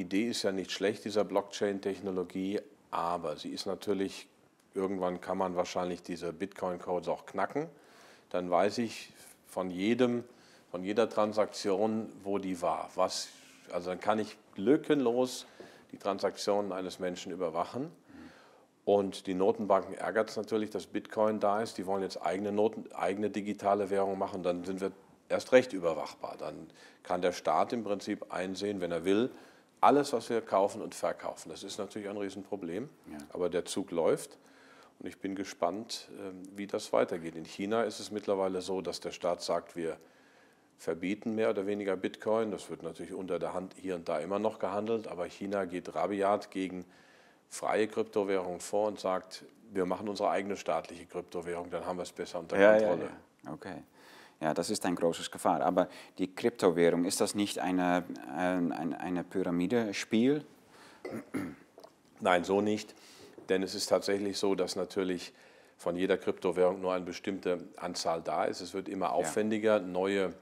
Idee 0.00 0.28
ist 0.28 0.42
ja 0.42 0.52
nicht 0.52 0.70
schlecht, 0.70 1.04
dieser 1.04 1.24
Blockchain-Technologie, 1.24 2.60
aber 2.90 3.36
sie 3.36 3.50
ist 3.50 3.66
natürlich, 3.66 4.28
irgendwann 4.74 5.20
kann 5.20 5.38
man 5.38 5.56
wahrscheinlich 5.56 6.02
diese 6.02 6.32
Bitcoin-Codes 6.32 7.08
auch 7.08 7.26
knacken. 7.26 7.68
Dann 8.30 8.50
weiß 8.50 8.78
ich 8.78 9.12
von 9.46 9.70
jedem, 9.70 10.24
von 10.70 10.82
jeder 10.82 11.08
Transaktion, 11.08 12.12
wo 12.22 12.38
die 12.38 12.60
war. 12.60 12.90
Was, 12.94 13.28
also 13.72 13.90
dann 13.90 14.00
kann 14.00 14.18
ich 14.18 14.36
lückenlos 14.56 15.46
die 15.92 15.98
Transaktionen 15.98 16.72
eines 16.72 16.98
Menschen 16.98 17.32
überwachen. 17.32 17.90
Und 18.84 19.26
die 19.26 19.34
Notenbanken 19.34 19.94
ärgert 19.94 20.30
es 20.30 20.36
natürlich, 20.36 20.70
dass 20.70 20.86
Bitcoin 20.86 21.40
da 21.40 21.60
ist. 21.60 21.76
Die 21.76 21.86
wollen 21.86 22.02
jetzt 22.02 22.22
eigene, 22.22 22.52
Noten, 22.52 22.84
eigene 22.92 23.30
digitale 23.30 23.90
Währung 23.90 24.16
machen. 24.16 24.42
Dann 24.42 24.64
sind 24.64 24.80
wir 24.80 24.92
erst 25.28 25.52
recht 25.52 25.72
überwachbar. 25.72 26.36
Dann 26.38 26.68
kann 27.02 27.20
der 27.20 27.32
Staat 27.32 27.72
im 27.72 27.82
Prinzip 27.82 28.32
einsehen, 28.32 28.80
wenn 28.80 28.92
er 28.92 29.04
will, 29.04 29.30
alles, 29.86 30.12
was 30.12 30.28
wir 30.30 30.40
kaufen 30.40 30.82
und 30.82 30.94
verkaufen. 30.96 31.48
Das 31.48 31.62
ist 31.62 31.78
natürlich 31.78 32.08
ein 32.08 32.16
Riesenproblem, 32.16 32.88
aber 33.32 33.48
der 33.48 33.64
Zug 33.64 33.92
läuft. 33.92 34.36
Und 34.98 35.06
ich 35.06 35.18
bin 35.18 35.34
gespannt, 35.36 36.08
ähm, 36.18 36.42
wie 36.56 36.66
das 36.66 36.92
weitergeht. 36.92 37.36
In 37.36 37.44
China 37.44 37.82
ist 37.84 38.00
es 38.00 38.10
mittlerweile 38.10 38.62
so, 38.62 38.80
dass 38.80 38.98
der 38.98 39.12
Staat 39.12 39.42
sagt, 39.42 39.76
wir 39.76 39.96
verbieten 40.78 41.34
mehr 41.34 41.50
oder 41.50 41.66
weniger 41.66 41.96
Bitcoin. 41.96 42.50
Das 42.50 42.68
wird 42.70 42.82
natürlich 42.82 43.12
unter 43.12 43.38
der 43.38 43.52
Hand 43.54 43.74
hier 43.80 43.94
und 43.94 44.08
da 44.08 44.18
immer 44.18 44.38
noch 44.38 44.58
gehandelt, 44.58 45.06
aber 45.06 45.26
China 45.26 45.66
geht 45.66 45.94
rabiat 45.94 46.50
gegen 46.50 46.84
freie 47.48 47.86
Kryptowährungen 47.86 48.60
vor 48.60 48.88
und 48.88 48.98
sagt, 48.98 49.44
wir 49.72 49.86
machen 49.86 50.08
unsere 50.08 50.30
eigene 50.30 50.56
staatliche 50.56 51.06
Kryptowährung, 51.06 51.70
dann 51.70 51.86
haben 51.86 51.98
wir 51.98 52.02
es 52.02 52.12
besser 52.12 52.38
unter 52.40 52.58
Ja, 52.58 52.76
ja, 52.76 52.88
Kontrolle. 52.88 53.10
ja. 53.44 53.52
Okay. 53.52 53.82
Ja, 54.40 54.52
das 54.52 54.70
ist 54.70 54.84
ein 54.84 54.94
großes 54.94 55.30
Gefahr. 55.30 55.62
Aber 55.62 55.88
die 56.18 56.34
Kryptowährung, 56.34 57.04
ist 57.04 57.20
das 57.20 57.34
nicht 57.34 57.58
eine, 57.58 58.04
ein, 58.36 58.72
ein 58.72 58.94
eine 58.94 59.24
Pyramidespiel? 59.24 60.44
Nein, 62.20 62.44
so 62.44 62.60
nicht. 62.60 62.94
Denn 63.48 63.62
es 63.62 63.74
ist 63.74 63.86
tatsächlich 63.86 64.38
so, 64.38 64.54
dass 64.54 64.76
natürlich 64.76 65.32
von 65.76 65.96
jeder 65.96 66.16
Kryptowährung 66.16 66.80
nur 66.80 66.94
eine 66.94 67.04
bestimmte 67.04 67.68
Anzahl 67.76 68.22
da 68.22 68.44
ist. 68.44 68.60
Es 68.60 68.74
wird 68.74 68.88
immer 68.88 69.12
aufwendiger, 69.12 69.78
neue 69.80 70.34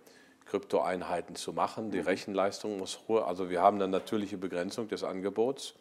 Kryptoeinheiten 0.47 1.37
zu 1.37 1.53
machen. 1.53 1.91
Die 1.91 2.01
Rechenleistung 2.01 2.79
muss 2.79 3.01
hoch. 3.09 3.27
Also 3.27 3.51
wir 3.51 3.63
haben 3.63 3.77
eine 3.77 3.89
natürliche 3.89 4.37
Begrenzung 4.37 4.89
des 4.89 5.05
Angebots. 5.05 5.75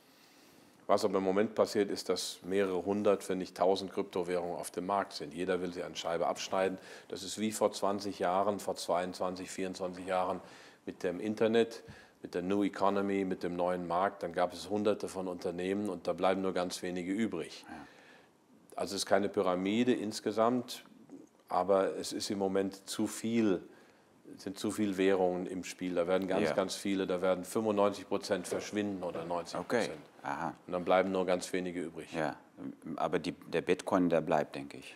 Was 0.85 1.05
aber 1.05 1.19
im 1.19 1.23
Moment 1.23 1.55
passiert, 1.55 1.89
ist, 1.89 2.09
dass 2.09 2.39
mehrere 2.43 2.85
hundert, 2.85 3.27
wenn 3.29 3.37
nicht 3.37 3.55
tausend 3.55 3.93
Kryptowährungen 3.93 4.55
auf 4.55 4.71
dem 4.71 4.85
Markt 4.85 5.13
sind. 5.13 5.33
Jeder 5.33 5.61
will 5.61 5.73
sie 5.73 5.83
an 5.83 5.95
Scheibe 5.95 6.27
abschneiden. 6.27 6.77
Das 7.07 7.23
ist 7.23 7.39
wie 7.39 7.51
vor 7.51 7.71
20 7.71 8.19
Jahren, 8.19 8.59
vor 8.59 8.75
22, 8.75 9.49
24 9.49 10.05
Jahren 10.05 10.41
mit 10.85 11.03
dem 11.03 11.21
Internet, 11.21 11.83
mit 12.21 12.35
der 12.35 12.41
New 12.41 12.63
Economy, 12.63 13.23
mit 13.23 13.43
dem 13.43 13.55
neuen 13.55 13.87
Markt. 13.87 14.23
Dann 14.23 14.33
gab 14.33 14.51
es 14.53 14.69
hunderte 14.69 15.07
von 15.07 15.27
Unternehmen 15.27 15.89
und 15.89 16.07
da 16.07 16.13
bleiben 16.13 16.41
nur 16.41 16.53
ganz 16.53 16.81
wenige 16.81 17.13
übrig. 17.13 17.65
Also 18.75 18.95
es 18.95 19.03
ist 19.03 19.05
keine 19.05 19.29
Pyramide 19.29 19.93
insgesamt, 19.93 20.83
aber 21.47 21.95
es 21.95 22.11
ist 22.11 22.29
im 22.29 22.39
Moment 22.39 22.89
zu 22.89 23.07
viel, 23.07 23.61
sind 24.37 24.57
zu 24.57 24.71
viele 24.71 24.97
Währungen 24.97 25.45
im 25.45 25.63
Spiel. 25.63 25.95
Da 25.95 26.07
werden 26.07 26.27
ganz, 26.27 26.49
Ja. 26.49 26.53
ganz 26.53 26.75
viele, 26.75 27.05
da 27.07 27.21
werden 27.21 27.43
95 27.43 28.07
Prozent 28.07 28.47
verschwinden 28.47 29.03
oder 29.03 29.25
90 29.25 29.59
Okay. 29.59 29.79
Prozent. 29.79 29.99
Aha. 30.23 30.53
Und 30.67 30.73
dann 30.73 30.85
bleiben 30.85 31.11
nur 31.11 31.25
ganz 31.25 31.51
wenige 31.53 31.81
übrig. 31.81 32.11
Ja, 32.13 32.35
aber 32.95 33.19
die, 33.19 33.33
der 33.33 33.61
Bitcoin, 33.61 34.09
der 34.09 34.21
bleibt, 34.21 34.55
denke 34.55 34.77
ich. 34.77 34.95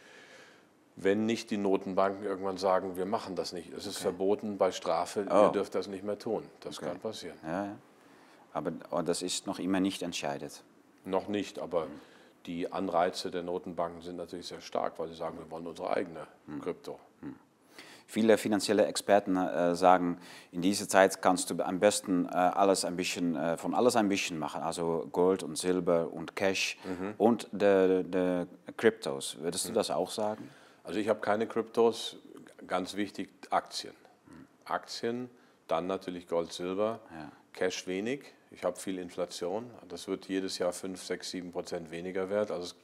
Wenn 0.96 1.26
nicht 1.28 1.52
die 1.52 1.58
Notenbanken 1.58 2.26
irgendwann 2.26 2.58
sagen, 2.58 2.96
wir 2.98 3.06
machen 3.06 3.36
das 3.36 3.54
nicht, 3.54 3.72
es 3.74 3.86
ist 3.86 3.98
verboten 4.00 4.58
bei 4.58 4.72
Strafe, 4.72 5.28
Oh. 5.30 5.44
ihr 5.48 5.52
dürft 5.52 5.76
das 5.76 5.88
nicht 5.88 6.04
mehr 6.04 6.18
tun. 6.18 6.44
Das 6.62 6.80
kann 6.80 7.00
passieren. 7.00 7.38
Ja. 7.46 7.76
Aber 8.54 8.72
oh, 8.90 9.02
das 9.04 9.22
ist 9.22 9.46
noch 9.46 9.60
immer 9.60 9.80
nicht 9.80 10.02
entscheidet. 10.02 10.64
Noch 11.06 11.28
nicht, 11.28 11.60
aber 11.60 11.88
die 12.48 12.72
Anreize 12.72 13.30
der 13.30 13.44
Notenbanken 13.44 14.02
sind 14.02 14.16
natürlich 14.16 14.48
sehr 14.48 14.62
stark, 14.62 14.98
weil 14.98 15.10
sie 15.10 15.16
sagen, 15.16 15.38
wir 15.38 15.52
wollen 15.52 15.68
unsere 15.68 15.92
eigene 15.96 16.26
Krypto. 16.62 17.00
Viele 18.10 18.38
finanzielle 18.38 18.86
Experten 18.86 19.36
äh, 19.36 19.76
sagen, 19.76 20.18
in 20.54 20.62
dieser 20.62 20.88
Zeit 20.88 21.22
kannst 21.22 21.50
du 21.50 21.62
am 21.62 21.80
besten 21.80 22.26
äh, 22.26 22.30
alles 22.30 22.86
ein 22.86 22.96
bisschen, 22.96 23.36
äh, 23.36 23.58
von 23.58 23.76
alles 23.76 23.98
ein 23.98 24.08
bisschen 24.08 24.40
machen. 24.40 24.62
Also 24.62 25.10
Gold 25.12 25.44
und 25.44 25.58
Silber 25.58 26.14
und 26.14 26.34
Cash 26.34 26.78
und 27.18 27.50
die, 27.52 28.04
die 28.06 28.46
Kryptos. 28.78 29.38
Würdest 29.42 29.68
du 29.68 29.74
das 29.74 29.92
auch 29.92 30.10
sagen? 30.10 30.50
Also 30.86 31.00
ich 31.00 31.10
habe 31.10 31.20
keine 31.20 31.48
Kryptos, 31.48 32.16
ganz 32.66 32.96
wichtig 32.96 33.30
Aktien. 33.50 33.94
Aktien, 34.64 35.30
dann 35.68 35.88
natürlich 35.88 36.30
Gold, 36.30 36.54
Silber, 36.54 37.02
Cash 37.52 37.88
wenig. 37.88 38.22
Ich 38.52 38.64
habe 38.64 38.78
viel 38.78 39.00
Inflation, 39.00 39.70
das 39.90 40.08
wird 40.08 40.28
jedes 40.30 40.58
Jahr 40.58 40.72
5, 40.72 41.04
6, 41.04 41.30
7 41.30 41.52
Prozent 41.52 41.92
weniger 41.92 42.30
wert. 42.30 42.52
Also 42.52 42.68
es 42.68 42.76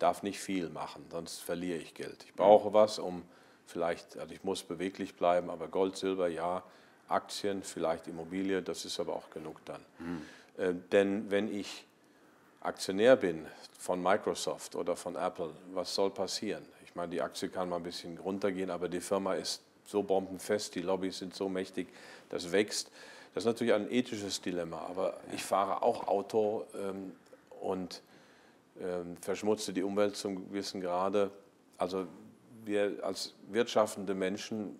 darf 0.00 0.24
nicht 0.24 0.40
viel 0.40 0.70
machen, 0.70 1.06
sonst 1.10 1.38
verliere 1.38 1.78
ich 1.78 1.94
Geld. 1.94 2.24
Ich 2.24 2.34
brauche 2.34 2.72
was, 2.72 2.98
um 2.98 3.22
vielleicht, 3.66 4.16
also 4.18 4.32
ich 4.32 4.44
muss 4.44 4.62
beweglich 4.62 5.14
bleiben, 5.14 5.50
aber 5.50 5.68
Gold, 5.68 5.96
Silber 5.96 6.28
ja, 6.28 6.62
Aktien, 7.08 7.62
vielleicht 7.62 8.08
Immobilie, 8.08 8.62
das 8.62 8.84
ist 8.84 8.98
aber 8.98 9.14
auch 9.14 9.30
genug 9.30 9.64
dann. 9.64 9.80
Äh, 10.56 10.74
denn 10.92 11.30
wenn 11.30 11.52
ich 11.54 11.84
Aktionär 12.60 13.16
bin 13.16 13.46
von 13.78 14.02
Microsoft 14.02 14.74
oder 14.74 14.96
von 14.96 15.14
Apple, 15.14 15.50
was 15.72 15.94
soll 15.94 16.10
passieren? 16.10 16.64
Ich 16.84 16.94
meine, 16.94 17.10
die 17.10 17.20
Aktie 17.20 17.48
kann 17.48 17.68
mal 17.68 17.76
ein 17.76 17.82
bisschen 17.82 18.18
runtergehen, 18.18 18.70
aber 18.70 18.88
die 18.88 19.00
Firma 19.00 19.34
ist 19.34 19.62
so 19.84 20.02
bombenfest, 20.02 20.74
die 20.74 20.80
Lobbys 20.82 21.18
sind 21.18 21.34
so 21.34 21.48
mächtig, 21.48 21.88
das 22.28 22.50
wächst. 22.50 22.90
Das 23.34 23.44
ist 23.44 23.46
natürlich 23.46 23.74
ein 23.74 23.90
ethisches 23.90 24.40
Dilemma, 24.40 24.80
aber 24.80 25.20
ich 25.32 25.44
fahre 25.44 25.82
auch 25.82 26.08
Auto 26.08 26.64
ähm, 26.74 27.12
und 27.60 28.02
ähm, 28.80 29.16
verschmutze 29.20 29.72
die 29.72 29.82
Umwelt 29.82 30.16
zum 30.16 30.48
gewissen 30.48 30.80
Grade. 30.80 31.30
Also 31.78 32.06
wir 32.66 32.98
als 33.02 33.34
wirtschaftende 33.48 34.14
Menschen 34.14 34.78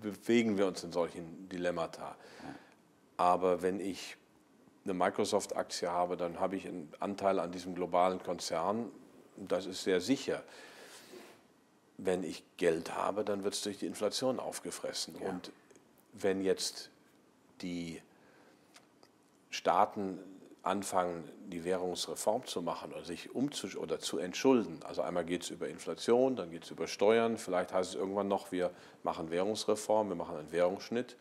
bewegen 0.00 0.56
wir 0.56 0.66
uns 0.66 0.84
in 0.84 0.92
solchen 0.92 1.48
Dilemmata. 1.48 2.16
Aber 3.16 3.62
wenn 3.62 3.80
ich 3.80 4.16
eine 4.84 4.94
Microsoft-Aktie 4.94 5.90
habe, 5.90 6.16
dann 6.16 6.38
habe 6.38 6.56
ich 6.56 6.66
einen 6.66 6.92
Anteil 7.00 7.40
an 7.40 7.50
diesem 7.50 7.74
globalen 7.74 8.22
Konzern. 8.22 8.90
Das 9.36 9.66
ist 9.66 9.82
sehr 9.82 10.00
sicher. 10.00 10.42
Wenn 11.98 12.22
ich 12.22 12.44
Geld 12.56 12.94
habe, 12.94 13.24
dann 13.24 13.42
wird 13.42 13.54
es 13.54 13.62
durch 13.62 13.78
die 13.78 13.86
Inflation 13.86 14.38
aufgefressen. 14.38 15.16
Und 15.16 15.50
wenn 16.12 16.42
jetzt 16.42 16.90
die 17.62 18.00
Staaten 19.50 20.18
anfangen, 20.66 21.24
die 21.46 21.64
Währungsreform 21.64 22.44
zu 22.46 22.60
machen 22.60 22.92
oder 22.92 23.04
sich 23.04 23.34
umzu 23.34 23.68
oder 23.78 23.98
zu 23.98 24.18
entschulden. 24.18 24.80
Also 24.84 25.02
einmal 25.02 25.24
geht 25.24 25.42
es 25.44 25.50
über 25.50 25.68
Inflation, 25.68 26.34
dann 26.36 26.50
geht 26.50 26.64
es 26.64 26.70
über 26.70 26.86
Steuern. 26.88 27.38
Vielleicht 27.38 27.72
heißt 27.72 27.90
es 27.90 27.94
irgendwann 27.96 28.28
noch, 28.28 28.50
wir 28.52 28.70
machen 29.02 29.30
Währungsreform, 29.30 30.08
wir 30.08 30.16
machen 30.16 30.36
einen 30.36 30.50
Währungsschnitt. 30.52 31.16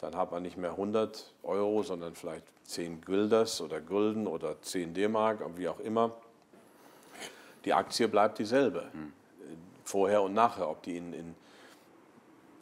Dann 0.00 0.16
hat 0.16 0.32
man 0.32 0.42
nicht 0.42 0.56
mehr 0.56 0.70
100 0.72 1.32
Euro, 1.42 1.82
sondern 1.82 2.14
vielleicht 2.14 2.44
10 2.64 3.02
Guilders 3.02 3.60
oder 3.60 3.80
Gulden 3.80 4.26
oder 4.26 4.60
10 4.60 4.94
D-Mark, 4.94 5.40
wie 5.56 5.68
auch 5.68 5.78
immer. 5.80 6.12
Die 7.64 7.74
Aktie 7.74 8.08
bleibt 8.08 8.38
dieselbe. 8.38 8.90
Vorher 9.84 10.22
und 10.22 10.34
nachher, 10.34 10.68
ob 10.68 10.82
die 10.82 10.96
in, 10.96 11.12
in 11.12 11.34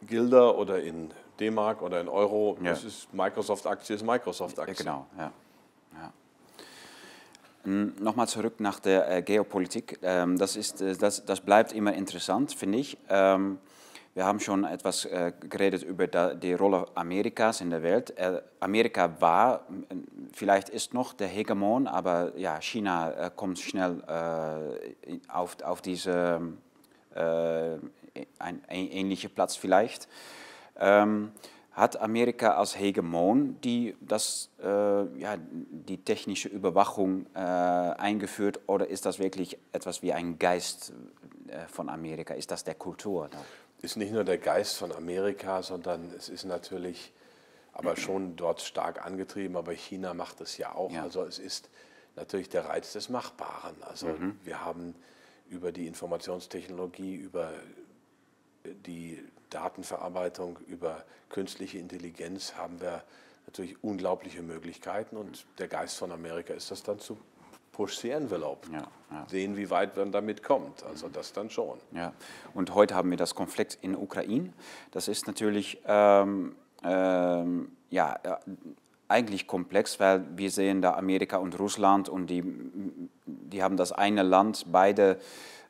Gilder 0.03 0.57
oder 0.57 0.81
in 0.81 1.11
D-Mark 1.39 1.81
oder 1.81 2.01
in 2.01 2.09
Euro, 2.09 2.57
Ja. 2.61 2.71
das 2.71 2.83
ist 2.83 3.13
Microsoft-Aktie, 3.13 3.95
ist 3.95 4.03
Microsoft-Aktie. 4.05 4.75
Ja, 4.75 4.83
genau, 4.83 5.07
ja. 5.17 5.31
Mm, 7.65 7.89
Nochmal 7.99 8.27
zurück 8.27 8.59
nach 8.59 8.79
der 8.79 9.09
äh, 9.09 9.21
Geopolitik. 9.21 9.99
Ähm, 10.01 10.37
das, 10.37 10.55
ist, 10.55 10.81
äh, 10.81 10.95
das, 10.95 11.25
das 11.25 11.41
bleibt 11.41 11.73
immer 11.73 11.93
interessant, 11.93 12.53
finde 12.53 12.77
ich. 12.77 12.97
Ähm, 13.09 13.59
wir 14.15 14.25
haben 14.25 14.39
schon 14.39 14.63
etwas 14.63 15.05
äh, 15.05 15.31
geredet 15.49 15.83
über 15.83 16.07
die 16.07 16.53
Rolle 16.53 16.87
Amerikas 16.95 17.61
in 17.61 17.69
der 17.69 17.83
Welt. 17.83 18.13
Amerika 18.59 19.21
war, 19.21 19.67
äh, 19.89 19.95
vielleicht 20.33 20.69
ist 20.69 20.93
noch 20.93 21.13
der 21.13 21.27
Hegemon, 21.27 21.87
aber 21.87 22.37
ja, 22.37 22.59
China 22.61 23.29
kommt 23.35 23.59
schnell 23.59 24.03
auf, 25.27 25.57
auf 25.63 25.81
diese 25.81 26.41
äh, 27.15 27.77
ein, 28.39 28.61
ein 28.67 28.91
ähnliche 28.91 29.29
Platz 29.29 29.55
vielleicht. 29.55 30.07
Ähm, 30.77 31.31
hat 31.79 31.99
Amerika 32.01 32.55
als 32.55 32.77
Hegemon 32.77 33.59
die, 33.61 33.95
das, 34.01 34.49
äh, 34.61 34.67
ja, 35.17 35.37
die 35.37 35.97
technische 35.97 36.49
Überwachung 36.49 37.25
äh, 37.33 37.39
eingeführt 37.39 38.59
oder 38.67 38.87
ist 38.87 39.05
das 39.05 39.19
wirklich 39.19 39.57
etwas 39.71 40.01
wie 40.01 40.11
ein 40.11 40.37
Geist 40.37 40.93
äh, 41.47 41.67
von 41.67 41.89
Amerika? 41.89 42.33
Ist 42.33 42.51
das 42.51 42.63
der 42.63 42.75
Kultur? 42.75 43.29
Ist 43.81 43.95
nicht 43.95 44.11
nur 44.11 44.25
der 44.25 44.37
Geist 44.37 44.75
von 44.77 44.91
Amerika, 44.91 45.63
sondern 45.63 46.11
es 46.17 46.27
ist 46.27 46.43
natürlich 46.43 47.13
aber 47.71 47.95
schon 47.95 48.35
dort 48.35 48.61
stark 48.61 49.05
angetrieben, 49.05 49.55
aber 49.55 49.71
China 49.71 50.13
macht 50.13 50.41
es 50.41 50.57
ja 50.57 50.75
auch. 50.75 50.91
Ja. 50.91 51.03
Also 51.03 51.23
es 51.23 51.39
ist 51.39 51.69
natürlich 52.17 52.49
der 52.49 52.65
Reiz 52.65 52.91
des 52.91 53.07
Machbaren. 53.07 53.81
Also 53.83 54.07
mhm. 54.07 54.37
wir 54.43 54.65
haben 54.65 54.95
über 55.49 55.71
die 55.71 55.87
Informationstechnologie, 55.87 57.15
über 57.15 57.53
die 58.65 59.23
Datenverarbeitung, 59.49 60.57
über 60.67 61.03
künstliche 61.29 61.77
Intelligenz 61.77 62.55
haben 62.55 62.79
wir 62.81 63.03
natürlich 63.47 63.83
unglaubliche 63.83 64.41
Möglichkeiten 64.41 65.17
und 65.17 65.45
der 65.57 65.67
Geist 65.67 65.97
von 65.97 66.11
Amerika 66.11 66.53
ist 66.53 66.71
das 66.71 66.83
dann 66.83 66.99
zu 66.99 67.17
push 67.71 67.97
the 67.99 68.09
envelope. 68.09 68.67
Ja, 68.71 68.87
ja. 69.11 69.25
Sehen, 69.29 69.55
wie 69.55 69.69
weit 69.69 69.95
man 69.95 70.11
damit 70.11 70.43
kommt. 70.43 70.83
Also 70.83 71.07
das 71.07 71.33
dann 71.33 71.49
schon. 71.49 71.79
Ja. 71.93 72.13
Und 72.53 72.75
heute 72.75 72.93
haben 72.93 73.09
wir 73.09 73.17
das 73.17 73.35
Konflikt 73.35 73.77
in 73.81 73.95
Ukraine. 73.95 74.51
Das 74.91 75.07
ist 75.07 75.27
natürlich 75.27 75.81
ähm, 75.87 76.55
ähm, 76.83 77.71
ja, 77.89 78.19
eigentlich 79.07 79.47
komplex, 79.47 79.99
weil 79.99 80.25
wir 80.35 80.51
sehen 80.51 80.81
da 80.81 80.93
Amerika 80.93 81.37
und 81.37 81.57
Russland 81.57 82.09
und 82.09 82.27
die, 82.27 82.43
die 83.25 83.63
haben 83.63 83.77
das 83.77 83.91
eine 83.91 84.23
Land, 84.23 84.65
beide 84.71 85.11
äh, 85.11 85.17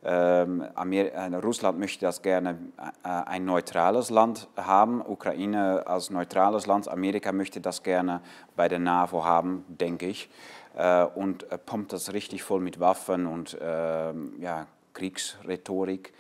Russland 0.01 1.77
möchte 1.77 2.05
das 2.05 2.21
gerne 2.21 2.57
äh, 3.03 3.09
ein 3.09 3.43
neutrales 3.43 4.09
Land 4.09 4.47
haben, 4.55 5.01
Ukraine 5.05 5.85
als 5.87 6.09
neutrales 6.09 6.65
Land, 6.67 6.87
Amerika 6.87 7.33
möchte 7.33 7.59
das 7.59 7.83
gerne 7.83 8.21
bei 8.55 8.69
der 8.69 8.79
NAVO 8.79 9.25
haben, 9.25 9.65
denke 9.67 10.07
ich, 10.07 10.29
äh, 10.75 11.03
und 11.03 11.45
pumpt 11.65 11.91
das 11.91 12.13
richtig 12.13 12.43
voll 12.43 12.61
mit 12.61 12.79
Waffen 12.79 13.25
und 13.25 13.57
ähm, 13.61 14.35
ja, 14.39 14.67
Kriegsrhetorik. 14.93 16.13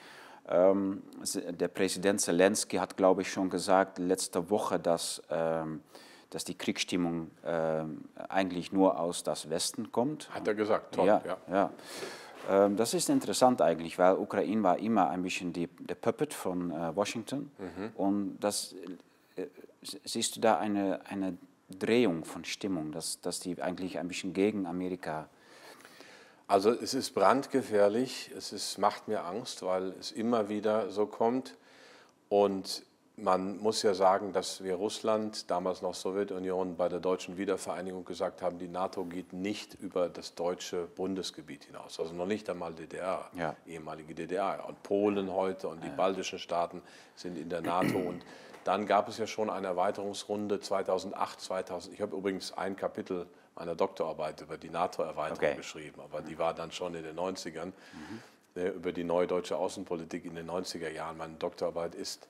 Ähm, 0.49 1.03
der 1.51 1.69
Präsident 1.69 2.19
Zelensky 2.19 2.77
hat, 2.77 2.97
glaube 2.97 3.21
ich, 3.21 3.31
schon 3.31 3.49
gesagt 3.49 3.97
letzte 3.99 4.49
Woche, 4.49 4.79
dass, 4.79 5.21
dass 6.31 6.43
die 6.43 6.57
Kriegsstimmung 6.57 7.29
eigentlich 8.29 8.71
nur 8.71 8.99
aus 8.99 9.21
dem 9.21 9.35
Westen 9.51 9.91
kommt. 9.91 10.33
Hat 10.33 10.47
er 10.47 10.55
gesagt, 10.55 10.95
toll. 10.95 11.05
Ja, 11.05 11.21
ja. 11.23 11.37
ja. 11.51 11.69
Ähm, 12.47 12.77
das 12.77 12.93
ist 12.93 13.09
interessant 13.09 13.61
eigentlich, 13.61 13.97
weil 13.97 14.15
Ukraine 14.15 14.63
war 14.63 14.77
immer 14.77 15.09
ein 15.09 15.23
bisschen 15.23 15.51
die, 15.51 15.67
der 15.67 15.95
Puppet 15.95 16.33
von 16.33 16.71
äh, 16.71 16.95
Washington. 16.95 17.51
Mhm. 17.57 17.91
Und 17.95 18.39
das, 18.39 18.75
siehst 20.03 20.35
du 20.35 20.39
da 20.41 20.57
eine, 20.57 20.99
eine 21.07 21.37
Drehung 21.69 22.25
von 22.25 22.45
Stimmung, 22.45 22.91
dass, 22.91 23.21
dass 23.21 23.39
die 23.39 23.61
eigentlich 23.61 23.99
ein 23.99 24.07
bisschen 24.07 24.33
gegen 24.33 24.65
Amerika 24.65 25.29
also 26.49 26.71
es 26.71 26.95
ist 26.95 27.11
brandgefährlich, 27.11 28.31
es 28.35 28.51
ist, 28.53 28.79
macht 28.79 29.07
mir 29.07 29.23
Angst, 29.23 29.61
weil 29.61 29.93
es 29.99 30.11
immer 30.11 30.49
wieder 30.49 30.89
so 30.89 31.05
kommt. 31.05 31.55
Und 32.27 32.81
man 33.23 33.57
muss 33.57 33.83
ja 33.83 33.93
sagen, 33.93 34.33
dass 34.33 34.63
wir 34.63 34.75
Russland, 34.75 35.49
damals 35.49 35.81
noch 35.81 35.93
Sowjetunion, 35.93 36.75
bei 36.75 36.89
der 36.89 36.99
deutschen 36.99 37.37
Wiedervereinigung 37.37 38.05
gesagt 38.05 38.41
haben, 38.41 38.59
die 38.59 38.67
NATO 38.67 39.05
geht 39.05 39.33
nicht 39.33 39.75
über 39.75 40.09
das 40.09 40.35
deutsche 40.35 40.87
Bundesgebiet 40.87 41.65
hinaus. 41.65 41.99
Also 41.99 42.13
noch 42.13 42.25
nicht 42.25 42.49
einmal 42.49 42.73
DDR, 42.73 43.29
ja. 43.35 43.55
ehemalige 43.65 44.13
DDR. 44.15 44.65
Und 44.67 44.81
Polen 44.83 45.31
heute 45.31 45.67
und 45.67 45.83
die 45.83 45.89
baltischen 45.89 46.39
Staaten 46.39 46.81
sind 47.15 47.37
in 47.37 47.49
der 47.49 47.61
NATO. 47.61 47.97
Und 47.97 48.23
dann 48.63 48.85
gab 48.85 49.07
es 49.07 49.17
ja 49.17 49.27
schon 49.27 49.49
eine 49.49 49.67
Erweiterungsrunde 49.67 50.59
2008, 50.59 51.41
2000. 51.41 51.93
Ich 51.93 52.01
habe 52.01 52.15
übrigens 52.15 52.53
ein 52.53 52.75
Kapitel 52.75 53.27
meiner 53.55 53.75
Doktorarbeit 53.75 54.41
über 54.41 54.57
die 54.57 54.69
NATO-Erweiterung 54.69 55.37
okay. 55.37 55.55
geschrieben, 55.55 56.01
aber 56.01 56.21
die 56.21 56.37
war 56.37 56.53
dann 56.53 56.71
schon 56.71 56.95
in 56.95 57.03
den 57.03 57.17
90ern. 57.17 57.65
Mhm. 57.65 58.21
Äh, 58.55 58.69
über 58.69 58.91
die 58.91 59.03
neue 59.03 59.27
deutsche 59.27 59.57
Außenpolitik 59.57 60.25
in 60.25 60.35
den 60.35 60.49
90er 60.49 60.89
Jahren. 60.89 61.17
Meine 61.17 61.35
Doktorarbeit 61.35 61.95
ist 61.95 62.27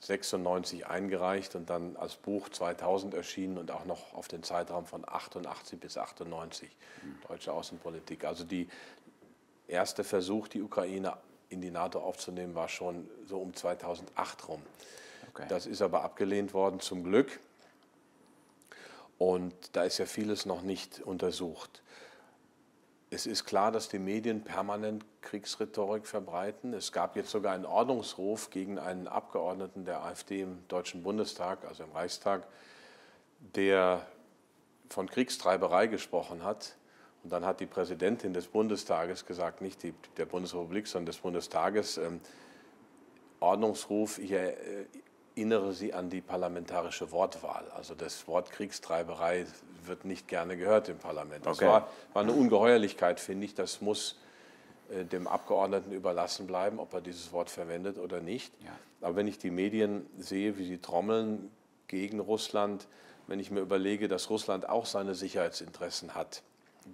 96 0.00 0.86
eingereicht 0.86 1.54
und 1.54 1.68
dann 1.68 1.96
als 1.96 2.16
Buch 2.16 2.48
2000 2.48 3.14
erschienen 3.14 3.58
und 3.58 3.70
auch 3.70 3.84
noch 3.84 4.14
auf 4.14 4.28
den 4.28 4.42
Zeitraum 4.42 4.86
von 4.86 5.06
88 5.06 5.78
bis 5.78 5.98
98 5.98 6.70
deutsche 7.28 7.52
Außenpolitik. 7.52 8.24
Also 8.24 8.44
die 8.44 8.68
erste 9.68 10.02
Versuch, 10.02 10.48
die 10.48 10.62
Ukraine 10.62 11.16
in 11.50 11.60
die 11.60 11.70
NATO 11.70 12.00
aufzunehmen, 12.00 12.54
war 12.54 12.68
schon 12.68 13.08
so 13.26 13.38
um 13.38 13.54
2008 13.54 14.48
rum. 14.48 14.62
Okay. 15.30 15.46
Das 15.48 15.66
ist 15.66 15.82
aber 15.82 16.02
abgelehnt 16.02 16.54
worden, 16.54 16.80
zum 16.80 17.04
Glück. 17.04 17.38
Und 19.18 19.54
da 19.76 19.84
ist 19.84 19.98
ja 19.98 20.06
vieles 20.06 20.46
noch 20.46 20.62
nicht 20.62 21.00
untersucht. 21.00 21.82
Es 23.12 23.26
ist 23.26 23.44
klar, 23.44 23.72
dass 23.72 23.88
die 23.88 23.98
Medien 23.98 24.44
permanent 24.44 25.04
Kriegsrhetorik 25.20 26.06
verbreiten. 26.06 26.72
Es 26.72 26.92
gab 26.92 27.16
jetzt 27.16 27.30
sogar 27.30 27.54
einen 27.54 27.66
Ordnungsruf 27.66 28.50
gegen 28.50 28.78
einen 28.78 29.08
Abgeordneten 29.08 29.84
der 29.84 30.04
AfD 30.04 30.42
im 30.42 30.62
Deutschen 30.68 31.02
Bundestag, 31.02 31.64
also 31.64 31.82
im 31.82 31.90
Reichstag, 31.90 32.46
der 33.56 34.06
von 34.88 35.10
Kriegstreiberei 35.10 35.88
gesprochen 35.88 36.44
hat. 36.44 36.76
Und 37.24 37.32
dann 37.32 37.44
hat 37.44 37.58
die 37.58 37.66
Präsidentin 37.66 38.32
des 38.32 38.46
Bundestages 38.46 39.26
gesagt, 39.26 39.60
nicht 39.60 39.82
die, 39.82 39.92
der 40.16 40.26
Bundesrepublik, 40.26 40.86
sondern 40.86 41.06
des 41.06 41.18
Bundestages, 41.18 41.98
ähm, 41.98 42.20
Ordnungsruf, 43.40 44.18
ich 44.18 44.32
erinnere 44.32 45.72
Sie 45.72 45.92
an 45.94 46.10
die 46.10 46.20
parlamentarische 46.20 47.10
Wortwahl. 47.10 47.68
Also 47.72 47.96
das 47.96 48.28
Wort 48.28 48.52
Kriegstreiberei 48.52 49.46
wird 49.86 50.04
nicht 50.04 50.28
gerne 50.28 50.56
gehört 50.56 50.88
im 50.88 50.98
Parlament. 50.98 51.46
Das 51.46 51.58
okay. 51.58 51.66
war, 51.66 51.88
war, 52.12 52.22
eine 52.22 52.32
Ungeheuerlichkeit, 52.32 53.20
finde 53.20 53.46
ich. 53.46 53.54
Das 53.54 53.80
muss 53.80 54.18
äh, 54.90 55.04
dem 55.04 55.26
Abgeordneten 55.26 55.92
überlassen 55.92 56.46
bleiben, 56.46 56.78
ob 56.78 56.94
er 56.94 57.00
dieses 57.00 57.32
Wort 57.32 57.50
verwendet 57.50 57.98
oder 57.98 58.20
nicht. 58.20 58.52
Ja. 58.64 58.70
Aber 59.00 59.16
wenn 59.16 59.26
ich 59.26 59.38
die 59.38 59.50
Medien 59.50 60.06
sehe, 60.18 60.58
wie 60.58 60.64
sie 60.64 60.78
trommeln 60.78 61.50
gegen 61.88 62.20
Russland, 62.20 62.86
wenn 63.26 63.40
ich 63.40 63.50
mir 63.50 63.60
überlege, 63.60 64.08
dass 64.08 64.30
Russland 64.30 64.68
auch 64.68 64.86
seine 64.86 65.14
Sicherheitsinteressen 65.14 66.14
hat, 66.14 66.42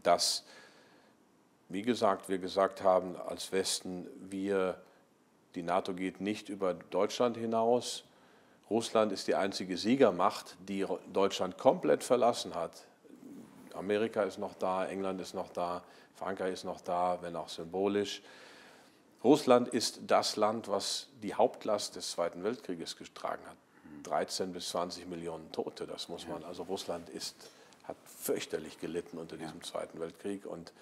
dass, 0.02 0.44
wie 1.68 1.82
gesagt, 1.82 2.28
wir 2.28 2.38
gesagt 2.38 2.82
haben 2.82 3.16
als 3.16 3.52
Westen, 3.52 4.06
wir, 4.20 4.80
die 5.54 5.62
NATO 5.62 5.94
geht 5.94 6.20
nicht 6.20 6.48
über 6.48 6.74
Deutschland 6.74 7.36
hinaus, 7.36 8.04
Russland 8.68 9.12
ist 9.12 9.28
die 9.28 9.34
einzige 9.34 9.76
Siegermacht, 9.76 10.56
die 10.58 10.84
Deutschland 11.12 11.56
komplett 11.56 12.02
verlassen 12.02 12.54
hat. 12.54 12.84
Amerika 13.74 14.22
ist 14.22 14.38
noch 14.38 14.54
da, 14.54 14.86
England 14.86 15.20
ist 15.20 15.34
noch 15.34 15.50
da, 15.50 15.84
Frankreich 16.14 16.54
ist 16.54 16.64
noch 16.64 16.80
da, 16.80 17.18
wenn 17.20 17.36
auch 17.36 17.48
symbolisch. 17.48 18.22
Russland 19.22 19.68
ist 19.68 20.00
das 20.06 20.36
Land, 20.36 20.68
was 20.68 21.08
die 21.22 21.34
Hauptlast 21.34 21.96
des 21.96 22.10
Zweiten 22.10 22.42
Weltkrieges 22.42 22.96
getragen 22.96 23.42
hat. 23.46 23.56
13 24.04 24.52
bis 24.52 24.70
20 24.70 25.06
Millionen 25.06 25.50
Tote, 25.52 25.86
das 25.86 26.08
muss 26.08 26.26
man. 26.28 26.44
Also 26.44 26.62
Russland 26.64 27.08
ist, 27.08 27.34
hat 27.84 27.96
fürchterlich 28.04 28.78
gelitten 28.78 29.18
unter 29.18 29.36
diesem 29.36 29.62
Zweiten 29.62 30.00
Weltkrieg 30.00 30.46
und 30.46 30.72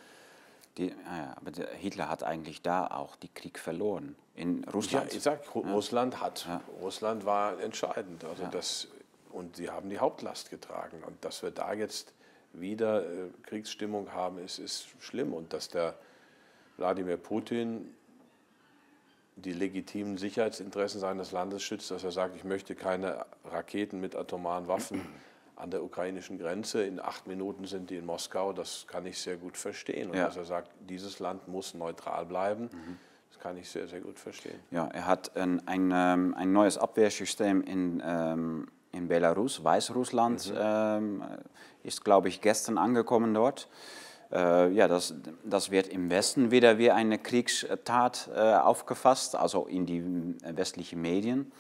die, 0.79 0.93
aber 1.37 1.53
Hitler 1.77 2.09
hat 2.09 2.25
eigentlich 2.25 2.63
da 2.63 2.87
auch 2.87 3.17
den 3.17 3.33
Krieg 3.35 3.59
verloren 3.59 4.17
in 4.35 4.65
Russland. 4.65 5.13
Ja, 5.13 5.17
ich 5.17 5.23
sage, 5.23 5.41
ja. 5.55 5.61
Russland 5.61 6.21
hat, 6.21 6.47
ja. 6.47 6.61
Russland 6.81 7.25
war 7.25 7.61
entscheidend. 7.61 8.25
Also 8.25 8.43
ja. 8.43 8.49
das, 8.49 8.89
und 9.31 9.57
sie 9.57 9.71
haben 9.71 9.89
die 9.89 9.99
Hauptlast 9.99 10.51
getragen. 10.51 11.03
Und 11.07 11.25
dass 11.25 11.43
wir 11.43 11.51
da 11.51 11.73
jetzt 11.73 12.13
wieder 12.53 13.05
äh, 13.05 13.29
Kriegsstimmung 13.45 14.13
haben, 14.13 14.39
ist, 14.39 14.59
ist 14.59 14.89
schlimm. 14.99 15.33
Und 15.33 15.53
dass 15.53 15.69
der 15.69 15.95
Wladimir 16.77 17.17
Putin 17.17 17.95
die 19.37 19.53
legitimen 19.53 20.17
Sicherheitsinteressen 20.17 21.01
seines 21.01 21.33
Landes 21.33 21.63
schützt, 21.63 21.91
dass 21.91 22.05
er 22.05 22.13
sagt, 22.13 22.37
ich 22.37 22.45
möchte 22.45 22.75
keine 22.75 23.27
Raketen 23.45 24.01
mit 24.01 24.15
atomaren 24.15 24.69
Waffen 24.69 25.01
an 25.57 25.71
der 25.71 25.83
ukrainischen 25.83 26.39
Grenze. 26.39 26.85
In 26.85 27.01
acht 27.01 27.27
Minuten 27.27 27.67
sind 27.67 27.91
die 27.91 27.97
in 27.97 28.07
Moskau. 28.07 28.53
Das 28.53 28.87
kann 28.87 29.07
ich 29.07 29.19
sehr 29.19 29.37
gut 29.37 29.57
verstehen. 29.57 30.11
Und 30.11 30.17
ja. 30.17 30.27
dass 30.27 30.37
er 30.37 30.45
sagt, 30.45 30.71
dieses 30.89 31.19
Land 31.19 31.49
muss 31.49 31.75
neutral 31.75 32.27
bleiben, 32.27 32.65
mhm. 32.65 32.99
das 33.31 33.41
kann 33.41 33.57
ich 33.57 33.69
sehr, 33.69 33.87
sehr 33.87 34.01
gut 34.01 34.19
verstehen. 34.19 34.59
Ja, 34.71 34.89
er 34.93 35.07
hat 35.07 35.37
ein, 35.37 35.67
ein, 35.67 35.93
ähm, 35.95 36.35
ein 36.37 36.53
neues 36.53 36.79
Abwehrsystem 36.79 37.63
in, 37.63 38.03
ähm, 38.05 38.67
in 38.93 39.09
Belarus, 39.09 39.63
Weißrussland, 39.63 40.51
mhm. 40.51 40.59
ähm, 40.59 41.25
ist, 41.83 42.05
glaube 42.05 42.29
ich, 42.29 42.41
gestern 42.41 42.79
angekommen 42.79 43.35
dort. 43.35 43.69
Äh, 44.33 44.73
ja, 44.73 44.89
das, 44.89 45.15
das 45.45 45.71
wird 45.71 45.89
im 45.89 46.11
Westen 46.11 46.51
wieder 46.51 46.79
wie 46.79 46.91
eine 46.91 47.19
Kriegstat 47.19 48.31
äh, 48.35 48.55
aufgefasst, 48.55 49.37
also 49.37 49.67
in 49.67 49.87
die 49.87 50.03
westlichen 50.43 51.01
Medien. 51.01 51.53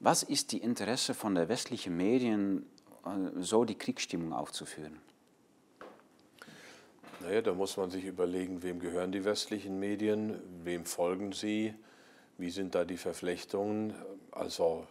Äh, 0.00 0.04
was 0.04 0.22
ist 0.22 0.52
die 0.52 0.58
Interesse 0.58 1.14
von 1.14 1.34
der 1.34 1.48
westlichen 1.48 1.96
Medien, 1.96 2.66
äh, 3.04 3.40
so 3.40 3.64
die 3.64 3.76
Kriegsstimmung 3.76 4.32
aufzuführen? 4.32 4.98
Naja, 7.20 7.42
da 7.42 7.52
muss 7.52 7.76
man 7.76 7.90
sich 7.90 8.04
überlegen, 8.04 8.62
wem 8.62 8.80
gehören 8.80 9.12
die 9.12 9.24
westlichen 9.24 9.78
Medien, 9.78 10.40
wem 10.64 10.86
folgen 10.86 11.32
sie, 11.32 11.74
wie 12.38 12.50
sind 12.50 12.74
da 12.74 12.84
die 12.84 12.96
Verflechtungen. 12.96 13.94
Also 14.32 14.86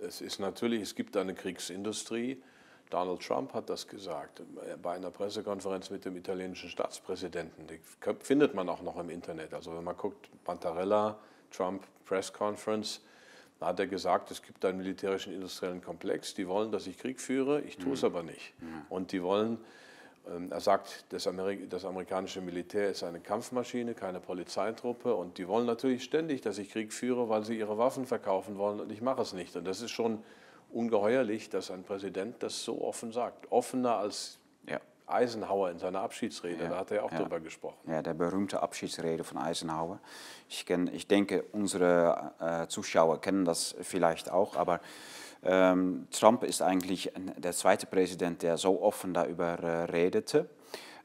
es 0.00 0.22
ist 0.22 0.38
natürlich, 0.38 0.82
es 0.82 0.94
gibt 0.94 1.16
eine 1.18 1.34
Kriegsindustrie. 1.34 2.42
Donald 2.88 3.20
Trump 3.20 3.52
hat 3.52 3.68
das 3.68 3.86
gesagt 3.86 4.40
bei 4.82 4.92
einer 4.92 5.10
Pressekonferenz 5.10 5.90
mit 5.90 6.06
dem 6.06 6.16
italienischen 6.16 6.70
Staatspräsidenten. 6.70 7.66
Die 7.66 7.80
findet 8.20 8.54
man 8.54 8.66
auch 8.70 8.80
noch 8.80 8.98
im 8.98 9.10
Internet. 9.10 9.52
Also 9.52 9.76
wenn 9.76 9.84
man 9.84 9.98
guckt, 9.98 10.30
Pantarella, 10.44 11.18
Trump 11.50 11.86
Press 12.06 12.32
Conference, 12.32 13.02
da 13.60 13.66
hat 13.66 13.80
er 13.80 13.86
gesagt, 13.86 14.30
es 14.30 14.42
gibt 14.42 14.64
einen 14.64 14.78
militärischen 14.78 15.32
industriellen 15.32 15.82
Komplex, 15.82 16.34
die 16.34 16.46
wollen, 16.46 16.70
dass 16.70 16.86
ich 16.86 16.98
Krieg 16.98 17.20
führe, 17.20 17.60
ich 17.62 17.76
tue 17.76 17.94
es 17.94 18.02
mhm. 18.02 18.06
aber 18.06 18.22
nicht. 18.22 18.54
Mhm. 18.60 18.82
Und 18.88 19.12
die 19.12 19.22
wollen, 19.22 19.58
ähm, 20.28 20.52
er 20.52 20.60
sagt, 20.60 21.04
das, 21.08 21.26
Amerik 21.26 21.68
das, 21.68 21.84
amerikanische 21.84 22.40
Militär 22.40 22.90
ist 22.90 23.02
eine 23.02 23.20
Kampfmaschine, 23.20 23.94
keine 23.94 24.20
Polizeitruppe 24.20 25.14
und 25.14 25.38
die 25.38 25.48
wollen 25.48 25.66
natürlich 25.66 26.04
ständig, 26.04 26.40
dass 26.40 26.58
ich 26.58 26.70
Krieg 26.70 26.92
führe, 26.92 27.28
weil 27.28 27.44
sie 27.44 27.58
ihre 27.58 27.78
Waffen 27.78 28.06
verkaufen 28.06 28.58
wollen 28.58 28.80
und 28.80 28.92
ich 28.92 29.02
mache 29.02 29.22
es 29.22 29.32
nicht. 29.32 29.56
Und 29.56 29.66
das 29.66 29.80
ist 29.80 29.90
schon 29.90 30.22
ungeheuerlich, 30.70 31.50
dass 31.50 31.70
ein 31.70 31.82
Präsident 31.82 32.42
das 32.42 32.62
so 32.64 32.82
offen 32.82 33.12
sagt. 33.12 33.50
Offener 33.50 33.98
als. 33.98 34.37
Eisenhower 35.10 35.70
in 35.70 35.78
seiner 35.78 36.00
Abschiedsrede, 36.00 36.64
ja, 36.64 36.70
da 36.70 36.76
hat 36.78 36.90
er 36.90 37.04
auch 37.04 37.12
ja. 37.12 37.18
drüber 37.18 37.40
gesprochen. 37.40 37.78
Ja, 37.86 38.02
der 38.02 38.14
berühmte 38.14 38.62
Abschiedsrede 38.62 39.24
von 39.24 39.38
Eisenhower. 39.38 40.00
Ich, 40.48 40.66
kenn, 40.66 40.88
ich 40.92 41.06
denke, 41.06 41.44
unsere 41.52 42.32
äh, 42.40 42.66
Zuschauer 42.68 43.20
kennen 43.20 43.44
das 43.44 43.74
vielleicht 43.82 44.30
auch, 44.30 44.56
aber 44.56 44.80
ähm, 45.42 46.08
Trump 46.10 46.42
ist 46.42 46.62
eigentlich 46.62 47.12
der 47.36 47.52
zweite 47.52 47.86
Präsident, 47.86 48.42
der 48.42 48.56
so 48.56 48.82
offen 48.82 49.14
darüber 49.14 49.58
äh, 49.58 49.84
redete. 49.84 50.48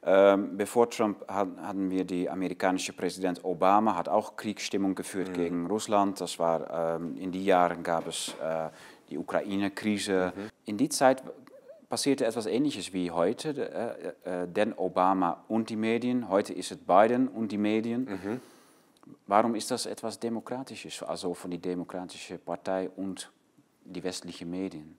Ähm, 0.06 0.58
bevor 0.58 0.90
Trump 0.90 1.26
hatten 1.30 1.90
wir 1.90 2.04
die 2.04 2.30
amerikanische 2.30 2.92
Präsident 2.92 3.46
Obama, 3.46 3.96
hat 3.96 4.10
auch 4.10 4.36
Kriegsstimmung 4.36 4.96
geführt 4.96 5.30
mhm. 5.30 5.34
gegen 5.34 5.68
Russland. 5.68 6.20
Das 6.20 6.40
war 6.40 6.98
ähm, 6.98 7.16
in 7.18 7.32
die 7.32 7.46
Jahren 7.46 7.84
gab 7.84 8.08
es 8.08 8.36
äh, 8.42 8.70
die 9.10 9.18
Ukraine-Krise. 9.18 10.34
Mhm. 10.36 10.50
In 10.66 10.78
die 10.78 10.90
Zeit 10.90 11.24
passierte 11.94 12.26
etwas 12.26 12.48
Ähnliches 12.48 12.92
wie 12.92 13.12
heute, 13.12 14.16
äh, 14.26 14.42
äh, 14.44 14.48
denn 14.48 14.74
Obama 14.74 15.44
und 15.48 15.70
die 15.70 15.76
Medien. 15.76 16.28
Heute 16.28 16.52
ist 16.52 16.72
es 16.72 16.78
Biden 16.80 17.28
und 17.28 17.52
die 17.52 17.60
Medien. 17.60 18.06
Mhm. 18.06 18.42
Warum 19.28 19.54
ist 19.54 19.70
das 19.70 19.86
etwas 19.86 20.20
Demokratisches, 20.20 21.04
also 21.04 21.36
von 21.36 21.52
der 21.52 21.60
Demokratischen 21.60 22.40
Partei 22.40 22.90
und 22.90 23.32
die 23.86 24.04
westlichen 24.04 24.50
Medien? 24.50 24.98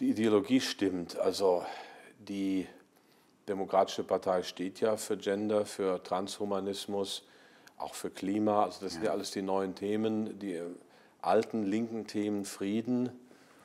Die 0.00 0.10
Ideologie 0.10 0.60
stimmt. 0.60 1.18
Also 1.18 1.64
die 2.18 2.66
Demokratische 3.48 4.04
Partei 4.04 4.42
steht 4.42 4.80
ja 4.80 4.98
für 4.98 5.16
Gender, 5.16 5.64
für 5.64 6.02
Transhumanismus, 6.02 7.26
auch 7.78 7.94
für 7.94 8.10
Klima. 8.10 8.64
Also 8.64 8.80
das 8.82 8.92
ja. 8.92 8.96
sind 8.96 9.04
ja 9.04 9.12
alles 9.12 9.30
die 9.30 9.40
neuen 9.40 9.74
Themen, 9.74 10.38
die 10.40 10.60
alten 11.22 11.62
linken 11.62 12.06
Themen 12.06 12.44
Frieden 12.44 13.08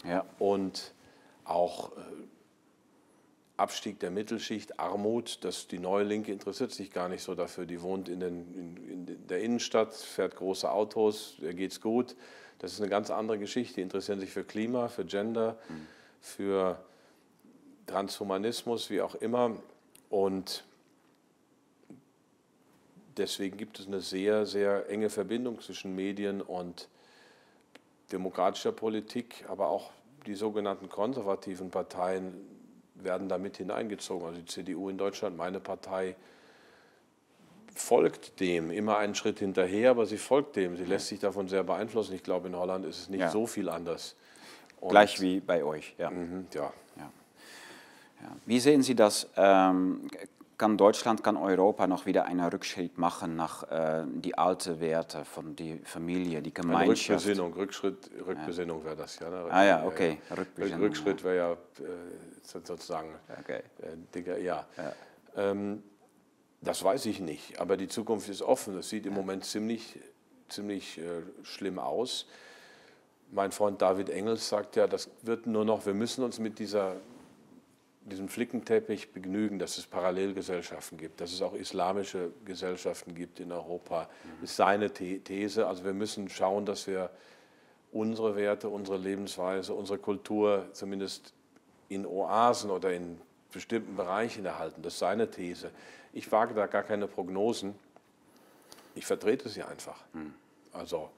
ja. 0.05 0.23
und 0.39 0.92
auch 1.45 1.95
äh, 1.97 2.01
Abstieg 3.57 3.99
der 3.99 4.11
Mittelschicht, 4.11 4.79
Armut, 4.79 5.43
dass 5.43 5.67
die 5.67 5.79
neue 5.79 6.03
Linke 6.03 6.31
interessiert 6.31 6.71
sich 6.71 6.91
gar 6.91 7.07
nicht 7.07 7.23
so 7.23 7.35
dafür. 7.35 7.65
Die 7.65 7.81
wohnt 7.81 8.09
in, 8.09 8.19
den, 8.19 8.53
in, 8.53 9.07
in 9.07 9.27
der 9.27 9.41
Innenstadt, 9.41 9.93
fährt 9.93 10.35
große 10.35 10.69
Autos, 10.69 11.35
ihr 11.39 11.53
geht's 11.53 11.79
gut. 11.79 12.15
Das 12.59 12.73
ist 12.73 12.81
eine 12.81 12.89
ganz 12.89 13.11
andere 13.11 13.37
Geschichte. 13.37 13.75
Die 13.75 13.81
interessieren 13.81 14.19
sich 14.19 14.31
für 14.31 14.43
Klima, 14.43 14.87
für 14.87 15.05
Gender, 15.05 15.57
mhm. 15.69 15.87
für 16.19 16.83
Transhumanismus, 17.85 18.89
wie 18.89 19.01
auch 19.01 19.15
immer. 19.15 19.57
Und 20.09 20.63
deswegen 23.17 23.57
gibt 23.57 23.79
es 23.79 23.87
eine 23.87 24.01
sehr, 24.01 24.45
sehr 24.45 24.89
enge 24.89 25.09
Verbindung 25.09 25.59
zwischen 25.61 25.95
Medien 25.95 26.41
und 26.41 26.87
demokratischer 28.11 28.71
Politik, 28.71 29.45
aber 29.47 29.69
auch 29.69 29.91
die 30.25 30.35
sogenannten 30.35 30.89
konservativen 30.89 31.69
Parteien 31.69 32.33
werden 32.95 33.29
damit 33.29 33.57
hineingezogen. 33.57 34.27
Also 34.27 34.39
die 34.39 34.45
CDU 34.45 34.89
in 34.89 34.97
Deutschland, 34.97 35.37
meine 35.37 35.59
Partei, 35.59 36.15
folgt 37.75 38.39
dem 38.39 38.71
immer 38.71 38.97
einen 38.97 39.15
Schritt 39.15 39.39
hinterher, 39.39 39.91
aber 39.91 40.05
sie 40.05 40.17
folgt 40.17 40.55
dem. 40.55 40.77
Sie 40.77 40.85
lässt 40.85 41.07
sich 41.07 41.19
davon 41.19 41.47
sehr 41.47 41.63
beeinflussen. 41.63 42.13
Ich 42.13 42.23
glaube, 42.23 42.47
in 42.47 42.55
Holland 42.55 42.85
ist 42.85 42.99
es 42.99 43.09
nicht 43.09 43.21
ja. 43.21 43.29
so 43.29 43.47
viel 43.47 43.69
anders. 43.69 44.15
Und 44.79 44.89
Gleich 44.89 45.19
wie 45.21 45.39
bei 45.39 45.63
euch, 45.63 45.95
ja. 45.97 46.11
Mhm, 46.11 46.47
ja. 46.53 46.71
ja. 46.97 47.11
Wie 48.45 48.59
sehen 48.59 48.83
Sie 48.83 48.95
das? 48.95 49.27
Ähm, 49.35 50.09
kann 50.57 50.77
Deutschland, 50.77 51.23
kann 51.23 51.37
Europa 51.37 51.87
noch 51.87 52.05
wieder 52.05 52.25
einen 52.25 52.47
Rückschritt 52.47 52.97
machen 52.97 53.35
nach 53.35 53.63
äh, 53.71 54.05
die 54.07 54.37
alten 54.37 54.79
Werte 54.79 55.25
von 55.25 55.55
der 55.55 55.77
Familie, 55.83 56.41
die 56.41 56.53
Gemeinschaft? 56.53 57.09
Eine 57.09 57.17
Rückbesinnung, 57.19 57.53
Rückschritt, 57.53 58.11
Rückbesinnung 58.25 58.79
ja. 58.79 58.85
wäre 58.85 58.95
das 58.95 59.19
ja. 59.19 59.29
Ne? 59.29 59.45
Ah 59.49 59.63
ja, 59.63 59.85
okay. 59.85 60.19
Rückbesinnung, 60.35 60.81
Rückschritt 60.81 61.23
wäre 61.23 61.37
ja 61.37 61.51
äh, 61.53 61.57
sozusagen, 62.41 63.15
okay. 63.39 63.61
äh, 63.81 63.97
Digga, 64.13 64.37
ja. 64.37 64.65
ja. 64.77 64.93
Ähm, 65.35 65.83
das 66.61 66.83
weiß 66.83 67.05
ich 67.07 67.19
nicht, 67.19 67.59
aber 67.59 67.75
die 67.75 67.87
Zukunft 67.87 68.29
ist 68.29 68.41
offen. 68.41 68.75
Das 68.75 68.89
sieht 68.89 69.05
im 69.05 69.13
Moment 69.13 69.43
ziemlich, 69.43 69.99
ziemlich 70.47 70.97
äh, 70.97 71.23
schlimm 71.43 71.77
aus. 71.77 72.25
Mein 73.31 73.51
Freund 73.51 73.81
David 73.81 74.09
Engels 74.09 74.47
sagt 74.47 74.75
ja, 74.75 74.87
das 74.87 75.09
wird 75.23 75.47
nur 75.47 75.65
noch, 75.65 75.85
wir 75.85 75.93
müssen 75.93 76.23
uns 76.23 76.39
mit 76.39 76.59
dieser 76.59 76.95
diesem 78.05 78.27
Flickenteppich 78.27 79.11
begnügen, 79.11 79.59
dass 79.59 79.77
es 79.77 79.85
Parallelgesellschaften 79.85 80.97
gibt, 80.97 81.21
dass 81.21 81.31
es 81.31 81.41
auch 81.41 81.53
islamische 81.53 82.31
Gesellschaften 82.45 83.15
gibt 83.15 83.39
in 83.39 83.51
Europa, 83.51 84.09
mhm. 84.23 84.43
ist 84.43 84.55
seine 84.55 84.91
These. 84.91 85.67
Also 85.67 85.85
wir 85.85 85.93
müssen 85.93 86.29
schauen, 86.29 86.65
dass 86.65 86.87
wir 86.87 87.09
unsere 87.91 88.35
Werte, 88.35 88.69
unsere 88.69 88.97
Lebensweise, 88.97 89.73
unsere 89.73 89.99
Kultur 89.99 90.67
zumindest 90.73 91.33
in 91.89 92.05
Oasen 92.05 92.71
oder 92.71 92.91
in 92.93 93.19
bestimmten 93.51 93.95
Bereichen 93.95 94.45
erhalten. 94.45 94.81
Das 94.81 94.93
ist 94.93 94.99
seine 94.99 95.29
These. 95.29 95.71
Ich 96.11 96.31
wage 96.31 96.53
da 96.53 96.65
gar 96.65 96.83
keine 96.83 97.07
Prognosen. 97.07 97.75
Ich 98.95 99.05
vertrete 99.05 99.47
sie 99.49 99.63
einfach. 99.63 100.03
Mhm. 100.13 100.33
Also 100.73 101.09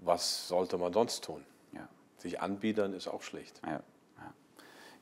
was 0.00 0.48
sollte 0.48 0.76
man 0.76 0.92
sonst 0.92 1.24
tun? 1.24 1.42
Ja. 1.72 1.88
Sich 2.18 2.40
anbiedern 2.40 2.92
ist 2.92 3.08
auch 3.08 3.22
schlecht. 3.22 3.60
Ja 3.64 3.80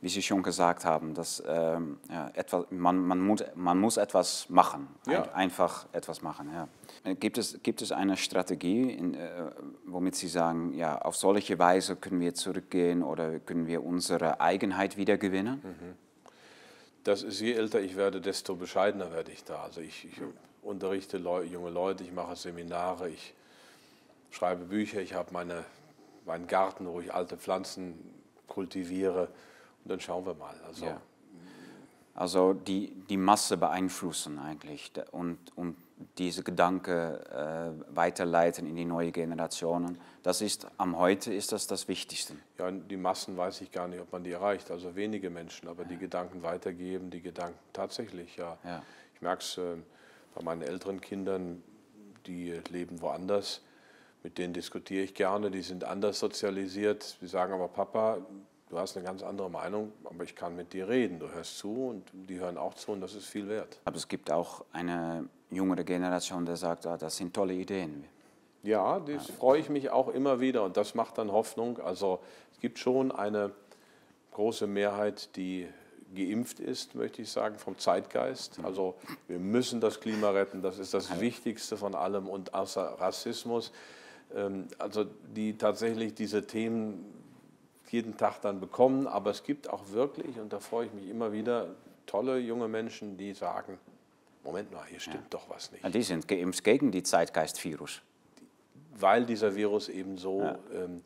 wie 0.05 0.11
Sie 0.11 0.21
schon 0.21 0.43
gesagt 0.43 0.85
haben, 0.85 1.15
dass 1.15 1.43
ähm, 1.47 1.99
ja, 2.11 2.31
etwas, 2.35 2.67
man, 2.69 2.99
man, 2.99 3.21
muss, 3.21 3.43
man 3.55 3.81
muss 3.81 3.97
etwas 3.97 4.51
machen, 4.51 4.87
ja. 5.07 5.23
Ein, 5.23 5.31
einfach 5.31 5.87
etwas 5.93 6.21
machen. 6.21 6.51
Ja. 6.53 7.15
Gibt, 7.15 7.39
es, 7.39 7.63
gibt 7.63 7.81
es 7.81 7.91
eine 7.91 8.19
Strategie, 8.19 8.93
in, 8.93 9.15
äh, 9.15 9.31
womit 9.87 10.15
Sie 10.15 10.29
sagen, 10.29 10.75
ja, 10.75 11.01
auf 11.01 11.17
solche 11.17 11.59
Weise 11.59 11.97
können 11.97 12.21
wir 12.21 12.35
zurückgehen 12.35 13.03
oder 13.03 13.41
können 13.41 13.67
wir 13.67 13.83
unsere 13.83 14.43
Eigenheit 14.43 14.99
wiedergewinnen? 14.99 15.63
Mhm. 15.65 15.95
Das 17.05 17.23
ist, 17.23 17.41
je 17.41 17.55
älter 17.55 17.81
ich 17.81 17.97
werde, 17.97 18.21
desto 18.21 18.57
bescheidener 18.57 19.11
werde 19.11 19.33
ich 19.33 19.43
da. 19.43 19.63
Also 19.63 19.81
ich, 19.81 20.05
ich 20.05 20.21
unterrichte 20.61 21.17
Leu 21.17 21.45
junge 21.45 21.71
Leute, 21.71 22.05
ich 22.05 22.13
mache 22.13 22.37
Seminare, 22.37 23.09
ich 23.09 23.33
schreibe 24.31 24.67
Bücher, 24.67 25.01
ich 25.01 25.15
habe 25.15 25.33
meine, 25.33 25.65
meinen 26.27 26.47
Garten, 26.47 26.87
wo 26.87 27.01
ich 27.01 27.15
alte 27.15 27.39
Pflanzen 27.39 27.99
kultiviere. 28.49 29.29
Und 29.85 29.91
dann 29.91 30.01
schauen 30.01 30.25
wir 30.25 30.35
mal. 30.35 30.55
Also, 30.67 30.87
ja. 30.87 31.01
also 32.15 32.55
die, 32.55 32.95
die 33.09 33.17
Masse 33.17 33.57
beeinflussen 33.57 34.39
eigentlich 34.39 34.93
und, 35.13 35.39
und 35.57 35.77
diese 36.19 36.43
Gedanken 36.43 36.91
äh, 36.91 37.71
weiterleiten 37.95 38.67
in 38.67 38.77
die 38.77 38.85
neue 38.85 39.13
Generationen. 39.13 39.99
Das 40.23 40.41
ist 40.41 40.67
am 40.79 40.99
heute 40.99 41.33
ist 41.33 41.53
das 41.53 41.67
das 41.67 41.87
Wichtigste. 41.87 42.35
Ja, 42.59 42.71
die 42.71 42.97
Massen 42.97 43.37
weiß 43.37 43.61
ich 43.61 43.71
gar 43.71 43.89
nicht, 43.89 44.01
ob 44.01 44.11
man 44.13 44.25
die 44.25 44.33
erreicht. 44.33 44.71
Also 44.71 44.97
wenige 44.97 45.31
Menschen, 45.31 45.69
aber 45.69 45.83
ja. 45.83 45.89
die 45.91 45.99
Gedanken 45.99 46.43
weitergeben, 46.43 47.11
die 47.11 47.21
Gedanken 47.21 47.59
tatsächlich, 47.73 48.37
ja. 48.37 48.59
ja. 48.65 48.83
Ich 49.15 49.23
merke 49.23 49.43
es 49.43 49.59
äh, 49.59 49.77
bei 50.35 50.43
meinen 50.43 50.63
älteren 50.63 51.01
Kindern, 51.01 51.63
die 52.27 52.53
leben 52.71 53.01
woanders. 53.01 53.61
Mit 54.23 54.39
denen 54.39 54.55
diskutiere 54.55 55.03
ich 55.03 55.15
gerne, 55.15 55.51
die 55.51 55.63
sind 55.63 55.85
anders 55.85 56.19
sozialisiert. 56.19 57.19
Sie 57.21 57.27
sagen 57.27 57.53
aber, 57.53 57.69
Papa, 57.69 58.19
du 58.69 58.79
hast 58.79 58.97
eine 58.97 59.07
ganz 59.07 59.23
andere 59.23 59.51
Meinung, 59.51 59.93
aber 60.05 60.25
ich 60.25 60.35
kann 60.35 60.57
mit 60.57 60.73
dir 60.73 60.89
reden. 60.89 61.19
Du 61.19 61.29
hörst 61.31 61.59
zu 61.59 61.89
und 61.89 62.05
die 62.13 62.39
hören 62.39 62.59
auch 62.59 62.75
zu 62.75 62.93
und 62.93 63.01
das 63.01 63.15
ist 63.15 63.27
viel 63.27 63.49
wert. 63.49 63.81
Aber 63.85 63.97
es 63.97 64.09
gibt 64.09 64.31
auch 64.31 64.65
eine 64.73 65.29
jüngere 65.51 65.85
Generation, 65.85 66.45
die 66.45 66.57
sagt, 66.57 66.87
ah, 66.87 66.97
das 66.97 67.17
sind 67.17 67.35
tolle 67.35 67.55
Ideen. 67.55 68.05
Ja, 68.63 68.99
das 68.99 69.29
ja. 69.29 69.35
freue 69.35 69.61
ich 69.61 69.69
mich 69.69 69.91
auch 69.91 70.09
immer 70.09 70.41
wieder 70.41 70.65
und 70.65 70.77
das 70.77 70.95
macht 70.95 71.19
dann 71.19 71.31
Hoffnung. 71.31 71.79
Also 71.81 72.21
es 72.53 72.61
gibt 72.61 72.79
schon 72.79 73.13
eine 73.13 73.53
große 74.33 74.67
Mehrheit, 74.67 75.37
die 75.37 75.69
geimpft 76.15 76.61
ist, 76.61 76.95
möchte 76.95 77.23
ich 77.23 77.31
sagen, 77.31 77.59
vom 77.59 77.79
Zeitgeist. 77.79 78.59
Also 78.63 78.95
wir 79.29 79.39
müssen 79.39 79.81
das 79.81 80.01
Klima 80.01 80.31
retten, 80.31 80.63
das 80.63 80.79
ist 80.79 80.95
das 80.95 81.21
Wichtigste 81.21 81.77
von 81.77 81.95
allem 81.95 82.29
und 82.29 82.55
außer 82.55 82.83
Rassismus. 82.99 83.73
Ähm, 84.35 84.69
also 84.79 85.05
die 85.05 85.59
tatsächlich 85.59 86.15
diese 86.15 86.47
Themen 86.47 87.05
jeden 87.95 88.17
Tag 88.17 88.41
dann 88.41 88.61
bekommen. 88.61 89.07
Aber 89.07 89.31
es 89.31 89.45
gibt 89.45 89.71
auch 89.71 89.91
wirklich, 89.91 90.39
und 90.39 90.53
da 90.53 90.61
freue 90.61 90.87
ich 90.87 90.93
mich 90.93 91.09
immer 91.09 91.33
wieder, 91.33 91.75
tolle 92.07 92.39
junge 92.39 92.69
Menschen, 92.69 93.17
die 93.17 93.33
sagen, 93.33 93.79
Moment 94.45 94.73
mal, 94.73 94.85
hier 94.87 95.01
stimmt 95.01 95.17
ja. 95.17 95.31
doch 95.31 95.49
was 95.49 95.73
nicht. 95.73 95.95
die 95.95 96.03
sind 96.03 96.29
geimpft 96.29 96.65
gegen 96.65 96.91
die 96.91 97.03
Zeitgeist-Virus. 97.03 98.03
Weil 98.97 99.25
dieser 99.25 99.55
Virus 99.55 99.89
eben 99.89 100.19
so 100.19 100.43
ja. 100.43 100.59
ähm, 100.73 101.03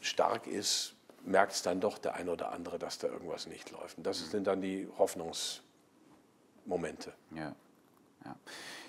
stark 0.00 0.46
ist, 0.46 0.94
merkt 1.24 1.52
es 1.52 1.62
dann 1.62 1.80
doch 1.80 1.98
der 1.98 2.14
eine 2.14 2.32
oder 2.32 2.52
andere, 2.52 2.78
dass 2.78 2.98
da 2.98 3.08
irgendwas 3.08 3.46
nicht 3.46 3.70
läuft. 3.72 3.98
Und 3.98 4.06
das 4.06 4.30
sind 4.30 4.46
dann 4.46 4.62
die 4.62 4.88
Hoffnungsmomente. 4.96 7.12
Ja. 7.36 7.54
ja. 8.24 8.36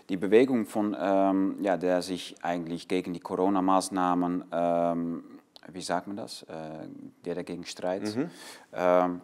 Die 0.08 0.18
Bewegung 0.18 0.66
von, 0.66 0.96
ähm, 0.98 1.58
ja, 1.62 1.78
der 1.78 2.02
sich 2.02 2.36
eigentlich 2.42 2.88
gegen 2.88 3.14
die 3.14 3.20
Corona-Maßnahmen, 3.20 4.46
ähm, 4.52 5.41
wie 5.68 5.82
sagt 5.82 6.08
man 6.08 6.18
das, 6.18 6.44
äh, 6.44 6.88
der 7.26 7.36
dagegen 7.36 7.66
streitet, 7.66 8.16
mhm. 8.16 8.30
ähm, 8.74 9.22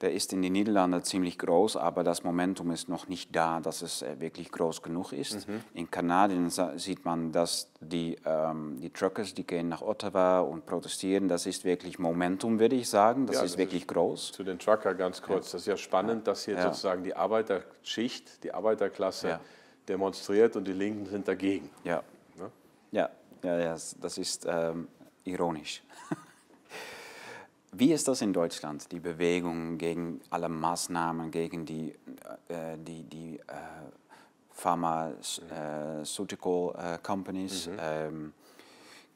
der 0.00 0.14
ist 0.14 0.32
in 0.32 0.40
den 0.40 0.54
Niederlanden 0.54 1.02
ziemlich 1.04 1.38
groß, 1.38 1.76
aber 1.76 2.02
das 2.02 2.24
Momentum 2.24 2.70
ist 2.70 2.88
noch 2.88 3.08
nicht 3.08 3.36
da, 3.36 3.60
dass 3.60 3.82
es 3.82 4.00
äh, 4.00 4.18
wirklich 4.18 4.50
groß 4.50 4.82
genug 4.82 5.12
ist. 5.12 5.46
Mhm. 5.46 5.60
In 5.74 5.90
Kanada 5.90 6.34
sieht 6.78 7.04
man, 7.04 7.32
dass 7.32 7.70
die, 7.80 8.16
ähm, 8.24 8.78
die 8.80 8.88
Truckers, 8.88 9.34
die 9.34 9.46
gehen 9.46 9.68
nach 9.68 9.82
Ottawa 9.82 10.40
und 10.40 10.64
protestieren, 10.64 11.28
das 11.28 11.44
ist 11.44 11.64
wirklich 11.64 11.98
Momentum, 11.98 12.58
würde 12.58 12.76
ich 12.76 12.88
sagen. 12.88 13.26
Das 13.26 13.36
ja, 13.36 13.42
ist 13.42 13.52
das 13.52 13.58
wirklich 13.58 13.82
ist 13.82 13.88
groß. 13.88 14.32
Zu 14.32 14.42
den 14.42 14.58
Trucker 14.58 14.94
ganz 14.94 15.20
kurz. 15.20 15.48
Ja. 15.48 15.52
Das 15.52 15.62
ist 15.62 15.66
ja 15.66 15.76
spannend, 15.76 16.26
dass 16.26 16.46
hier 16.46 16.54
ja. 16.54 16.62
sozusagen 16.62 17.04
die 17.04 17.14
Arbeiterschicht, 17.14 18.42
die 18.42 18.54
Arbeiterklasse 18.54 19.38
demonstriert 19.86 20.56
und 20.56 20.66
die 20.66 20.72
Linken 20.72 21.06
sind 21.06 21.28
dagegen. 21.28 21.68
Ja, 21.84 22.02
ne? 22.38 22.50
ja, 22.92 23.10
ja, 23.42 23.58
ja, 23.58 23.72
das 23.72 24.18
ist 24.18 24.46
ähm, 24.48 24.88
ironisch. 25.24 25.82
Wie 27.72 27.92
ist 27.92 28.08
das 28.08 28.22
in 28.22 28.32
Deutschland, 28.32 28.90
die 28.90 29.00
Bewegung 29.00 29.78
gegen 29.78 30.20
alle 30.30 30.48
Maßnahmen, 30.48 31.30
gegen 31.30 31.66
die, 31.66 31.94
äh, 32.48 32.76
die, 32.78 33.04
die 33.04 33.38
äh, 33.38 33.42
Pharmaceutical 34.50 36.74
äh, 36.76 36.98
Companies, 36.98 37.68
mhm. 37.68 37.78
ähm, 37.80 38.32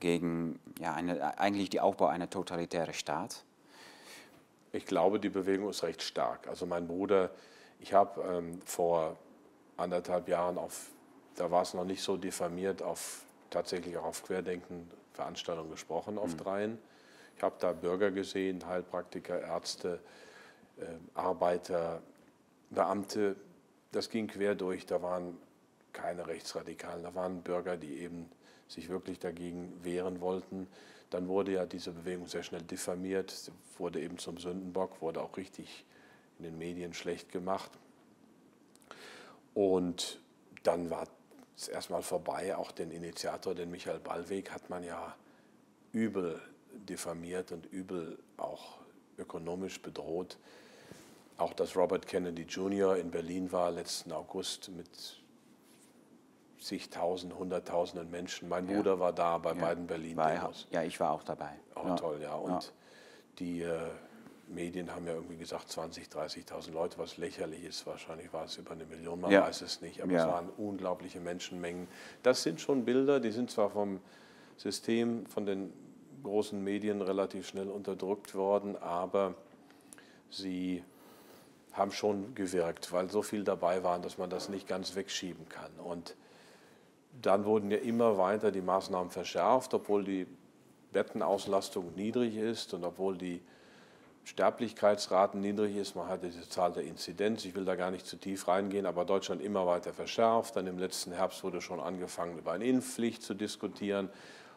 gegen 0.01 0.59
ja, 0.79 0.95
eine, 0.95 1.39
eigentlich 1.39 1.69
die 1.71 1.81
Aufbau 1.81 2.07
einer 2.07 2.29
totalitären 2.31 2.95
Staat? 2.95 3.43
Ich 4.73 4.87
glaube, 4.87 5.21
die 5.21 5.31
Bewegung 5.31 5.69
ist 5.71 5.83
recht 5.83 6.03
stark. 6.03 6.47
Also 6.49 6.67
mein 6.67 6.87
Bruder, 6.87 7.31
ich 7.81 7.93
habe 7.93 8.21
ähm, 8.23 8.61
vor 8.65 9.17
anderthalb 9.77 10.29
Jahren 10.29 10.57
auf, 10.59 10.91
da 11.37 11.51
war 11.51 11.63
es 11.63 11.75
noch 11.75 11.85
nicht 11.85 12.03
so 12.03 12.17
diffamiert, 12.17 12.83
auf 12.83 13.25
tatsächlich 13.51 13.97
auch 13.97 14.05
auf 14.05 14.23
Querdenken 14.25 14.89
Veranstaltungen 15.15 15.71
gesprochen 15.71 16.19
auf 16.19 16.33
mhm. 16.35 16.39
dreien. 16.39 16.79
Ich 17.37 17.43
habe 17.43 17.57
da 17.59 17.73
Bürger 17.73 18.11
gesehen, 18.11 18.65
Heilpraktiker, 18.67 19.41
Ärzte, 19.41 20.01
äh, 20.79 20.85
Arbeiter, 21.15 22.03
Beamte. 22.71 23.37
Das 23.93 24.11
ging 24.11 24.27
quer 24.27 24.55
durch. 24.55 24.87
Da 24.87 25.03
waren 25.03 25.37
keine 25.93 26.27
Rechtsradikalen. 26.27 27.03
Da 27.03 27.15
waren 27.15 27.43
Bürger, 27.43 27.77
die 27.77 27.99
eben 27.99 28.29
sich 28.69 28.89
wirklich 28.89 29.19
dagegen 29.19 29.73
wehren 29.83 30.21
wollten. 30.21 30.69
Dann 31.11 31.29
wurde 31.29 31.53
ja 31.53 31.67
diese 31.67 31.93
Bewegung 31.93 32.27
sehr 32.27 32.43
schnell 32.43 32.63
diffamiert, 32.63 33.53
wurde 33.79 34.01
eben 34.01 34.19
zum 34.19 34.39
Sündenbock, 34.39 35.01
wurde 35.01 35.23
auch 35.23 35.37
richtig 35.37 35.85
in 36.39 36.45
den 36.45 36.59
Medien 36.59 36.93
schlecht 36.93 37.31
gemacht. 37.31 37.71
Und 39.55 40.21
dann 40.65 40.91
war 40.91 41.07
es 41.57 41.69
erstmal 41.69 42.03
vorbei. 42.03 42.57
Auch 42.57 42.73
den 42.73 42.91
Initiator, 42.91 43.55
den 43.55 43.71
Michael 43.71 44.01
Ballweg, 44.01 44.51
hat 44.51 44.71
man 44.71 44.85
ja 44.85 45.15
übel 45.93 46.41
diffamiert 46.73 47.53
und 47.53 47.67
übel 47.67 48.19
auch 48.37 48.79
ökonomisch 49.19 49.81
bedroht. 49.81 50.39
Auch 51.37 51.53
dass 51.53 51.77
Robert 51.77 52.07
Kennedy 52.07 52.43
Jr. 52.43 52.97
in 52.97 53.11
Berlin 53.11 53.51
war 53.51 53.71
letzten 53.71 54.13
August 54.13 54.71
mit 54.71 54.89
zigtausend, 56.59 57.37
hunderttausenden 57.37 58.11
Menschen. 58.11 58.49
Mein 58.49 58.69
ja. 58.69 58.77
Bruder 58.77 58.99
war 58.99 59.13
da 59.13 59.39
bei 59.39 59.53
ja. 59.53 59.61
beiden 59.61 59.87
Berlin-Demos. 59.87 60.67
Ja, 60.71 60.83
ich 60.83 60.99
war 60.99 61.11
auch 61.11 61.23
dabei. 61.23 61.59
Auch 61.75 61.87
ja. 61.87 61.97
toll, 61.97 62.21
ja. 62.23 62.35
Und 62.35 62.73
die 63.39 63.63
äh, 63.63 63.91
Medien 64.49 64.95
haben 64.95 65.07
ja 65.07 65.15
irgendwie 65.15 65.37
gesagt 65.37 65.71
20.000, 65.71 66.11
30.000 66.13 66.73
Leute, 66.73 66.99
was 66.99 67.17
lächerlich 67.17 67.65
ist. 67.65 67.87
Wahrscheinlich 67.87 68.33
war 68.33 68.45
es 68.45 68.57
über 68.57 68.73
eine 68.73 68.85
Million, 68.85 69.21
man 69.21 69.33
weiß 69.33 69.63
es 69.63 69.81
nicht. 69.81 70.03
Aber 70.03 70.13
es 70.13 70.27
waren 70.27 70.49
unglaubliche 70.57 71.21
Menschenmengen. 71.21 71.89
Das 72.23 72.43
sind 72.43 72.61
schon 72.61 72.85
Bilder, 72.85 73.21
die 73.21 73.31
sind 73.31 73.51
zwar 73.51 73.71
vom 73.71 74.01
System, 74.57 75.27
von 75.27 75.47
den 75.47 75.73
großen 76.23 76.63
Medien 76.63 77.03
relativ 77.03 77.47
schnell 77.47 77.69
unterdrückt 77.69 78.35
worden, 78.35 78.77
aber 78.77 79.35
sie 80.31 80.83
haben 81.73 81.93
schon 81.93 82.35
gewirkt, 82.35 82.93
weil 82.93 83.11
so 83.11 83.23
viel 83.23 83.45
dabei 83.45 83.83
waren, 83.83 84.03
dass 84.03 84.17
man 84.19 84.31
das 84.31 84.49
nicht 84.49 84.67
ganz 84.69 84.95
wegschieben 84.95 85.49
kann. 85.49 85.73
Und 85.79 86.17
dann 87.21 87.45
wurden 87.45 87.71
ja 87.71 87.79
immer 87.79 88.17
weiter 88.19 88.51
die 88.51 88.61
Maßnahmen 88.61 89.11
verschärft, 89.11 89.75
obwohl 89.75 90.05
die 90.05 90.27
Bettenauslastung 90.93 91.95
niedrig 91.95 92.37
ist 92.37 92.75
und 92.75 92.85
obwohl 92.85 93.17
die 93.17 93.41
Sterblichkeitsraten 94.25 95.41
niedrig 95.41 95.77
ist. 95.77 95.97
Man 95.97 96.09
hat 96.09 96.23
diese 96.23 96.49
Zahl 96.49 96.73
der 96.73 96.85
Inzidenz, 96.85 97.45
ich 97.45 97.55
will 97.55 97.65
da 97.65 97.77
gar 97.77 97.91
nicht 97.91 98.07
zu 98.07 98.17
tief 98.17 98.49
reingehen, 98.49 98.87
aber 98.87 99.05
Deutschland 99.05 99.43
immer 99.43 99.67
weiter 99.67 99.93
verschärft. 99.93 100.57
Dann 100.57 100.67
im 100.67 100.79
letzten 100.79 101.13
Herbst 101.13 101.45
wurde 101.45 101.61
schon 101.61 101.79
angefangen, 101.79 102.39
über 102.39 102.53
eine 102.53 102.65
Impfpflicht 102.65 103.23
zu 103.23 103.35
diskutieren. 103.35 104.09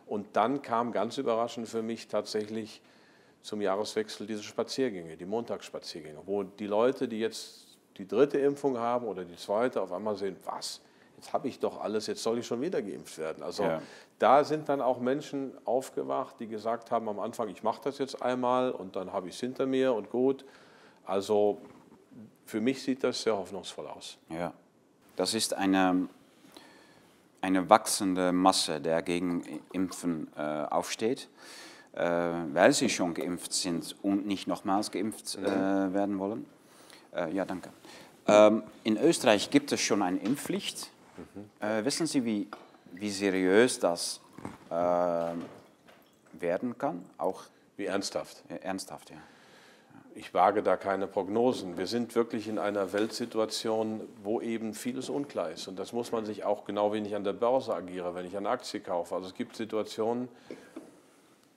Und 0.06 0.28
dann 0.38 0.62
kam 0.62 0.94
ganz 0.94 1.18
überraschend 1.18 1.68
für 1.68 1.82
mich 1.82 2.08
tatsächlich 2.08 2.82
zum 3.42 3.62
Jahreswechsel 3.62 4.26
diese 4.26 4.44
Spaziergänge, 4.44 5.18
die 5.18 5.26
Montagsspaziergänge, 5.26 6.20
wo 6.26 6.44
die 6.44 6.68
Leute, 6.68 7.08
die 7.08 7.20
jetzt 7.20 7.78
die 7.98 8.08
dritte 8.08 8.38
Impfung 8.40 8.78
haben 8.78 9.06
oder 9.06 9.26
die 9.26 9.36
zweite, 9.36 9.82
auf 9.82 9.92
einmal 9.92 10.16
sehen, 10.16 10.38
was, 10.46 10.82
jetzt 11.18 11.34
habe 11.34 11.48
ich 11.48 11.60
doch 11.60 11.82
alles, 11.82 12.08
jetzt 12.08 12.24
soll 12.24 12.40
ich 12.40 12.48
schon 12.48 12.62
wieder 12.62 12.82
geimpft 12.82 13.18
werden. 13.18 13.44
Also 13.44 13.64
ja. 13.64 13.82
da 14.20 14.44
sind 14.44 14.70
dann 14.70 14.82
auch 14.82 15.00
Menschen 15.00 15.52
aufgewacht, 15.66 16.36
die 16.40 16.48
gesagt 16.48 16.92
haben 16.92 17.10
am 17.10 17.20
Anfang, 17.20 17.50
ich 17.50 17.64
mache 17.64 17.82
das 17.84 17.98
jetzt 17.98 18.22
einmal 18.22 18.72
und 18.72 18.96
dann 18.96 19.12
habe 19.12 19.28
ich 19.28 19.36
es 19.36 19.40
hinter 19.40 19.66
mir 19.66 19.94
und 19.94 20.10
gut. 20.10 20.46
Also 21.06 21.60
für 22.46 22.62
mich 22.62 22.82
sieht 22.82 23.04
das 23.04 23.22
sehr 23.22 23.36
hoffnungsvoll 23.36 23.88
aus. 23.88 24.18
Ja, 24.30 24.54
das 25.16 25.34
ist 25.34 25.54
eine 25.54 26.08
eine 27.42 27.70
wachsende 27.70 28.32
Masse, 28.32 28.82
der 28.82 29.02
gegen 29.02 29.44
Impfen 29.72 30.28
äh, 30.36 30.42
aufsteht, 30.42 31.30
äh, 31.94 32.04
weil 32.04 32.74
sie 32.74 32.90
schon 32.90 33.14
geimpft 33.14 33.54
sind 33.54 33.96
und 34.02 34.26
nicht 34.26 34.48
nochmals 34.48 34.92
geimpft 34.92 35.36
äh, 35.36 35.44
werden 35.44 36.20
wollen. 36.20 36.46
Äh, 37.16 37.34
ja, 37.34 37.46
danke. 37.46 37.70
Ähm, 38.28 38.64
in 38.84 38.98
Österreich 38.98 39.50
gibt 39.50 39.72
es 39.72 39.82
schon 39.82 40.02
eine 40.02 40.20
Impfpflicht. 40.20 40.92
Mhm. 41.18 41.86
wissen 41.86 42.08
Sie, 42.08 42.24
wie, 42.24 42.48
wie 42.94 43.10
seriös 43.10 43.80
das 43.80 44.20
äh, 44.70 44.74
werden 46.34 46.78
kann? 46.78 47.04
Auch 47.18 47.44
wie 47.76 47.86
ernsthaft? 47.86 48.44
ernsthaft, 48.62 49.10
ja 49.10 49.18
ich 50.18 50.34
wage 50.34 50.64
da 50.64 50.78
keine 50.78 51.06
Prognosen. 51.06 51.78
Wir 51.78 51.86
sind 51.86 52.16
wirklich 52.16 52.48
in 52.48 52.58
einer 52.58 52.92
Weltsituation, 52.92 54.02
wo 54.24 54.42
eben 54.42 54.74
vieles 54.74 55.10
unklar 55.10 55.52
ist. 55.52 55.68
Und 55.68 55.78
das 55.78 55.94
muss 55.94 56.12
man 56.12 56.26
sich 56.26 56.44
auch 56.44 56.66
genau, 56.66 56.92
wenn 56.92 57.06
ich 57.06 57.16
an 57.16 57.24
der 57.24 57.34
Börse 57.34 57.76
agiere, 57.76 58.16
wenn 58.16 58.26
ich 58.26 58.36
eine 58.36 58.50
Aktie 58.50 58.80
kaufe. 58.80 59.14
Also 59.14 59.28
es 59.28 59.36
gibt 59.36 59.56
Situationen, 59.56 60.28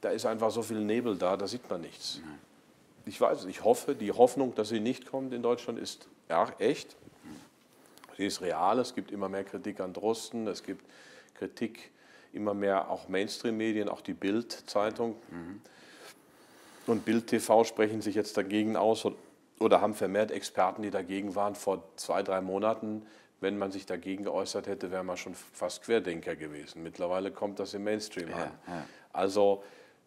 da 0.02 0.10
ist 0.10 0.26
einfach 0.26 0.50
so 0.50 0.60
viel 0.60 0.80
Nebel 0.80 1.16
da, 1.16 1.38
da 1.38 1.46
sieht 1.46 1.68
man 1.70 1.80
nichts. 1.80 2.20
Ich 3.06 3.18
weiß, 3.18 3.46
ich 3.46 3.64
hoffe, 3.64 3.94
die 3.94 4.12
Hoffnung, 4.12 4.54
dass 4.54 4.68
sie 4.68 4.80
nicht 4.80 5.10
kommt 5.10 5.32
in 5.32 5.42
Deutschland, 5.42 5.78
ist 5.78 6.06
ja, 6.28 6.46
echt. 6.58 6.96
Sie 8.20 8.26
ist 8.26 8.40
real. 8.42 8.78
Es 8.78 8.94
gibt 8.94 9.10
immer 9.10 9.28
mehr 9.28 9.44
Kritik 9.44 9.80
an 9.80 9.92
Drosten. 9.92 10.46
Es 10.46 10.62
gibt 10.62 10.84
Kritik 11.34 11.90
immer 12.32 12.54
mehr 12.54 12.90
auch 12.90 13.08
Mainstream-Medien, 13.08 13.88
auch 13.88 14.02
die 14.02 14.14
Bild-Zeitung. 14.14 15.16
Mhm 15.30 15.60
und 16.90 17.04
Bild 17.04 17.28
TV 17.28 17.64
sprechen 17.64 18.02
sich 18.02 18.14
jetzt 18.14 18.36
dagegen 18.36 18.76
aus 18.76 19.06
oder 19.58 19.80
haben 19.80 19.94
vermehrt 19.94 20.30
Experten, 20.30 20.82
die 20.82 20.90
dagegen 20.90 21.34
waren. 21.34 21.54
Vor 21.54 21.84
zwei, 21.96 22.22
drei 22.22 22.40
Monaten, 22.40 23.06
wenn 23.40 23.58
man 23.58 23.70
sich 23.70 23.86
dagegen 23.86 24.24
geäußert 24.24 24.66
hätte, 24.66 24.90
wäre 24.90 25.04
man 25.04 25.16
schon 25.16 25.34
fast 25.34 25.82
Querdenker 25.82 26.36
gewesen. 26.36 26.82
Mittlerweile 26.82 27.30
kommt 27.30 27.58
das 27.58 27.74
im 27.74 27.84
Mainstream 27.84 28.28
ja, 28.28 28.36
an. 28.36 28.50
Ja. 28.66 28.86
Also 29.12 29.62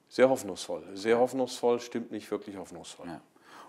sehr 0.09 0.29
hoffnungsvoll. 0.29 0.83
Sehr 0.93 1.17
hoffnungsvoll, 1.17 1.79
stimmt 1.79 2.11
nicht 2.11 2.29
wirklich 2.29 2.57
hoffnungsvoll. 2.57 3.07
Ja. 3.07 3.21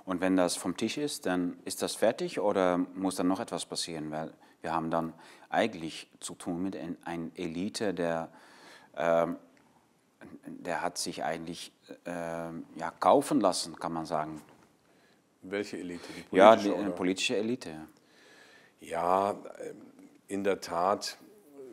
Und 0.04 0.20
wenn 0.20 0.36
das 0.36 0.56
vom 0.56 0.76
Tisch 0.76 0.98
ist, 0.98 1.26
dann 1.26 1.58
ist 1.64 1.82
das 1.82 1.94
fertig 1.94 2.40
oder 2.40 2.78
muss 2.94 3.16
dann 3.16 3.28
noch 3.28 3.40
etwas 3.40 3.64
passieren? 3.64 4.10
Weil 4.10 4.32
wir 4.60 4.72
haben 4.72 4.90
dann 4.90 5.14
eigentlich 5.48 6.08
zu 6.20 6.34
tun 6.34 6.62
mit 6.62 6.76
einer 6.76 7.30
Elite, 7.36 7.94
der 7.94 8.30
ähm, 8.96 9.36
der 10.46 10.82
hat 10.82 10.98
sich 10.98 11.24
eigentlich 11.24 11.72
äh, 12.06 12.10
ja, 12.10 12.90
kaufen 13.00 13.40
lassen, 13.40 13.76
kann 13.76 13.92
man 13.92 14.06
sagen. 14.06 14.40
Welche 15.42 15.78
Elite? 15.78 16.04
Die 16.16 16.22
politische, 16.22 16.36
ja, 16.36 16.56
die 16.56 16.70
oder? 16.70 16.90
politische 16.90 17.36
Elite. 17.36 17.70
Ja, 18.80 19.32
ähm, 19.32 19.76
in 20.28 20.44
der 20.44 20.60
Tat, 20.60 21.18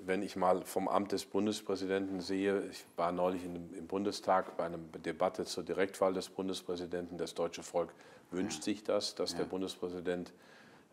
wenn 0.05 0.21
ich 0.21 0.35
mal 0.35 0.63
vom 0.63 0.87
Amt 0.87 1.13
des 1.13 1.25
Bundespräsidenten 1.25 2.19
sehe, 2.19 2.65
ich 2.69 2.85
war 2.97 3.11
neulich 3.11 3.45
im 3.45 3.87
Bundestag 3.87 4.57
bei 4.57 4.65
einer 4.65 4.77
Debatte 4.77 5.45
zur 5.45 5.63
Direktwahl 5.63 6.13
des 6.13 6.29
Bundespräsidenten. 6.29 7.17
Das 7.17 7.33
deutsche 7.33 7.63
Volk 7.63 7.93
wünscht 8.31 8.63
sich 8.63 8.83
das, 8.83 9.15
dass 9.15 9.35
der 9.35 9.43
Bundespräsident 9.43 10.33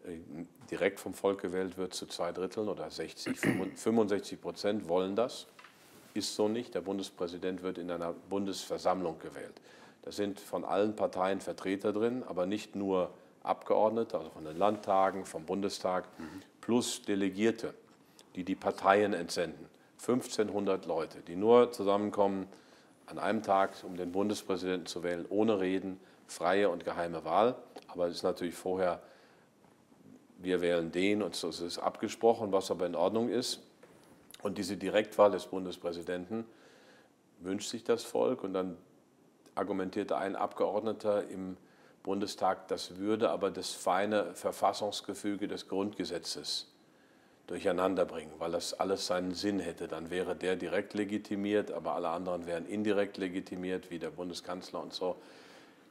äh, 0.04 0.18
direkt 0.70 1.00
vom 1.00 1.14
Volk 1.14 1.40
gewählt 1.40 1.78
wird 1.78 1.94
zu 1.94 2.06
zwei 2.06 2.32
Dritteln 2.32 2.68
oder 2.68 2.90
60, 2.90 3.38
65 3.38 4.40
Prozent 4.40 4.88
wollen 4.88 5.16
das 5.16 5.46
ist 6.18 6.34
so 6.34 6.48
nicht. 6.48 6.74
Der 6.74 6.80
Bundespräsident 6.80 7.62
wird 7.62 7.78
in 7.78 7.90
einer 7.90 8.12
Bundesversammlung 8.12 9.18
gewählt. 9.18 9.60
Da 10.02 10.12
sind 10.12 10.40
von 10.40 10.64
allen 10.64 10.94
Parteien 10.96 11.40
Vertreter 11.40 11.92
drin, 11.92 12.22
aber 12.26 12.46
nicht 12.46 12.76
nur 12.76 13.10
Abgeordnete, 13.42 14.18
also 14.18 14.30
von 14.30 14.44
den 14.44 14.56
Landtagen, 14.56 15.24
vom 15.24 15.44
Bundestag, 15.44 16.06
mhm. 16.18 16.42
plus 16.60 17.02
Delegierte, 17.02 17.74
die 18.34 18.44
die 18.44 18.54
Parteien 18.54 19.14
entsenden. 19.14 19.66
1500 20.00 20.86
Leute, 20.86 21.20
die 21.26 21.36
nur 21.36 21.72
zusammenkommen 21.72 22.46
an 23.06 23.18
einem 23.18 23.42
Tag, 23.42 23.72
um 23.84 23.96
den 23.96 24.12
Bundespräsidenten 24.12 24.86
zu 24.86 25.02
wählen, 25.02 25.24
ohne 25.28 25.60
Reden, 25.60 25.98
freie 26.28 26.68
und 26.68 26.84
geheime 26.84 27.24
Wahl. 27.24 27.56
Aber 27.88 28.06
es 28.06 28.16
ist 28.16 28.22
natürlich 28.22 28.54
vorher, 28.54 29.02
wir 30.38 30.60
wählen 30.60 30.92
den 30.92 31.22
und 31.22 31.34
so 31.34 31.48
ist 31.48 31.60
es 31.60 31.78
abgesprochen, 31.78 32.52
was 32.52 32.70
aber 32.70 32.86
in 32.86 32.94
Ordnung 32.94 33.28
ist. 33.28 33.60
Und 34.42 34.56
diese 34.56 34.76
Direktwahl 34.76 35.32
des 35.32 35.46
Bundespräsidenten 35.46 36.44
wünscht 37.40 37.70
sich 37.70 37.82
das 37.82 38.04
Volk 38.04 38.44
und 38.44 38.52
dann 38.52 38.76
argumentierte 39.56 40.16
ein 40.16 40.36
Abgeordneter 40.36 41.28
im 41.28 41.56
Bundestag, 42.04 42.68
das 42.68 42.96
würde 42.96 43.30
aber 43.30 43.50
das 43.50 43.72
feine 43.72 44.34
Verfassungsgefüge 44.34 45.48
des 45.48 45.66
Grundgesetzes 45.66 46.68
durcheinander 47.48 48.04
bringen, 48.04 48.32
weil 48.38 48.52
das 48.52 48.78
alles 48.78 49.06
seinen 49.06 49.34
Sinn 49.34 49.58
hätte. 49.58 49.88
Dann 49.88 50.10
wäre 50.10 50.36
der 50.36 50.54
direkt 50.54 50.94
legitimiert, 50.94 51.72
aber 51.72 51.94
alle 51.94 52.10
anderen 52.10 52.46
wären 52.46 52.66
indirekt 52.66 53.16
legitimiert, 53.16 53.90
wie 53.90 53.98
der 53.98 54.10
Bundeskanzler 54.10 54.80
und 54.80 54.92
so. 54.92 55.16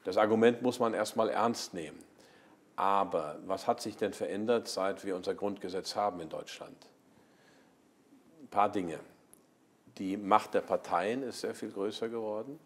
Das 0.07 0.15
Argument 0.15 0.61
muss 0.61 0.79
man 0.79 0.93
erstmal 0.93 1.27
ernst 1.27 1.73
nehmen. 1.73 1.99
Aber 2.77 3.39
was 3.45 3.67
hat 3.67 3.81
sich 3.81 3.97
denn 3.97 4.13
verändert, 4.13 4.69
seit 4.69 5.03
wir 5.03 5.17
unser 5.17 5.35
Grundgesetz 5.35 5.97
haben 5.97 6.21
in 6.21 6.29
Deutschland? 6.29 6.77
Ein 8.41 8.47
paar 8.47 8.71
Dinge. 8.71 9.01
Die 9.97 10.15
Macht 10.15 10.53
der 10.53 10.61
Parteien 10.61 11.23
ist 11.23 11.41
sehr 11.41 11.53
viel 11.53 11.71
größer 11.71 12.07
geworden. 12.07 12.57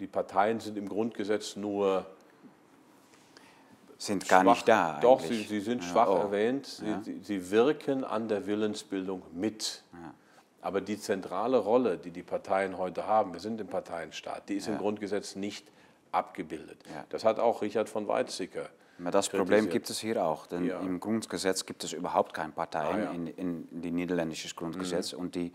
Die 0.00 0.06
Parteien 0.06 0.58
sind 0.58 0.78
im 0.78 0.88
Grundgesetz 0.88 1.54
nur 1.54 2.06
sind 3.98 4.26
gar 4.26 4.40
schwach, 4.40 4.54
nicht 4.54 4.66
da. 4.66 5.00
Doch, 5.00 5.20
sie, 5.20 5.42
sie, 5.42 5.60
sind 5.60 5.84
schwach 5.84 6.08
oh. 6.08 6.16
erwähnt. 6.16 6.64
Sie, 6.64 6.86
ja. 6.86 7.02
sie, 7.20 7.50
wirken 7.50 8.04
an 8.04 8.28
der 8.28 8.46
Willensbildung 8.46 9.20
mit. 9.34 9.82
Ja. 9.92 10.14
Aber 10.64 10.80
die 10.80 10.98
zentrale 10.98 11.58
Rolle, 11.58 11.98
die 11.98 12.10
die 12.10 12.22
Parteien 12.22 12.78
heute 12.78 13.06
haben, 13.06 13.34
wir 13.34 13.40
sind 13.40 13.60
im 13.60 13.66
Parteienstaat, 13.66 14.48
die 14.48 14.54
ist 14.54 14.66
im 14.66 14.78
Grundgesetz 14.78 15.36
nicht 15.36 15.70
abgebildet. 16.10 16.78
Das 17.10 17.22
hat 17.22 17.38
auch 17.38 17.60
Richard 17.60 17.90
von 17.90 18.08
Weizsäcker. 18.08 18.70
Aber 18.98 19.10
das 19.10 19.28
Problem 19.28 19.68
gibt 19.68 19.90
es 19.90 19.98
hier 19.98 20.24
auch, 20.24 20.46
denn 20.46 20.70
im 20.70 21.00
Grundgesetz 21.00 21.66
gibt 21.66 21.84
es 21.84 21.92
überhaupt 21.92 22.32
keine 22.32 22.52
Parteien, 22.52 23.06
ah, 23.06 23.12
in, 23.12 23.26
in, 23.26 23.82
die 23.82 23.90
niederländisches 23.90 24.56
Grundgesetz. 24.56 25.12
Mhm. 25.12 25.18
Und 25.18 25.34
die 25.34 25.52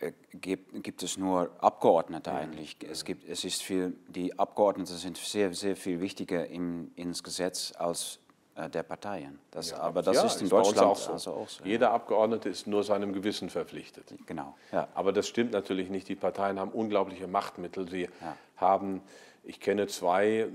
äh, 0.00 0.12
gibt, 0.32 0.82
gibt 0.82 1.02
es 1.02 1.16
nur 1.16 1.50
Abgeordnete 1.62 2.30
eigentlich. 2.30 2.76
Es, 2.86 3.06
gibt, 3.06 3.26
es 3.26 3.44
ist 3.44 3.62
viel, 3.62 3.96
die 4.08 4.38
Abgeordneten 4.38 4.92
sind 4.92 5.16
sehr, 5.16 5.54
sehr 5.54 5.76
viel 5.76 6.02
wichtiger 6.02 6.46
im, 6.46 6.90
ins 6.96 7.22
Gesetz 7.22 7.72
als 7.74 8.18
der 8.56 8.82
Parteien. 8.84 9.38
Das, 9.50 9.70
ja, 9.70 9.78
aber 9.78 10.02
das 10.02 10.16
ja, 10.16 10.26
ist 10.26 10.40
in 10.40 10.48
Deutschland 10.48 10.78
auch 10.78 10.96
so. 10.96 11.12
Also 11.12 11.32
auch 11.32 11.48
so. 11.48 11.64
Jeder 11.64 11.90
Abgeordnete 11.90 12.48
ist 12.48 12.66
nur 12.66 12.84
seinem 12.84 13.12
Gewissen 13.12 13.50
verpflichtet. 13.50 14.14
Genau. 14.26 14.56
Ja. 14.70 14.88
Aber 14.94 15.12
das 15.12 15.26
stimmt 15.26 15.52
natürlich 15.52 15.90
nicht. 15.90 16.08
Die 16.08 16.14
Parteien 16.14 16.60
haben 16.60 16.70
unglaubliche 16.70 17.26
Machtmittel. 17.26 17.88
Sie 17.88 18.08
haben, 18.56 19.02
ich 19.42 19.58
kenne 19.58 19.88
zwei, 19.88 20.48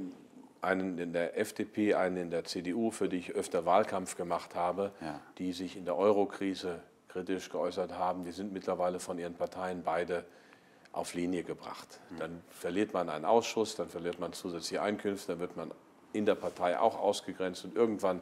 einen 0.62 0.98
in 0.98 1.14
der 1.14 1.38
FDP, 1.38 1.96
einen 1.96 2.18
in 2.18 2.32
der 2.32 2.46
CDU, 2.46 2.92
für 2.92 3.10
die 3.10 3.18
ich 3.18 3.32
öfter 3.32 3.66
Wahlkampf 3.66 4.16
gemacht 4.16 4.56
habe, 4.56 4.92
die 5.38 5.52
sich 5.52 5.76
in 5.76 5.86
der 5.86 5.98
Eurokrise 5.98 6.82
kritisch 7.10 7.50
geäußert 7.50 7.98
haben, 7.98 8.24
die 8.24 8.32
sind 8.32 8.54
mittlerweile 8.54 9.00
von 9.00 9.18
ihren 9.18 9.34
Parteien 9.34 9.84
beide 9.84 10.26
auf 10.92 11.14
Linie 11.14 11.44
gebracht. 11.44 12.00
Dann 12.18 12.42
verliert 12.50 12.94
man 12.94 13.10
einen 13.10 13.26
Ausschuss, 13.26 13.76
dann 13.76 13.90
verliert 13.90 14.20
man 14.20 14.34
zusätzliche 14.34 14.82
Einkünfte, 14.82 15.34
dann 15.34 15.40
wird 15.40 15.58
man 15.58 15.72
in 16.14 16.26
der 16.26 16.36
Partei 16.36 16.80
auch 16.80 16.98
ausgegrenzt 16.98 17.66
und 17.66 17.76
irgendwann 17.76 18.22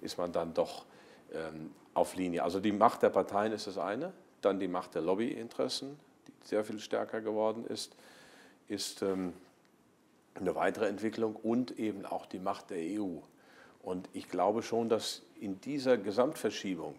ist 0.00 0.18
man 0.18 0.32
dann 0.32 0.54
doch 0.54 0.84
ähm, 1.32 1.70
auf 1.94 2.16
Linie. 2.16 2.42
Also 2.42 2.60
die 2.60 2.72
Macht 2.72 3.02
der 3.02 3.10
Parteien 3.10 3.52
ist 3.52 3.66
das 3.66 3.78
eine, 3.78 4.12
dann 4.40 4.58
die 4.58 4.68
Macht 4.68 4.94
der 4.94 5.02
Lobbyinteressen, 5.02 5.98
die 6.26 6.32
sehr 6.48 6.64
viel 6.64 6.80
stärker 6.80 7.20
geworden 7.20 7.64
ist, 7.66 7.96
ist 8.68 9.02
ähm, 9.02 9.32
eine 10.34 10.54
weitere 10.54 10.86
Entwicklung 10.86 11.36
und 11.36 11.78
eben 11.78 12.06
auch 12.06 12.26
die 12.26 12.38
Macht 12.38 12.70
der 12.70 12.78
EU. 12.78 13.18
Und 13.82 14.08
ich 14.12 14.28
glaube 14.28 14.62
schon, 14.62 14.88
dass 14.88 15.22
in 15.40 15.60
dieser 15.60 15.96
Gesamtverschiebung 15.96 16.94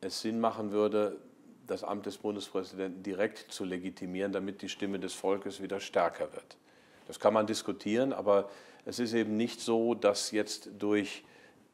es 0.00 0.20
Sinn 0.20 0.40
machen 0.40 0.72
würde, 0.72 1.18
das 1.66 1.84
Amt 1.84 2.06
des 2.06 2.18
Bundespräsidenten 2.18 3.02
direkt 3.02 3.52
zu 3.52 3.64
legitimieren, 3.64 4.32
damit 4.32 4.62
die 4.62 4.68
Stimme 4.68 4.98
des 4.98 5.14
Volkes 5.14 5.62
wieder 5.62 5.80
stärker 5.80 6.32
wird. 6.32 6.56
Das 7.06 7.20
kann 7.20 7.34
man 7.34 7.46
diskutieren, 7.46 8.12
aber 8.12 8.48
es 8.84 8.98
ist 8.98 9.14
eben 9.14 9.36
nicht 9.36 9.60
so, 9.60 9.94
dass 9.94 10.30
jetzt 10.30 10.70
durch 10.78 11.24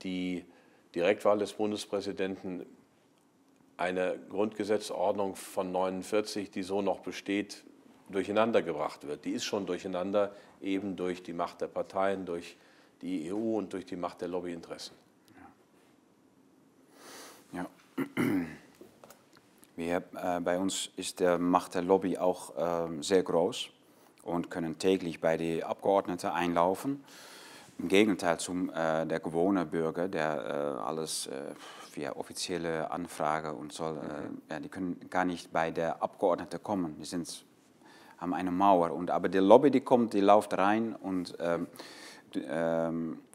die 0.02 0.44
Direktwahl 0.94 1.38
des 1.38 1.54
Bundespräsidenten 1.54 2.66
eine 3.76 4.18
Grundgesetzordnung 4.28 5.36
von 5.36 5.70
49, 5.72 6.50
die 6.50 6.62
so 6.62 6.82
noch 6.82 7.00
besteht, 7.00 7.64
durcheinandergebracht 8.08 9.06
wird. 9.06 9.24
Die 9.24 9.32
ist 9.32 9.44
schon 9.44 9.66
durcheinander, 9.66 10.34
eben 10.60 10.96
durch 10.96 11.22
die 11.22 11.32
Macht 11.32 11.60
der 11.60 11.68
Parteien, 11.68 12.26
durch 12.26 12.56
die 13.02 13.32
EU 13.32 13.56
und 13.58 13.72
durch 13.72 13.86
die 13.86 13.96
Macht 13.96 14.20
der 14.20 14.28
Lobbyinteressen. 14.28 14.96
Ja. 17.52 17.66
Wir, 19.76 20.02
äh, 20.16 20.40
bei 20.40 20.58
uns 20.58 20.90
ist 20.96 21.20
der 21.20 21.38
Macht 21.38 21.74
der 21.74 21.82
Lobby 21.82 22.18
auch 22.18 22.56
äh, 22.56 23.02
sehr 23.02 23.22
groß 23.22 23.70
und 24.28 24.50
können 24.50 24.78
täglich 24.78 25.20
bei 25.20 25.36
den 25.36 25.62
Abgeordneten 25.62 26.28
einlaufen. 26.28 27.02
Im 27.78 27.88
Gegenteil 27.88 28.38
zum 28.38 28.70
äh, 28.70 29.06
der 29.06 29.20
gewohne 29.20 29.64
Bürger, 29.64 30.08
der 30.08 30.78
äh, 30.80 30.82
alles 30.82 31.28
äh, 31.28 31.54
via 31.94 32.16
offizielle 32.16 32.90
Anfrage 32.90 33.52
und 33.52 33.72
soll, 33.72 33.96
äh, 33.96 34.28
mhm. 34.28 34.42
ja, 34.50 34.60
die 34.60 34.68
können 34.68 35.00
gar 35.10 35.24
nicht 35.24 35.52
bei 35.52 35.70
der 35.70 36.02
Abgeordneten 36.02 36.62
kommen. 36.62 36.96
Die 36.98 37.04
sind, 37.04 37.44
haben 38.18 38.34
eine 38.34 38.50
Mauer. 38.50 38.92
Und, 38.92 39.10
aber 39.10 39.28
die 39.28 39.38
Lobby, 39.38 39.70
die 39.70 39.80
kommt, 39.80 40.12
die 40.12 40.20
läuft 40.20 40.56
rein 40.58 40.94
und 40.94 41.36
ähm, 41.40 41.68
ähm, 42.34 43.12
äh, 43.12 43.27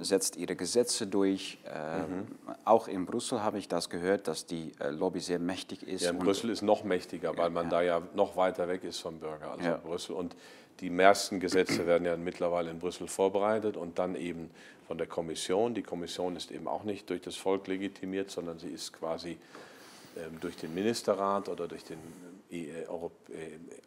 setzt 0.00 0.36
ihre 0.36 0.56
Gesetze 0.56 1.06
durch. 1.06 1.58
Mhm. 1.64 2.26
Auch 2.64 2.88
in 2.88 3.04
Brüssel 3.06 3.42
habe 3.42 3.58
ich 3.58 3.68
das 3.68 3.90
gehört, 3.90 4.28
dass 4.28 4.46
die 4.46 4.72
äh, 4.80 4.88
Lobby 4.90 5.20
sehr 5.20 5.38
mächtig 5.38 5.82
ist. 5.82 6.02
Ja, 6.02 6.10
in 6.10 6.18
Brüssel 6.18 6.50
ist 6.50 6.62
noch 6.62 6.84
mächtiger, 6.84 7.36
weil 7.36 7.50
man 7.50 7.64
ja. 7.64 7.70
da 7.70 7.82
ja 7.82 8.02
noch 8.14 8.36
weiter 8.36 8.68
weg 8.68 8.84
ist 8.84 9.00
vom 9.00 9.18
Bürger, 9.18 9.52
also 9.52 9.64
ja. 9.64 9.76
Brüssel. 9.76 10.16
Und 10.16 10.34
die 10.80 10.90
meisten 10.90 11.38
Gesetze 11.38 11.86
werden 11.86 12.04
ja 12.04 12.16
mittlerweile 12.16 12.70
in 12.70 12.78
Brüssel 12.78 13.08
vorbereitet 13.08 13.76
und 13.76 13.98
dann 13.98 14.14
eben 14.14 14.50
von 14.86 14.98
der 14.98 15.06
Kommission. 15.06 15.74
Die 15.74 15.82
Kommission 15.82 16.36
ist 16.36 16.50
eben 16.50 16.66
auch 16.66 16.84
nicht 16.84 17.10
durch 17.10 17.20
das 17.20 17.36
Volk 17.36 17.66
legitimiert, 17.66 18.30
sondern 18.30 18.58
sie 18.58 18.68
ist 18.68 18.92
quasi 18.92 19.36
ähm, 20.16 20.40
durch 20.40 20.56
den 20.56 20.74
Ministerrat 20.74 21.48
oder 21.48 21.68
durch 21.68 21.84
den 21.84 21.98
äh, 22.50 22.86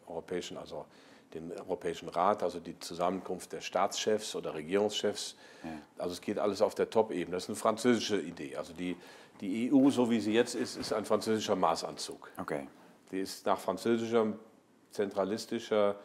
europäischen, 0.06 0.56
also 0.58 0.86
den 1.34 1.52
Europäischen 1.52 2.08
Rat, 2.08 2.42
also 2.42 2.60
die 2.60 2.78
Zusammenkunft 2.78 3.52
der 3.52 3.60
Staatschefs 3.60 4.34
oder 4.34 4.54
Regierungschefs. 4.54 5.36
Ja. 5.62 5.70
Also 5.98 6.14
es 6.14 6.20
geht 6.20 6.38
alles 6.38 6.62
auf 6.62 6.74
der 6.74 6.90
Top-Ebene. 6.90 7.36
Das 7.36 7.44
ist 7.44 7.50
eine 7.50 7.56
französische 7.56 8.18
Idee. 8.20 8.56
Also 8.56 8.72
die, 8.72 8.96
die 9.40 9.72
EU, 9.72 9.90
so 9.90 10.10
wie 10.10 10.20
sie 10.20 10.32
jetzt 10.32 10.54
ist, 10.54 10.76
ist 10.76 10.92
ein 10.92 11.04
französischer 11.04 11.56
Maßanzug. 11.56 12.30
Okay. 12.38 12.66
Die 13.10 13.20
ist 13.20 13.46
nach 13.46 13.58
französischer, 13.58 14.32
zentralistischer 14.90 15.96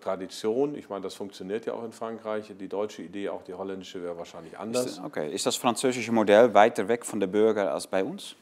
Tradition. 0.00 0.74
Ich 0.74 0.88
meine, 0.88 1.02
das 1.02 1.14
funktioniert 1.14 1.66
ja 1.66 1.74
auch 1.74 1.84
in 1.84 1.92
Frankreich. 1.92 2.52
Die 2.58 2.68
deutsche 2.68 3.02
Idee, 3.02 3.28
auch 3.28 3.42
die 3.42 3.54
holländische, 3.54 4.02
wäre 4.02 4.18
wahrscheinlich 4.18 4.58
anders. 4.58 4.86
Ist, 4.86 5.00
okay. 5.00 5.32
ist 5.32 5.46
das 5.46 5.56
französische 5.56 6.10
Modell 6.12 6.52
weiter 6.54 6.88
weg 6.88 7.06
von 7.06 7.20
der 7.20 7.28
Bürger 7.28 7.72
als 7.72 7.86
bei 7.86 8.02
uns? 8.02 8.34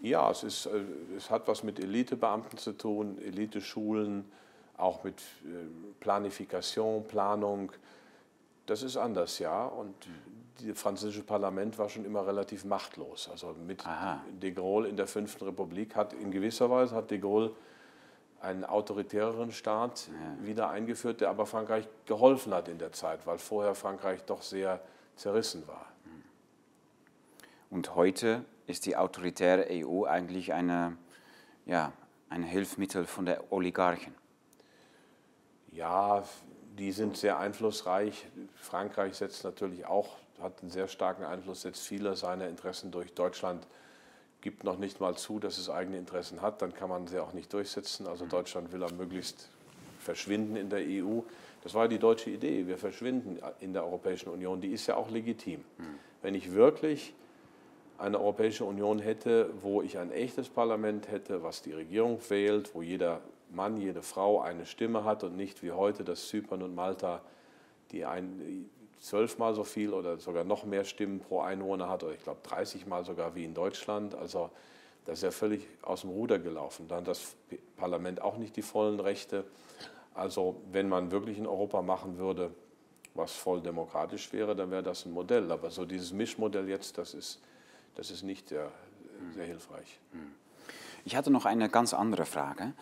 Ja, 0.00 0.30
es, 0.30 0.42
ist, 0.42 0.66
äh, 0.66 0.82
es 1.16 1.30
hat 1.30 1.46
was 1.46 1.62
mit 1.62 1.78
Elitebeamten 1.78 2.58
zu 2.58 2.72
tun, 2.72 3.18
Eliteschulen, 3.18 4.24
auch 4.76 5.04
mit 5.04 5.20
äh, 5.20 5.66
Planifikation, 6.00 7.06
Planung. 7.06 7.70
Das 8.66 8.82
ist 8.82 8.96
anders, 8.96 9.38
ja. 9.38 9.66
Und 9.66 9.94
das 10.66 10.80
französische 10.80 11.22
Parlament 11.22 11.78
war 11.78 11.88
schon 11.88 12.04
immer 12.04 12.26
relativ 12.26 12.64
machtlos. 12.64 13.28
Also 13.30 13.54
mit 13.66 13.86
Aha. 13.86 14.22
de 14.30 14.52
Gaulle 14.52 14.88
in 14.88 14.96
der 14.96 15.06
Fünften 15.06 15.44
Republik 15.44 15.96
hat 15.96 16.12
in 16.12 16.30
gewisser 16.30 16.70
Weise 16.70 16.94
hat 16.94 17.10
de 17.10 17.18
Gaulle 17.18 17.52
einen 18.40 18.64
autoritäreren 18.64 19.52
Staat 19.52 20.08
ja. 20.08 20.46
wieder 20.46 20.70
eingeführt, 20.70 21.20
der 21.20 21.28
aber 21.28 21.44
Frankreich 21.44 21.86
geholfen 22.06 22.54
hat 22.54 22.68
in 22.68 22.78
der 22.78 22.92
Zeit, 22.92 23.26
weil 23.26 23.38
vorher 23.38 23.74
Frankreich 23.74 24.24
doch 24.24 24.40
sehr 24.40 24.80
zerrissen 25.16 25.66
war. 25.68 25.86
Und 27.68 27.94
heute 27.94 28.44
ist 28.70 28.86
die 28.86 28.96
autoritäre 28.96 29.66
EU 29.70 30.04
eigentlich 30.04 30.52
eine, 30.52 30.96
ja, 31.66 31.92
ein 32.28 32.42
Hilfsmittel 32.42 33.04
von 33.04 33.26
der 33.26 33.52
Oligarchen. 33.52 34.14
Ja, 35.72 36.24
die 36.78 36.92
sind 36.92 37.16
sehr 37.16 37.38
einflussreich. 37.38 38.26
Frankreich 38.54 39.14
setzt 39.16 39.44
natürlich 39.44 39.86
auch, 39.86 40.16
hat 40.40 40.62
einen 40.62 40.70
sehr 40.70 40.88
starken 40.88 41.24
Einfluss, 41.24 41.62
setzt 41.62 41.86
viele 41.86 42.16
seiner 42.16 42.48
Interessen 42.48 42.90
durch 42.90 43.12
Deutschland 43.14 43.66
gibt 44.40 44.64
noch 44.64 44.78
nicht 44.78 45.00
mal 45.00 45.16
zu, 45.16 45.38
dass 45.38 45.58
es 45.58 45.68
eigene 45.68 45.98
Interessen 45.98 46.40
hat, 46.40 46.62
dann 46.62 46.74
kann 46.74 46.88
man 46.88 47.06
sie 47.06 47.18
auch 47.18 47.32
nicht 47.32 47.52
durchsetzen. 47.52 48.06
Also 48.06 48.26
Deutschland 48.26 48.72
will 48.72 48.82
am 48.82 48.96
möglichst 48.96 49.50
verschwinden 49.98 50.56
in 50.56 50.70
der 50.70 50.80
EU. 50.80 51.20
Das 51.62 51.74
war 51.74 51.88
die 51.88 51.98
deutsche 51.98 52.30
Idee, 52.30 52.66
wir 52.66 52.78
verschwinden 52.78 53.38
in 53.60 53.72
der 53.72 53.84
Europäischen 53.84 54.30
Union, 54.30 54.60
die 54.60 54.72
ist 54.72 54.86
ja 54.86 54.96
auch 54.96 55.10
legitim. 55.10 55.62
Wenn 56.22 56.34
ich 56.34 56.52
wirklich 56.52 57.12
eine 58.00 58.18
Europäische 58.18 58.64
Union 58.64 58.98
hätte, 58.98 59.50
wo 59.60 59.82
ich 59.82 59.98
ein 59.98 60.10
echtes 60.10 60.48
Parlament 60.48 61.10
hätte, 61.10 61.42
was 61.42 61.62
die 61.62 61.72
Regierung 61.72 62.18
wählt, 62.28 62.74
wo 62.74 62.82
jeder 62.82 63.20
Mann, 63.50 63.76
jede 63.76 64.02
Frau 64.02 64.40
eine 64.40 64.64
Stimme 64.66 65.04
hat 65.04 65.24
und 65.24 65.36
nicht 65.36 65.62
wie 65.62 65.72
heute, 65.72 66.04
dass 66.04 66.28
Zypern 66.28 66.62
und 66.62 66.74
Malta 66.74 67.20
die 67.90 68.04
ein, 68.04 68.70
zwölfmal 69.00 69.54
so 69.54 69.64
viel 69.64 69.92
oder 69.92 70.18
sogar 70.18 70.44
noch 70.44 70.64
mehr 70.64 70.84
Stimmen 70.84 71.20
pro 71.20 71.40
Einwohner 71.40 71.88
hat, 71.88 72.04
oder 72.04 72.14
ich 72.14 72.22
glaube 72.22 72.40
30 72.42 72.86
Mal 72.86 73.04
sogar 73.04 73.34
wie 73.34 73.44
in 73.44 73.54
Deutschland. 73.54 74.14
Also 74.14 74.50
das 75.04 75.18
ist 75.18 75.22
ja 75.22 75.30
völlig 75.30 75.66
aus 75.82 76.02
dem 76.02 76.10
Ruder 76.10 76.38
gelaufen. 76.38 76.86
Dann 76.86 76.98
hat 76.98 77.08
das 77.08 77.34
Parlament 77.76 78.20
auch 78.20 78.36
nicht 78.36 78.56
die 78.56 78.62
vollen 78.62 79.00
Rechte. 79.00 79.44
Also 80.14 80.60
wenn 80.70 80.88
man 80.88 81.10
wirklich 81.10 81.38
in 81.38 81.46
Europa 81.46 81.82
machen 81.82 82.18
würde, 82.18 82.50
was 83.14 83.32
voll 83.32 83.60
demokratisch 83.60 84.32
wäre, 84.32 84.54
dann 84.54 84.70
wäre 84.70 84.82
das 84.82 85.06
ein 85.06 85.12
Modell. 85.12 85.50
Aber 85.50 85.70
so 85.70 85.84
dieses 85.84 86.12
Mischmodell 86.12 86.68
jetzt, 86.68 86.98
das 86.98 87.14
ist, 87.14 87.40
das 88.00 88.10
ist 88.10 88.22
nicht 88.22 88.48
sehr, 88.48 88.72
sehr 89.34 89.44
hilfreich. 89.44 90.00
Ich 91.04 91.16
hatte 91.16 91.30
noch 91.30 91.44
eine 91.44 91.68
ganz 91.68 91.92
andere 91.92 92.24
Frage. 92.24 92.72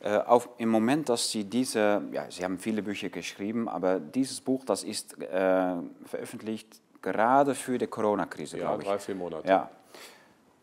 Äh, 0.00 0.18
auf, 0.18 0.50
Im 0.58 0.68
Moment, 0.68 1.08
dass 1.08 1.30
Sie 1.30 1.44
diese, 1.44 2.02
ja, 2.12 2.30
Sie 2.30 2.44
haben 2.44 2.58
viele 2.58 2.82
Bücher 2.82 3.08
geschrieben, 3.08 3.70
aber 3.70 3.98
dieses 3.98 4.42
Buch, 4.42 4.66
das 4.66 4.84
ist 4.84 5.18
äh, 5.18 5.76
veröffentlicht 6.04 6.68
gerade 7.00 7.54
für 7.54 7.78
die 7.78 7.86
Corona-Krise, 7.86 8.58
ja, 8.58 8.66
glaube 8.66 8.82
ich. 8.82 8.88
drei, 8.90 8.98
vier 8.98 9.14
Monate. 9.14 9.48
Ja. 9.48 9.70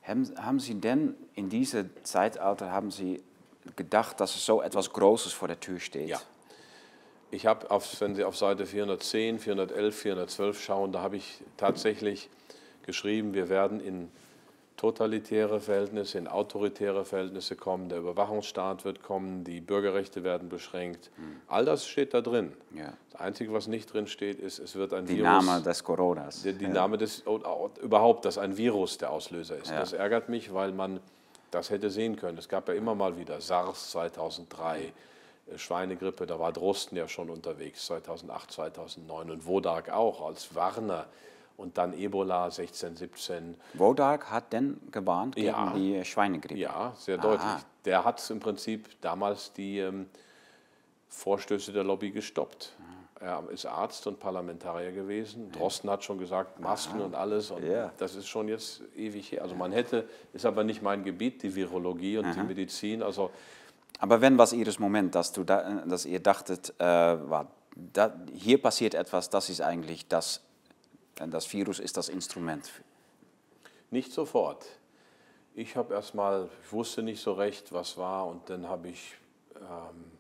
Haben, 0.04 0.32
haben 0.38 0.60
Sie 0.60 0.76
denn 0.76 1.16
in 1.34 1.50
diesem 1.50 1.90
Zeitalter, 2.04 2.70
haben 2.70 2.92
Sie 2.92 3.24
gedacht, 3.76 4.20
dass 4.20 4.36
es 4.36 4.46
so 4.46 4.62
etwas 4.62 4.94
Großes 4.94 5.34
vor 5.34 5.48
der 5.48 5.60
Tür 5.60 5.80
steht? 5.80 6.10
Ja. 6.10 6.22
Ich 7.32 7.48
habe, 7.48 7.68
wenn 7.98 8.14
Sie 8.14 8.24
auf 8.24 8.38
Seite 8.38 8.68
410, 8.68 9.40
411, 9.40 9.96
412 9.96 10.62
schauen, 10.62 10.92
da 10.92 11.02
habe 11.02 11.18
ich 11.18 11.42
tatsächlich 11.58 12.30
geschrieben, 12.84 13.34
wir 13.34 13.50
werden 13.50 13.80
in 13.80 14.10
totalitäre 14.78 15.60
Verhältnisse, 15.60 16.18
in 16.18 16.28
autoritäre 16.28 17.06
Verhältnisse 17.06 17.56
kommen, 17.56 17.90
der 17.90 18.00
Überwachungsstaat 18.00 18.86
wird 18.86 19.04
kommen, 19.04 19.44
die 19.44 19.62
Bürgerrechte 19.62 20.24
werden 20.24 20.50
beschränkt. 20.50 21.10
Mhm. 21.18 21.42
All 21.48 21.66
das 21.66 21.88
steht 21.88 22.14
da 22.14 22.22
drin. 22.22 22.54
Ja. 22.76 22.94
Das 23.12 23.22
Einzige, 23.22 23.54
was 23.54 23.68
nicht 23.68 23.94
drin 23.94 24.08
steht, 24.08 24.40
ist, 24.40 24.60
es 24.60 24.76
wird 24.76 24.94
ein 24.94 25.06
die 25.06 25.18
Virus. 25.18 25.40
Die 25.40 25.46
Name 25.46 25.62
des 25.62 25.84
Coronas. 25.84 26.42
Die, 26.42 26.54
die 26.54 26.66
ja. 26.66 26.72
Name 26.72 26.98
des, 26.98 27.24
überhaupt, 27.82 28.26
dass 28.26 28.38
ein 28.38 28.58
Virus 28.58 28.98
der 28.98 29.12
Auslöser 29.12 29.58
ist. 29.58 29.70
Ja. 29.70 29.80
Das 29.80 29.94
ärgert 29.94 30.30
mich, 30.30 30.54
weil 30.54 30.72
man 30.72 31.00
das 31.52 31.70
hätte 31.70 31.90
sehen 31.90 32.16
können. 32.16 32.38
Es 32.38 32.50
gab 32.50 32.68
ja 32.68 32.74
immer 32.74 32.96
mal 32.96 33.18
wieder 33.18 33.40
SARS 33.40 33.92
2003. 33.92 34.82
Äh, 34.82 35.58
Schweinegrippe, 35.58 36.26
da 36.26 36.40
war 36.40 36.52
Drosten 36.52 36.98
ja 36.98 37.08
schon 37.08 37.30
unterwegs, 37.30 37.86
2008, 37.86 38.52
2009 38.52 39.32
und 39.32 39.46
Wodak 39.46 39.90
auch 39.92 40.26
als 40.26 40.56
Warner 40.56 41.06
und 41.58 41.78
dann 41.78 41.94
Ebola 41.94 42.50
16, 42.50 42.96
17. 42.96 43.56
Wodak 43.74 44.32
hat 44.32 44.54
denn 44.54 44.80
gewarnt 44.92 45.36
gegen 45.36 45.48
ja, 45.48 45.74
die 45.76 46.04
Schweinegrippe? 46.04 46.60
Ja, 46.60 46.94
sehr 46.98 47.18
deutlich. 47.18 47.52
Der 47.86 48.04
hat 48.04 48.28
im 48.30 48.40
Prinzip 48.40 48.90
damals 49.02 49.54
die 49.54 49.80
ähm, 49.80 50.08
Vorstöße 51.10 51.72
der 51.72 51.84
Lobby 51.84 52.12
gestoppt. 52.12 52.74
Er 53.20 53.42
ist 53.52 53.66
Arzt 53.66 54.06
und 54.08 54.20
Parlamentarier 54.20 54.92
gewesen. 54.92 55.50
Drosten 55.54 55.90
hat 55.90 56.04
schon 56.04 56.18
gesagt, 56.18 56.60
Masken 56.60 56.98
Aha. 56.98 57.06
und 57.06 57.16
alles. 57.16 57.52
Und 57.52 57.64
ja. 57.64 57.92
das 57.98 58.16
ist 58.16 58.28
schon 58.28 58.50
jetzt 58.50 58.82
ewig 58.98 59.32
her. 59.32 59.44
Also 59.44 59.56
man 59.56 59.72
hätte, 59.72 60.10
ist 60.34 60.46
aber 60.46 60.66
nicht 60.66 60.82
mein 60.82 61.06
Gebiet, 61.06 61.42
die 61.42 61.56
Virologie 61.56 62.18
und 62.18 62.26
Aha. 62.26 62.34
die 62.34 62.44
Medizin. 62.44 63.02
Also 63.02 63.32
aber 64.00 64.20
wenn 64.20 64.38
was 64.38 64.52
Ihres 64.52 64.80
Moment, 64.80 65.16
dass, 65.16 65.32
du 65.32 65.46
da, 65.46 65.84
dass 65.86 66.06
ihr 66.06 66.20
dachtet, 66.20 66.74
äh, 66.80 66.84
war, 66.84 67.48
da, 67.76 68.14
hier 68.34 68.62
passiert 68.62 68.96
etwas, 68.96 69.30
das 69.30 69.50
ist 69.50 69.62
eigentlich 69.62 70.10
das 70.10 70.42
das 71.16 71.52
Virus 71.54 71.80
ist 71.80 71.98
das 71.98 72.10
Instrument. 72.10 72.70
Nicht 73.92 74.12
sofort. 74.12 74.66
Ich 75.56 75.76
habe 75.76 75.94
erstmal, 75.94 76.50
ich 76.64 76.72
wusste 76.72 77.04
nicht 77.04 77.22
so 77.22 77.34
recht, 77.34 77.72
was 77.72 77.98
war, 77.98 78.26
und 78.28 78.50
dann 78.50 78.68
habe 78.68 78.90
ich 78.90 79.16
ähm, 79.56 80.12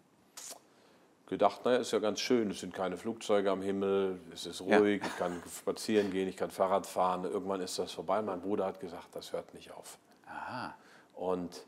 gedacht, 1.25 1.65
naja, 1.65 1.77
ist 1.77 1.91
ja 1.91 1.99
ganz 1.99 2.19
schön, 2.19 2.51
es 2.51 2.59
sind 2.59 2.73
keine 2.73 2.97
Flugzeuge 2.97 3.49
am 3.49 3.61
Himmel, 3.63 4.19
es 4.31 4.45
ist 4.45 4.61
ruhig, 4.61 5.01
ja. 5.01 5.07
ich 5.07 5.17
kann 5.17 5.41
spazieren 5.47 6.11
gehen, 6.11 6.27
ich 6.27 6.37
kann 6.37 6.51
Fahrrad 6.51 6.85
fahren, 6.85 7.23
irgendwann 7.23 7.61
ist 7.61 7.79
das 7.79 7.91
vorbei. 7.91 8.21
Mein 8.21 8.41
Bruder 8.41 8.65
hat 8.65 8.79
gesagt, 8.79 9.07
das 9.13 9.33
hört 9.33 9.53
nicht 9.55 9.71
auf. 9.71 9.97
Aha. 10.27 10.75
Und 11.15 11.65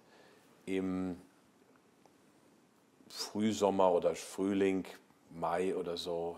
im 0.65 1.19
Frühsommer 3.09 3.91
oder 3.91 4.15
Frühling, 4.15 4.85
Mai 5.31 5.75
oder 5.75 5.97
so, 5.97 6.37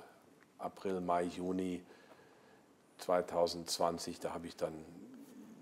April, 0.59 1.01
Mai, 1.01 1.23
Juni, 1.23 1.83
2020, 2.97 4.19
da 4.19 4.33
habe 4.33 4.47
ich 4.47 4.55
dann 4.55 4.73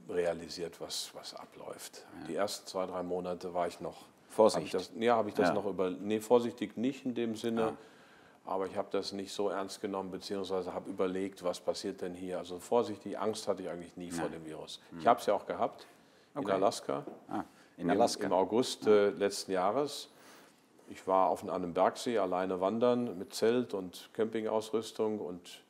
realisiert, 0.10 0.80
was, 0.82 1.12
was 1.14 1.34
abläuft. 1.34 2.06
Ja. 2.22 2.28
Die 2.28 2.36
ersten 2.36 2.68
zwei, 2.68 2.86
drei 2.86 3.04
Monate 3.04 3.54
war 3.54 3.68
ich 3.68 3.80
noch. 3.80 4.06
Vorsichtig. 4.30 4.74
Hab 4.74 4.80
das, 4.80 4.92
ja, 5.00 5.16
habe 5.16 5.30
ich 5.30 5.36
das 5.36 5.50
ja. 5.50 5.54
noch 5.54 5.66
über. 5.66 5.90
Nee, 5.90 6.20
vorsichtig 6.20 6.78
nicht 6.78 7.06
in 7.06 7.16
dem 7.16 7.36
Sinne. 7.36 7.62
Ja. 7.62 7.78
Aber 8.48 8.68
ich 8.68 8.76
habe 8.78 8.90
das 8.92 9.12
nicht 9.12 9.34
so 9.34 9.50
ernst 9.50 9.82
genommen, 9.82 10.12
beziehungsweise 10.12 10.72
habe 10.74 10.90
überlegt, 10.90 11.44
was 11.44 11.60
passiert 11.60 12.02
denn 12.02 12.14
hier. 12.14 12.38
Also 12.38 12.60
vorsichtig, 12.60 13.18
Angst 13.18 13.48
hatte 13.48 13.64
ich 13.64 13.70
eigentlich 13.70 13.98
nie 13.98 14.12
vor 14.12 14.30
dem 14.30 14.46
Virus. 14.46 14.80
Mhm. 14.92 15.00
Ich 15.00 15.08
habe 15.08 15.20
es 15.20 15.26
ja 15.26 15.34
auch 15.34 15.48
gehabt 15.48 15.88
okay. 16.36 16.46
in 16.46 16.52
Alaska. 16.52 17.06
Ah, 17.28 17.44
in 17.78 17.90
Alaska. 17.90 18.26
Im, 18.26 18.32
im 18.32 18.38
August 18.38 18.86
äh, 18.86 19.10
letzten 19.10 19.52
Jahres. 19.52 20.10
Ich 20.90 21.08
war 21.08 21.30
auf 21.30 21.48
einem 21.48 21.74
Bergsee 21.74 22.20
alleine 22.20 22.62
wandern 22.62 23.18
mit 23.18 23.34
Zelt 23.34 23.74
und 23.74 24.12
Campingausrüstung 24.14 25.20
und 25.20 25.65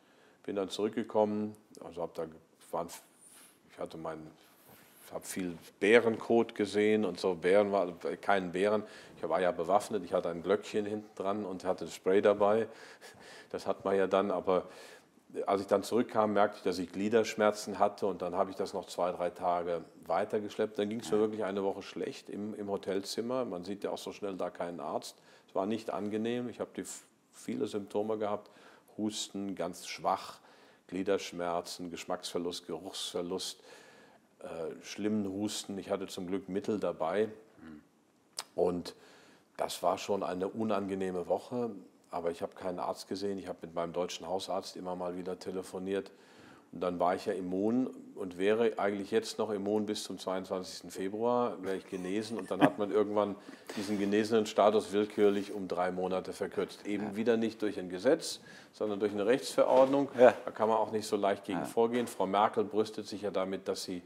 bin 0.45 0.55
dann 0.55 0.69
zurückgekommen, 0.69 1.55
also 1.83 2.03
hab 2.03 2.13
da, 2.13 2.27
waren, 2.71 2.87
ich 3.71 3.79
hatte 3.79 3.97
meinen, 3.97 4.29
habe 5.11 5.25
viel 5.25 5.57
Bärenkot 5.79 6.55
gesehen 6.55 7.03
und 7.03 7.19
so, 7.19 7.35
Bären 7.35 7.71
war, 7.71 7.91
keinen 8.21 8.51
Bären. 8.51 8.83
Ich 9.17 9.27
war 9.27 9.41
ja 9.41 9.51
bewaffnet, 9.51 10.03
ich 10.03 10.13
hatte 10.13 10.29
ein 10.29 10.43
Glöckchen 10.43 10.85
hinten 10.85 11.09
dran 11.15 11.45
und 11.45 11.63
hatte 11.63 11.87
Spray 11.87 12.21
dabei. 12.21 12.67
Das 13.51 13.65
hat 13.67 13.85
man 13.85 13.95
ja 13.95 14.05
dann, 14.05 14.31
aber 14.31 14.67
als 15.45 15.61
ich 15.61 15.67
dann 15.67 15.83
zurückkam, 15.83 16.33
merkte 16.33 16.57
ich, 16.57 16.63
dass 16.63 16.77
ich 16.77 16.91
Gliederschmerzen 16.91 17.79
hatte 17.79 18.05
und 18.05 18.21
dann 18.21 18.35
habe 18.35 18.51
ich 18.51 18.55
das 18.55 18.73
noch 18.73 18.85
zwei, 18.85 19.11
drei 19.11 19.29
Tage 19.29 19.83
weitergeschleppt. 20.05 20.77
Dann 20.77 20.89
ging 20.89 20.99
es 20.99 21.11
mir 21.11 21.19
wirklich 21.19 21.43
eine 21.43 21.63
Woche 21.63 21.81
schlecht 21.81 22.29
im, 22.29 22.53
im 22.55 22.69
Hotelzimmer. 22.69 23.45
Man 23.45 23.63
sieht 23.63 23.83
ja 23.83 23.91
auch 23.91 23.97
so 23.97 24.11
schnell 24.11 24.35
da 24.35 24.49
keinen 24.49 24.79
Arzt. 24.79 25.15
Es 25.47 25.55
war 25.55 25.65
nicht 25.65 25.89
angenehm. 25.89 26.49
Ich 26.49 26.59
habe 26.59 26.71
viele 27.33 27.67
Symptome 27.67 28.17
gehabt 28.17 28.49
Husten, 28.97 29.55
ganz 29.55 29.87
schwach, 29.87 30.39
Gliederschmerzen, 30.87 31.89
Geschmacksverlust, 31.91 32.67
Geruchsverlust, 32.67 33.61
äh, 34.39 34.83
schlimmen 34.83 35.27
Husten. 35.27 35.77
Ich 35.77 35.89
hatte 35.89 36.07
zum 36.07 36.27
Glück 36.27 36.49
Mittel 36.49 36.79
dabei. 36.79 37.29
Und 38.55 38.95
das 39.57 39.83
war 39.83 39.97
schon 39.97 40.23
eine 40.23 40.47
unangenehme 40.47 41.27
Woche, 41.27 41.71
aber 42.09 42.31
ich 42.31 42.41
habe 42.41 42.55
keinen 42.55 42.79
Arzt 42.79 43.07
gesehen. 43.07 43.37
Ich 43.37 43.47
habe 43.47 43.59
mit 43.61 43.73
meinem 43.73 43.93
deutschen 43.93 44.27
Hausarzt 44.27 44.75
immer 44.75 44.95
mal 44.95 45.17
wieder 45.17 45.37
telefoniert. 45.37 46.11
Und 46.75 46.81
dann 46.81 46.99
war 46.99 47.15
ich 47.15 47.25
ja 47.25 47.31
immun 47.31 47.89
und 48.15 48.37
wäre 48.37 48.73
eigentlich 48.77 49.09
jetzt 49.09 49.39
noch 49.39 49.49
immun 49.49 49.85
bis 49.85 50.03
zum 50.03 50.19
22. 50.19 50.91
Februar, 50.91 51.55
wäre 51.63 51.77
ich 51.77 51.87
genesen. 51.87 52.37
Und 52.37 52.51
dann 52.51 52.61
hat 52.61 52.77
man 52.77 52.91
irgendwann 52.91 53.37
diesen 53.77 53.97
genesenen 53.97 54.45
Status 54.45 54.91
willkürlich 54.91 55.53
um 55.53 55.69
drei 55.69 55.91
Monate 55.91 56.33
verkürzt. 56.33 56.85
Eben 56.85 57.05
ja. 57.05 57.15
wieder 57.15 57.37
nicht 57.37 57.61
durch 57.61 57.79
ein 57.79 57.87
Gesetz, 57.87 58.41
sondern 58.73 58.99
durch 58.99 59.13
eine 59.13 59.25
Rechtsverordnung. 59.25 60.09
Ja. 60.19 60.33
Da 60.43 60.51
kann 60.51 60.67
man 60.67 60.77
auch 60.77 60.91
nicht 60.91 61.07
so 61.07 61.15
leicht 61.15 61.45
gegen 61.45 61.59
ja. 61.59 61.65
vorgehen. 61.65 62.07
Frau 62.07 62.27
Merkel 62.27 62.65
brüstet 62.65 63.07
sich 63.07 63.21
ja 63.21 63.31
damit, 63.31 63.69
dass 63.69 63.83
sie 63.83 64.01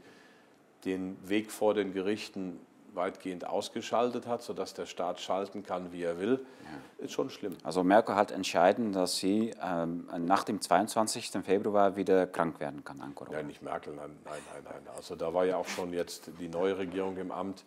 den 0.84 1.16
Weg 1.28 1.50
vor 1.50 1.74
den 1.74 1.92
Gerichten 1.92 2.60
weitgehend 2.94 3.46
ausgeschaltet 3.46 4.26
hat, 4.26 4.42
sodass 4.42 4.74
der 4.74 4.86
Staat 4.86 5.20
schalten 5.20 5.62
kann, 5.62 5.92
wie 5.92 6.02
er 6.02 6.18
will, 6.18 6.44
ja. 6.64 7.04
ist 7.04 7.12
schon 7.12 7.30
schlimm. 7.30 7.56
Also 7.62 7.84
Merkel 7.84 8.14
hat 8.14 8.30
entschieden, 8.30 8.92
dass 8.92 9.16
sie 9.16 9.54
ähm, 9.62 10.08
nach 10.18 10.44
dem 10.44 10.60
22. 10.60 11.30
Februar 11.44 11.96
wieder 11.96 12.26
krank 12.26 12.60
werden 12.60 12.84
kann 12.84 13.00
an 13.00 13.14
Corona. 13.14 13.38
Nein, 13.38 13.46
nicht 13.48 13.62
Merkel, 13.62 13.94
nein, 13.94 14.16
nein, 14.24 14.40
nein, 14.52 14.64
nein. 14.64 14.94
Also 14.96 15.16
da 15.16 15.32
war 15.32 15.44
ja 15.44 15.56
auch 15.56 15.68
schon 15.68 15.92
jetzt 15.92 16.30
die 16.40 16.48
neue 16.48 16.78
Regierung 16.78 17.16
im 17.16 17.30
Amt, 17.30 17.64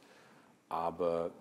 aber 0.69 1.32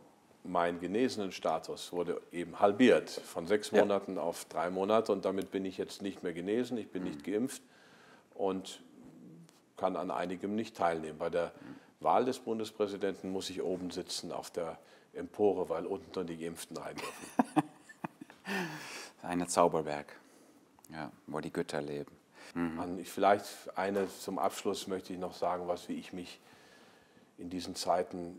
mein 0.45 0.80
genesenen 0.80 1.30
Status 1.30 1.93
wurde 1.93 2.20
eben 2.33 2.59
halbiert, 2.59 3.11
von 3.11 3.47
sechs 3.47 3.70
ja. 3.70 3.80
Monaten 3.80 4.18
auf 4.18 4.45
drei 4.47 4.70
Monate 4.70 5.12
und 5.12 5.24
damit 5.24 5.51
bin 5.51 5.64
ich 5.64 5.78
jetzt 5.78 6.03
nicht 6.03 6.22
mehr 6.22 6.33
genesen, 6.33 6.78
ich 6.78 6.91
bin 6.91 7.03
mhm. 7.03 7.09
nicht 7.09 7.24
geimpft 7.24 7.62
und 8.35 8.83
kann 9.76 9.97
an 9.97 10.11
einigem 10.11 10.55
nicht 10.55 10.76
teilnehmen. 10.76 11.18
Bei 11.18 11.30
der 11.30 11.47
mhm 11.47 11.83
Wahl 12.03 12.25
des 12.25 12.39
Bundespräsidenten 12.39 13.31
muss 13.31 13.51
ich 13.51 13.63
oben 13.63 13.91
sitzen 13.91 14.33
auf 14.33 14.51
der 14.51 14.79
Empore, 15.13 15.69
weil 15.69 15.87
unten 15.87 16.11
dann 16.13 16.27
die 16.27 16.37
Geimpften 16.37 16.77
rein 16.77 16.97
dürfen. 16.97 17.69
Eine 19.23 19.47
Zauberberg, 19.47 20.07
ja, 20.91 21.11
wo 21.27 21.41
die 21.41 21.53
Götter 21.53 21.81
leben. 21.81 22.13
Mhm. 22.55 23.03
vielleicht 23.05 23.47
eine 23.77 24.09
zum 24.09 24.39
Abschluss 24.39 24.87
möchte 24.87 25.13
ich 25.15 25.19
noch 25.19 25.33
sagen, 25.33 25.69
was 25.69 25.89
wie 25.89 25.95
ich 25.95 26.13
mich 26.13 26.39
in 27.39 27.49
diesen 27.49 27.75
Zeiten, 27.75 28.39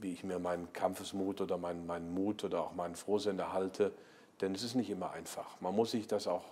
wie 0.00 0.12
ich 0.12 0.24
mir 0.24 0.38
meinen 0.38 0.72
Kampfesmut 0.72 1.42
oder 1.42 1.58
meinen, 1.58 1.86
meinen 1.86 2.14
Mut 2.14 2.42
oder 2.42 2.62
auch 2.62 2.74
meinen 2.74 2.94
Frohsinn 2.94 3.38
erhalte. 3.38 3.92
Denn 4.40 4.54
es 4.54 4.62
ist 4.62 4.74
nicht 4.76 4.88
immer 4.88 5.10
einfach. 5.10 5.60
Man 5.60 5.76
muss 5.76 5.90
sich 5.90 6.06
das 6.06 6.26
auch 6.26 6.44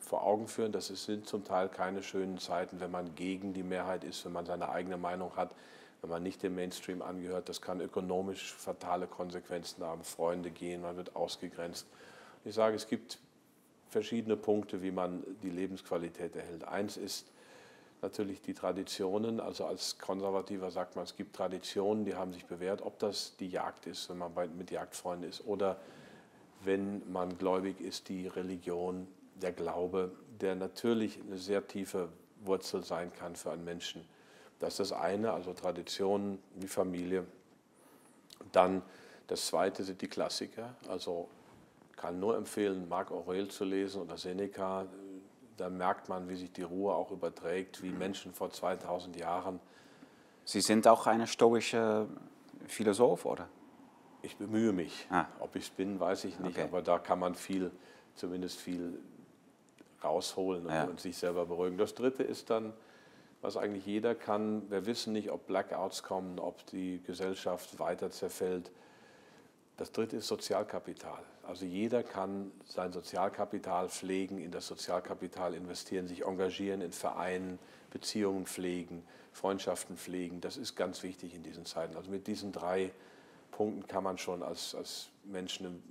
vor 0.00 0.24
Augen 0.24 0.48
führen, 0.48 0.72
dass 0.72 0.90
es 0.90 1.04
sind 1.04 1.26
zum 1.26 1.44
Teil 1.44 1.68
keine 1.68 2.02
schönen 2.02 2.38
Zeiten, 2.38 2.80
wenn 2.80 2.90
man 2.90 3.14
gegen 3.14 3.52
die 3.54 3.62
Mehrheit 3.62 4.02
ist, 4.02 4.24
wenn 4.24 4.32
man 4.32 4.46
seine 4.46 4.70
eigene 4.70 4.96
Meinung 4.96 5.36
hat, 5.36 5.54
wenn 6.00 6.10
man 6.10 6.22
nicht 6.22 6.42
dem 6.42 6.54
Mainstream 6.54 7.02
angehört. 7.02 7.48
Das 7.48 7.60
kann 7.60 7.80
ökonomisch 7.80 8.52
fatale 8.52 9.06
Konsequenzen 9.06 9.84
haben. 9.84 10.02
Freunde 10.02 10.50
gehen, 10.50 10.82
man 10.82 10.96
wird 10.96 11.16
ausgegrenzt. 11.16 11.86
Ich 12.44 12.54
sage, 12.54 12.76
es 12.76 12.88
gibt 12.88 13.18
verschiedene 13.88 14.36
Punkte, 14.36 14.82
wie 14.82 14.90
man 14.92 15.24
die 15.42 15.50
Lebensqualität 15.50 16.36
erhält. 16.36 16.64
Eins 16.64 16.96
ist 16.96 17.26
natürlich 18.02 18.40
die 18.40 18.54
Traditionen. 18.54 19.40
Also 19.40 19.66
als 19.66 19.98
Konservativer 19.98 20.70
sagt 20.70 20.96
man, 20.96 21.04
es 21.04 21.16
gibt 21.16 21.36
Traditionen, 21.36 22.04
die 22.04 22.14
haben 22.14 22.32
sich 22.32 22.46
bewährt. 22.46 22.82
Ob 22.82 22.98
das 22.98 23.36
die 23.36 23.48
Jagd 23.48 23.86
ist, 23.86 24.08
wenn 24.08 24.18
man 24.18 24.32
mit 24.56 24.70
Jagdfreunden 24.70 25.28
ist, 25.28 25.46
oder 25.46 25.76
wenn 26.62 27.10
man 27.10 27.36
gläubig 27.38 27.80
ist, 27.80 28.08
die 28.08 28.26
Religion, 28.26 29.06
der 29.34 29.52
Glaube, 29.52 30.12
der 30.40 30.54
natürlich 30.54 31.18
eine 31.20 31.38
sehr 31.38 31.66
tiefe 31.66 32.08
Wurzel 32.42 32.84
sein 32.84 33.12
kann 33.12 33.36
für 33.36 33.50
einen 33.50 33.64
Menschen. 33.64 34.04
Das 34.60 34.78
ist 34.78 34.90
das 34.90 34.92
eine, 34.92 35.32
also 35.32 35.52
Traditionen 35.52 36.38
wie 36.54 36.68
Familie. 36.68 37.24
Dann 38.52 38.82
das 39.26 39.46
zweite 39.46 39.84
sind 39.84 40.00
die 40.02 40.08
Klassiker. 40.08 40.74
Also 40.88 41.28
kann 41.96 42.18
nur 42.18 42.36
empfehlen, 42.36 42.88
Marc 42.88 43.10
Aurel 43.10 43.48
zu 43.48 43.64
lesen 43.64 44.02
oder 44.02 44.16
Seneca. 44.16 44.86
Da 45.56 45.68
merkt 45.68 46.08
man, 46.08 46.28
wie 46.28 46.36
sich 46.36 46.52
die 46.52 46.62
Ruhe 46.62 46.94
auch 46.94 47.10
überträgt, 47.10 47.82
wie 47.82 47.90
Menschen 47.90 48.32
vor 48.32 48.50
2000 48.50 49.16
Jahren. 49.16 49.60
Sie 50.44 50.60
sind 50.60 50.88
auch 50.88 51.06
ein 51.06 51.26
stoischer 51.26 52.06
Philosoph, 52.66 53.24
oder? 53.24 53.48
Ich 54.22 54.36
bemühe 54.36 54.72
mich. 54.72 55.06
Ah. 55.10 55.26
Ob 55.38 55.56
ich 55.56 55.64
es 55.64 55.70
bin, 55.70 56.00
weiß 56.00 56.24
ich 56.24 56.38
nicht, 56.40 56.56
okay. 56.56 56.64
aber 56.64 56.82
da 56.82 56.98
kann 56.98 57.18
man 57.18 57.34
viel, 57.34 57.70
zumindest 58.14 58.58
viel 58.58 58.98
rausholen 60.02 60.66
und, 60.66 60.72
ja. 60.72 60.84
und 60.84 61.00
sich 61.00 61.16
selber 61.16 61.46
beruhigen. 61.46 61.78
Das 61.78 61.94
dritte 61.94 62.22
ist 62.22 62.50
dann, 62.50 62.72
was 63.42 63.56
eigentlich 63.56 63.86
jeder 63.86 64.14
kann. 64.14 64.70
Wir 64.70 64.86
wissen 64.86 65.12
nicht, 65.12 65.30
ob 65.30 65.46
Blackouts 65.46 66.02
kommen, 66.02 66.38
ob 66.38 66.66
die 66.66 67.02
Gesellschaft 67.02 67.78
weiter 67.78 68.10
zerfällt. 68.10 68.70
Das 69.76 69.92
dritte 69.92 70.16
ist 70.16 70.26
Sozialkapital. 70.26 71.22
Also 71.42 71.64
jeder 71.64 72.02
kann 72.02 72.52
sein 72.66 72.92
Sozialkapital 72.92 73.88
pflegen, 73.88 74.38
in 74.38 74.50
das 74.50 74.66
Sozialkapital 74.66 75.54
investieren, 75.54 76.06
sich 76.06 76.26
engagieren 76.26 76.82
in 76.82 76.92
Vereinen, 76.92 77.58
Beziehungen 77.90 78.46
pflegen, 78.46 79.02
Freundschaften 79.32 79.96
pflegen. 79.96 80.40
Das 80.40 80.56
ist 80.56 80.76
ganz 80.76 81.02
wichtig 81.02 81.34
in 81.34 81.42
diesen 81.42 81.64
Zeiten. 81.64 81.96
Also 81.96 82.10
mit 82.10 82.26
diesen 82.26 82.52
drei 82.52 82.92
Punkten 83.50 83.86
kann 83.86 84.04
man 84.04 84.18
schon 84.18 84.42
als, 84.42 84.74
als 84.74 85.08
Menschen 85.24 85.82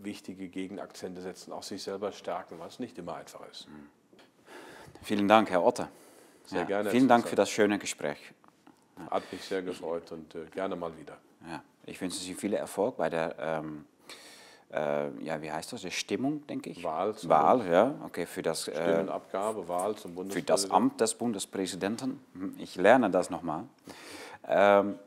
wichtige 0.00 0.48
Gegenakzente 0.48 1.22
setzen, 1.22 1.52
auch 1.52 1.62
sich 1.62 1.82
selber 1.82 2.12
stärken, 2.12 2.58
was 2.58 2.78
nicht 2.78 2.96
immer 2.98 3.16
einfach 3.16 3.46
ist. 3.50 3.66
Vielen 5.02 5.28
Dank, 5.28 5.50
Herr 5.50 5.64
Otter. 5.64 5.90
Sehr 6.44 6.60
ja, 6.60 6.64
gerne. 6.64 6.90
Vielen 6.90 7.08
Dank 7.08 7.26
für 7.26 7.36
das 7.36 7.50
schöne 7.50 7.78
Gespräch. 7.78 8.18
Hat 9.10 9.30
mich 9.32 9.42
sehr 9.42 9.62
gefreut 9.62 10.12
und 10.12 10.34
äh, 10.34 10.44
gerne 10.52 10.76
mal 10.76 10.96
wieder. 10.98 11.16
Ja, 11.48 11.62
ich 11.84 12.00
wünsche 12.00 12.18
Sie 12.18 12.34
viel 12.34 12.54
Erfolg 12.54 12.96
bei 12.96 13.10
der, 13.10 13.34
ähm, 13.38 13.84
äh, 14.72 15.10
ja, 15.24 15.42
wie 15.42 15.50
heißt 15.50 15.72
das, 15.72 15.82
der 15.82 15.90
Stimmung, 15.90 16.46
denke 16.46 16.70
ich? 16.70 16.84
Wahl. 16.84 17.14
Wahl, 17.24 17.66
ja, 17.66 17.94
okay, 18.04 18.26
für 18.26 18.42
das... 18.42 18.68
Äh, 18.68 18.74
Stimmenabgabe, 18.74 19.66
Wahl 19.68 19.96
zum 19.96 20.14
Bundespräsidenten. 20.14 20.62
Für 20.62 20.68
das 20.68 20.70
Amt 20.70 21.00
des 21.00 21.14
Bundespräsidenten. 21.14 22.20
Hm, 22.34 22.54
ich 22.58 22.76
lerne 22.76 23.10
das 23.10 23.30
nochmal. 23.30 23.64
Ähm, 24.46 24.98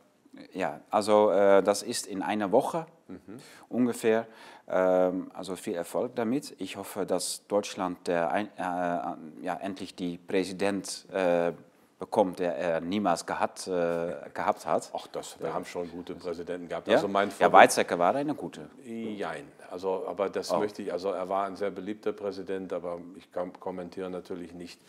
ja, 0.54 0.82
also 0.90 1.32
äh, 1.32 1.64
das 1.64 1.84
ist 1.84 2.08
in 2.08 2.22
einer 2.22 2.52
Woche 2.52 2.86
mhm. 3.08 3.40
ungefähr. 3.70 4.28
Ähm, 4.70 5.32
also 5.34 5.56
viel 5.56 5.76
Erfolg 5.76 6.16
damit. 6.16 6.56
Ich 6.60 6.76
hoffe, 6.76 7.06
dass 7.06 7.48
Deutschland 7.48 8.08
der, 8.08 8.34
äh, 8.36 9.46
ja, 9.46 9.56
endlich 9.62 9.96
die 9.96 10.18
Präsident 10.18 11.06
äh, 11.12 11.54
bekommt, 12.00 12.40
der 12.40 12.58
er 12.58 12.82
niemals 12.82 13.26
gehabt, 13.26 13.68
äh, 13.68 14.16
gehabt 14.34 14.66
hat. 14.66 14.92
Ach, 14.94 15.08
das, 15.08 15.40
wir 15.40 15.54
haben 15.54 15.66
schon 15.66 15.90
gute 15.90 16.16
Präsidenten 16.16 16.68
gehabt. 16.68 16.88
Ja, 16.88 16.96
also 16.96 17.08
mein 17.08 17.32
ja 17.40 17.52
Weizsäcker 17.52 17.98
war 17.98 18.14
eine 18.16 18.36
gute. 18.36 18.70
Jein, 18.84 19.46
also, 19.72 20.06
aber 20.06 20.30
das 20.30 20.52
oh. 20.52 20.60
möchte 20.60 20.82
ich, 20.82 20.92
also 20.92 21.12
er 21.12 21.30
war 21.30 21.46
ein 21.46 21.56
sehr 21.56 21.72
beliebter 21.72 22.12
Präsident, 22.12 22.74
aber 22.74 23.00
ich 23.16 23.30
kommentiere 23.60 24.10
natürlich 24.10 24.54
nicht 24.54 24.80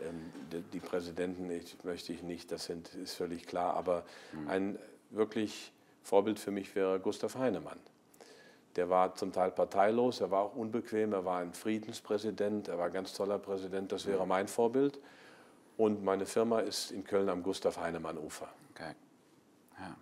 ähm, 0.00 0.32
die, 0.52 0.62
die, 0.72 0.80
Präsidenten, 0.80 1.50
ich, 1.50 1.76
möchte 1.82 2.12
ich 2.12 2.22
nicht, 2.22 2.52
das 2.52 2.66
sind, 2.66 2.94
ist 2.94 3.14
völlig 3.14 3.46
klar, 3.46 3.74
aber 3.74 4.04
hm. 4.30 4.48
ein 4.48 4.78
wirklich 5.10 5.72
Vorbild 6.04 6.38
für 6.38 6.52
mich 6.52 6.74
wäre 6.76 7.00
Gustav 7.00 7.34
Heinemann. 7.34 7.78
Der 8.76 8.90
war 8.90 9.14
zum 9.14 9.32
Teil 9.32 9.50
parteilos, 9.50 10.20
er 10.20 10.30
war 10.30 10.42
auch 10.42 10.54
unbequem, 10.54 11.12
er 11.12 11.24
war 11.24 11.40
ein 11.40 11.54
Friedenspräsident, 11.54 12.68
er 12.68 12.78
war 12.78 12.86
ein 12.86 12.92
ganz 12.92 13.14
toller 13.14 13.38
Präsident, 13.38 13.90
das 13.90 14.06
wäre 14.06 14.26
mein 14.26 14.48
Vorbild. 14.48 14.98
Und 15.78 16.04
meine 16.04 16.26
Firma 16.26 16.60
ist 16.60 16.90
in 16.90 17.04
Köln 17.04 17.28
am 17.28 17.42
Gustav 17.42 17.78
Heinemann 17.78 18.18
Ufer. 18.18 18.48
Okay. 18.74 18.92
Ja. 19.78 19.96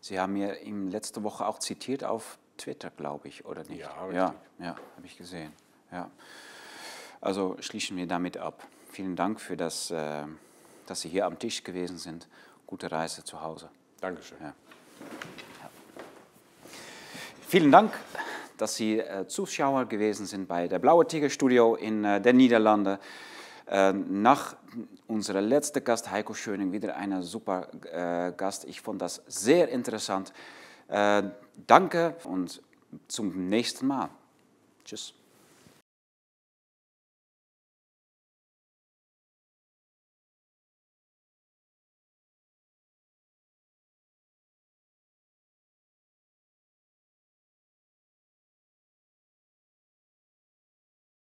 Sie 0.00 0.20
haben 0.20 0.34
mir 0.34 0.60
ihm 0.60 0.88
letzte 0.88 1.22
Woche 1.22 1.46
auch 1.46 1.58
zitiert 1.58 2.04
auf 2.04 2.38
Twitter, 2.58 2.90
glaube 2.90 3.28
ich, 3.28 3.44
oder 3.44 3.62
nicht? 3.64 3.80
Ja, 3.80 4.04
richtig. 4.04 4.16
Ja, 4.16 4.34
ja 4.58 4.76
habe 4.96 5.06
ich 5.06 5.16
gesehen. 5.16 5.52
Ja. 5.90 6.10
Also 7.20 7.56
schließen 7.60 7.96
wir 7.96 8.06
damit 8.06 8.36
ab. 8.36 8.66
Vielen 8.90 9.16
Dank 9.16 9.40
für 9.40 9.56
das, 9.56 9.90
äh, 9.90 10.24
dass 10.86 11.00
Sie 11.00 11.08
hier 11.08 11.26
am 11.26 11.38
Tisch 11.38 11.64
gewesen 11.64 11.98
sind. 11.98 12.28
Gute 12.66 12.90
Reise 12.90 13.24
zu 13.24 13.40
Hause. 13.40 13.68
Dankeschön. 14.00 14.38
Ja. 14.40 14.54
Vielen 17.48 17.70
Dank, 17.70 17.92
dass 18.56 18.74
Sie 18.74 18.98
äh, 18.98 19.28
Zuschauer 19.28 19.84
gewesen 19.84 20.26
sind 20.26 20.48
bei 20.48 20.66
der 20.66 20.80
Blaue 20.80 21.06
Tiger 21.06 21.30
Studio 21.30 21.76
in 21.76 22.04
äh, 22.04 22.20
den 22.20 22.38
Niederlanden. 22.38 22.98
Äh, 23.68 23.92
nach 23.92 24.56
unserer 25.06 25.40
letzten 25.40 25.84
Gast, 25.84 26.10
Heiko 26.10 26.34
Schöning, 26.34 26.72
wieder 26.72 26.96
ein 26.96 27.22
super 27.22 27.68
äh, 27.84 28.32
Gast. 28.36 28.64
Ich 28.64 28.80
fand 28.80 29.00
das 29.00 29.22
sehr 29.28 29.68
interessant. 29.68 30.32
Danke 30.88 32.14
und 32.24 32.62
zum 33.08 33.48
nächsten 33.48 33.88
Mal. 33.88 34.08
Tschüss. 34.84 35.14